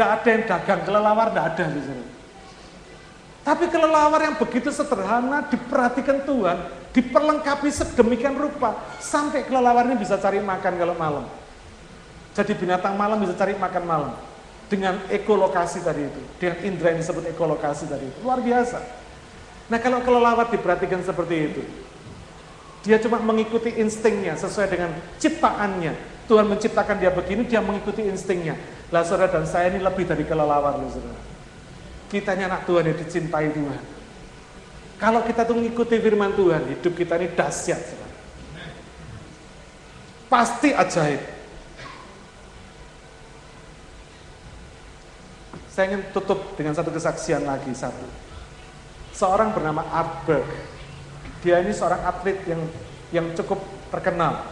Tidak 0.00 0.16
ada 0.16 0.28
yang 0.32 0.44
dagang 0.48 0.80
kelelawar, 0.88 1.28
tidak 1.28 1.44
ada 1.52 1.64
misalnya. 1.76 2.08
Tapi 3.44 3.64
kelelawar 3.68 4.20
yang 4.24 4.32
begitu 4.40 4.72
sederhana 4.72 5.44
diperhatikan 5.44 6.24
Tuhan, 6.24 6.56
diperlengkapi 6.96 7.68
sedemikian 7.68 8.32
rupa 8.32 8.80
sampai 8.96 9.44
kelelawar 9.44 9.84
ini 9.84 10.00
bisa 10.00 10.16
cari 10.16 10.40
makan 10.40 10.72
kalau 10.80 10.96
malam. 10.96 11.28
Jadi 12.32 12.56
binatang 12.56 12.96
malam 12.96 13.20
bisa 13.20 13.36
cari 13.36 13.52
makan 13.52 13.84
malam 13.84 14.16
dengan 14.72 14.96
ekolokasi 15.12 15.84
tadi 15.84 16.08
itu, 16.08 16.20
dengan 16.40 16.56
indera 16.64 16.96
yang 16.96 17.04
disebut 17.04 17.36
ekolokasi 17.36 17.84
tadi 17.84 18.08
itu. 18.08 18.24
Luar 18.24 18.40
biasa. 18.40 18.80
Nah 19.68 19.84
kalau 19.84 20.00
kelelawar 20.00 20.48
diperhatikan 20.48 21.04
seperti 21.04 21.36
itu, 21.44 21.62
dia 22.88 22.96
cuma 22.96 23.20
mengikuti 23.20 23.76
instingnya 23.76 24.32
sesuai 24.40 24.64
dengan 24.64 24.96
ciptaannya. 25.20 26.24
Tuhan 26.24 26.48
menciptakan 26.48 26.96
dia 26.96 27.12
begini, 27.12 27.44
dia 27.44 27.60
mengikuti 27.60 28.00
instingnya. 28.00 28.79
Lah 28.90 29.02
saudara 29.06 29.30
dan 29.30 29.46
saya 29.46 29.70
ini 29.70 29.78
lebih 29.78 30.06
dari 30.06 30.26
kelelawar 30.26 30.78
loh 30.78 30.90
saudara. 30.90 31.22
Kita 32.10 32.34
ini 32.34 32.42
anak 32.46 32.66
Tuhan 32.66 32.90
yang 32.90 32.98
dicintai 32.98 33.48
Tuhan. 33.54 33.82
Kalau 34.98 35.22
kita 35.24 35.46
tuh 35.46 35.56
mengikuti 35.56 35.96
firman 35.96 36.34
Tuhan, 36.34 36.62
hidup 36.76 36.92
kita 36.98 37.16
ini 37.22 37.30
dahsyat. 37.32 37.80
Saudara. 37.80 38.16
Pasti 40.26 40.74
ajaib. 40.74 41.22
Saya 45.70 45.94
ingin 45.94 46.02
tutup 46.10 46.58
dengan 46.58 46.74
satu 46.74 46.90
kesaksian 46.90 47.46
lagi, 47.46 47.70
satu. 47.72 48.04
Seorang 49.14 49.54
bernama 49.54 49.86
Art 49.94 50.26
Berg 50.26 50.50
dia 51.40 51.56
ini 51.64 51.72
seorang 51.72 52.04
atlet 52.04 52.36
yang 52.44 52.60
yang 53.10 53.26
cukup 53.32 53.60
terkenal. 53.88 54.44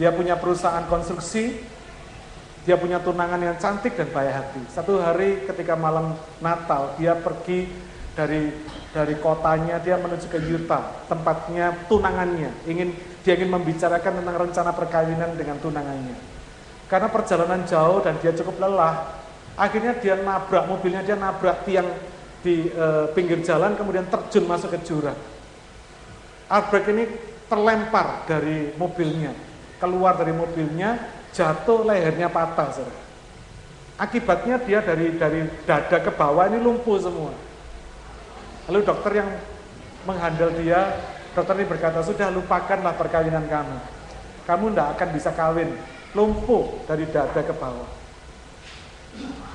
Dia 0.00 0.08
punya 0.14 0.38
perusahaan 0.40 0.88
konstruksi, 0.88 1.58
dia 2.68 2.76
punya 2.76 3.00
tunangan 3.00 3.40
yang 3.40 3.56
cantik 3.56 3.96
dan 3.96 4.12
baik 4.12 4.28
hati. 4.28 4.60
Satu 4.68 5.00
hari 5.00 5.48
ketika 5.48 5.72
malam 5.72 6.12
Natal, 6.44 6.92
dia 7.00 7.16
pergi 7.16 7.64
dari 8.12 8.52
dari 8.92 9.16
kotanya 9.16 9.80
dia 9.80 9.96
menuju 9.96 10.28
ke 10.28 10.36
Utah, 10.52 11.08
tempatnya 11.08 11.72
tunangannya. 11.88 12.52
Ingin 12.68 12.92
dia 13.24 13.40
ingin 13.40 13.56
membicarakan 13.56 14.20
tentang 14.20 14.36
rencana 14.36 14.76
perkawinan 14.76 15.32
dengan 15.32 15.56
tunangannya. 15.64 16.12
Karena 16.92 17.08
perjalanan 17.08 17.64
jauh 17.64 18.04
dan 18.04 18.20
dia 18.20 18.36
cukup 18.36 18.60
lelah, 18.60 19.16
akhirnya 19.56 19.96
dia 19.96 20.20
nabrak 20.20 20.68
mobilnya 20.68 21.00
dia 21.00 21.16
nabrak 21.16 21.64
tiang 21.64 21.88
di 22.44 22.68
e, 22.68 22.86
pinggir 23.16 23.40
jalan 23.48 23.80
kemudian 23.80 24.04
terjun 24.12 24.44
masuk 24.44 24.76
ke 24.76 24.84
jurang. 24.84 25.16
Albrecht 26.52 26.88
ini 26.92 27.04
terlempar 27.48 28.28
dari 28.28 28.76
mobilnya, 28.76 29.32
keluar 29.80 30.20
dari 30.20 30.36
mobilnya, 30.36 31.16
jatuh 31.38 31.86
lehernya 31.86 32.26
patah. 32.26 32.74
Saudara. 32.74 33.06
Akibatnya 33.98 34.58
dia 34.62 34.78
dari 34.82 35.14
dari 35.14 35.46
dada 35.62 35.98
ke 36.02 36.10
bawah 36.10 36.50
ini 36.50 36.58
lumpuh 36.58 36.98
semua. 36.98 37.34
Lalu 38.66 38.82
dokter 38.82 39.22
yang 39.22 39.30
menghandle 40.06 40.54
dia, 40.58 40.98
dokter 41.34 41.54
ini 41.58 41.66
berkata, 41.66 42.02
sudah 42.02 42.30
lupakanlah 42.30 42.94
perkawinan 42.94 43.46
kamu. 43.46 43.78
Kamu 44.46 44.64
tidak 44.70 44.88
akan 44.94 45.08
bisa 45.14 45.30
kawin, 45.34 45.70
lumpuh 46.14 46.78
dari 46.86 47.10
dada 47.10 47.42
ke 47.42 47.54
bawah. 47.54 47.90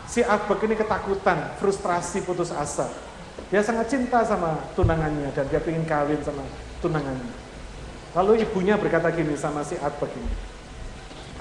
Si 0.10 0.22
Albert 0.22 0.62
ini 0.66 0.76
ketakutan, 0.76 1.56
frustrasi, 1.58 2.22
putus 2.28 2.52
asa. 2.52 2.92
Dia 3.50 3.64
sangat 3.64 3.90
cinta 3.90 4.22
sama 4.26 4.60
tunangannya 4.76 5.32
dan 5.34 5.46
dia 5.50 5.62
ingin 5.64 5.86
kawin 5.88 6.20
sama 6.22 6.44
tunangannya. 6.84 7.34
Lalu 8.14 8.46
ibunya 8.46 8.78
berkata 8.78 9.10
gini 9.10 9.34
sama 9.40 9.66
si 9.66 9.80
Albert 9.80 10.14
ini. 10.14 10.53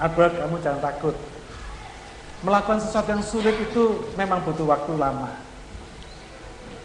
Albert, 0.03 0.35
kamu 0.35 0.59
jangan 0.59 0.81
takut. 0.83 1.15
Melakukan 2.43 2.83
sesuatu 2.83 3.07
yang 3.07 3.23
sulit 3.23 3.55
itu 3.55 4.03
memang 4.19 4.43
butuh 4.43 4.67
waktu 4.67 4.99
lama. 4.99 5.31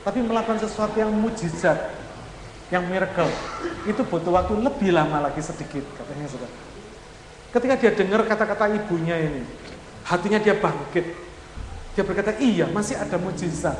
Tapi 0.06 0.22
melakukan 0.22 0.62
sesuatu 0.62 0.94
yang 0.94 1.10
mujizat, 1.10 1.90
yang 2.70 2.86
miracle, 2.86 3.26
itu 3.90 3.98
butuh 4.06 4.30
waktu 4.30 4.54
lebih 4.62 4.94
lama 4.94 5.26
lagi 5.26 5.42
sedikit, 5.42 5.82
katanya 5.98 6.30
saudara. 6.30 6.54
Ketika 7.50 7.74
dia 7.74 7.90
dengar 7.90 8.22
kata-kata 8.22 8.70
ibunya 8.70 9.18
ini, 9.18 9.42
hatinya 10.06 10.38
dia 10.38 10.54
bangkit, 10.54 11.10
dia 11.98 12.06
berkata, 12.06 12.38
iya 12.38 12.70
masih 12.70 12.94
ada 12.94 13.18
mujizat. 13.18 13.74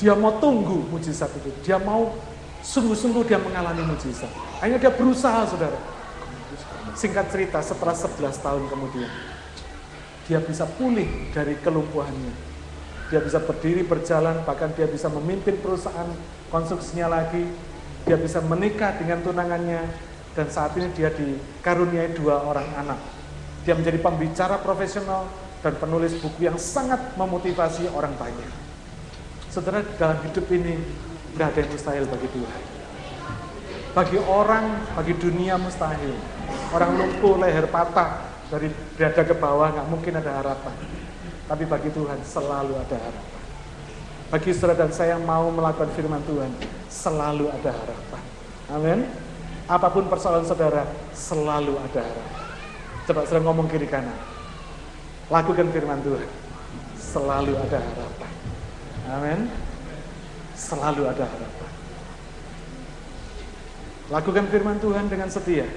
Dia 0.00 0.16
mau 0.16 0.40
tunggu 0.40 0.88
mujizat 0.88 1.28
itu. 1.36 1.52
Dia 1.68 1.76
mau 1.76 2.16
sungguh-sungguh 2.64 3.28
dia 3.28 3.36
mengalami 3.36 3.84
mujizat. 3.84 4.32
Hanya 4.64 4.80
dia 4.80 4.88
berusaha, 4.88 5.44
saudara. 5.44 5.76
Singkat 6.92 7.32
cerita, 7.32 7.58
setelah 7.64 7.96
11 7.96 8.36
tahun 8.44 8.62
kemudian, 8.68 9.08
dia 10.28 10.38
bisa 10.44 10.68
pulih 10.68 11.32
dari 11.32 11.56
kelumpuhannya. 11.58 12.34
Dia 13.08 13.20
bisa 13.20 13.40
berdiri, 13.40 13.84
berjalan, 13.84 14.44
bahkan 14.44 14.72
dia 14.72 14.88
bisa 14.88 15.08
memimpin 15.08 15.56
perusahaan 15.60 16.08
konstruksinya 16.48 17.08
lagi. 17.08 17.44
Dia 18.08 18.16
bisa 18.16 18.40
menikah 18.44 18.96
dengan 18.96 19.20
tunangannya, 19.24 19.82
dan 20.32 20.46
saat 20.48 20.72
ini 20.76 20.88
dia 20.96 21.12
dikaruniai 21.12 22.12
dua 22.16 22.44
orang 22.44 22.68
anak. 22.76 23.00
Dia 23.64 23.76
menjadi 23.76 24.00
pembicara 24.00 24.60
profesional, 24.60 25.28
dan 25.62 25.78
penulis 25.78 26.18
buku 26.18 26.44
yang 26.44 26.58
sangat 26.58 27.14
memotivasi 27.14 27.86
orang 27.94 28.12
banyak. 28.18 28.50
Saudara, 29.48 29.84
dalam 30.00 30.18
hidup 30.26 30.48
ini 30.50 30.80
tidak 31.32 31.54
ada 31.54 31.58
yang 31.62 31.70
mustahil 31.70 32.04
bagi 32.08 32.28
Tuhan. 32.34 32.62
Bagi 33.92 34.18
orang, 34.24 34.64
bagi 34.96 35.14
dunia 35.20 35.60
mustahil. 35.60 36.16
Orang 36.72 36.96
lumpuh, 36.96 37.36
leher 37.36 37.68
patah, 37.68 38.32
dari 38.52 38.68
dada 39.00 39.22
ke 39.24 39.32
bawah 39.32 39.72
nggak 39.72 39.88
mungkin 39.88 40.12
ada 40.20 40.44
harapan. 40.44 40.76
Tapi 41.48 41.64
bagi 41.64 41.88
Tuhan 41.92 42.20
selalu 42.20 42.76
ada 42.76 42.96
harapan. 43.00 43.40
Bagi 44.32 44.50
saudara 44.56 44.84
dan 44.84 44.92
saya 44.92 45.16
yang 45.16 45.24
mau 45.28 45.48
melakukan 45.52 45.92
firman 45.92 46.20
Tuhan, 46.24 46.52
selalu 46.88 47.52
ada 47.52 47.70
harapan. 47.72 48.22
Amin. 48.72 48.98
Apa 49.68 49.92
pun 49.92 50.08
persoalan 50.08 50.44
saudara, 50.44 50.88
selalu 51.12 51.76
ada 51.76 52.00
harapan. 52.00 52.44
Coba 53.08 53.20
saudara 53.28 53.44
ngomong 53.44 53.68
kiri 53.68 53.88
kanan. 53.88 54.16
Lakukan 55.32 55.68
firman 55.72 56.00
Tuhan. 56.00 56.28
Selalu 56.96 57.52
ada 57.56 57.78
harapan. 57.80 58.32
Amin. 59.12 59.40
Selalu 60.56 61.02
ada 61.08 61.24
harapan. 61.24 61.70
Lakukan 64.12 64.44
firman 64.52 64.76
Tuhan 64.76 65.08
dengan 65.08 65.28
setia. 65.32 65.68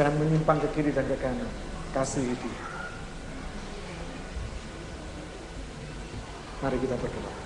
Jangan 0.00 0.16
menyimpang 0.16 0.56
ke 0.64 0.68
kiri 0.72 0.96
dan 0.96 1.04
ke 1.04 1.12
kanan. 1.20 1.44
Kasih 1.92 2.24
dia. 2.24 2.64
Mari 6.64 6.80
kita 6.80 6.96
berdoa. 6.96 7.39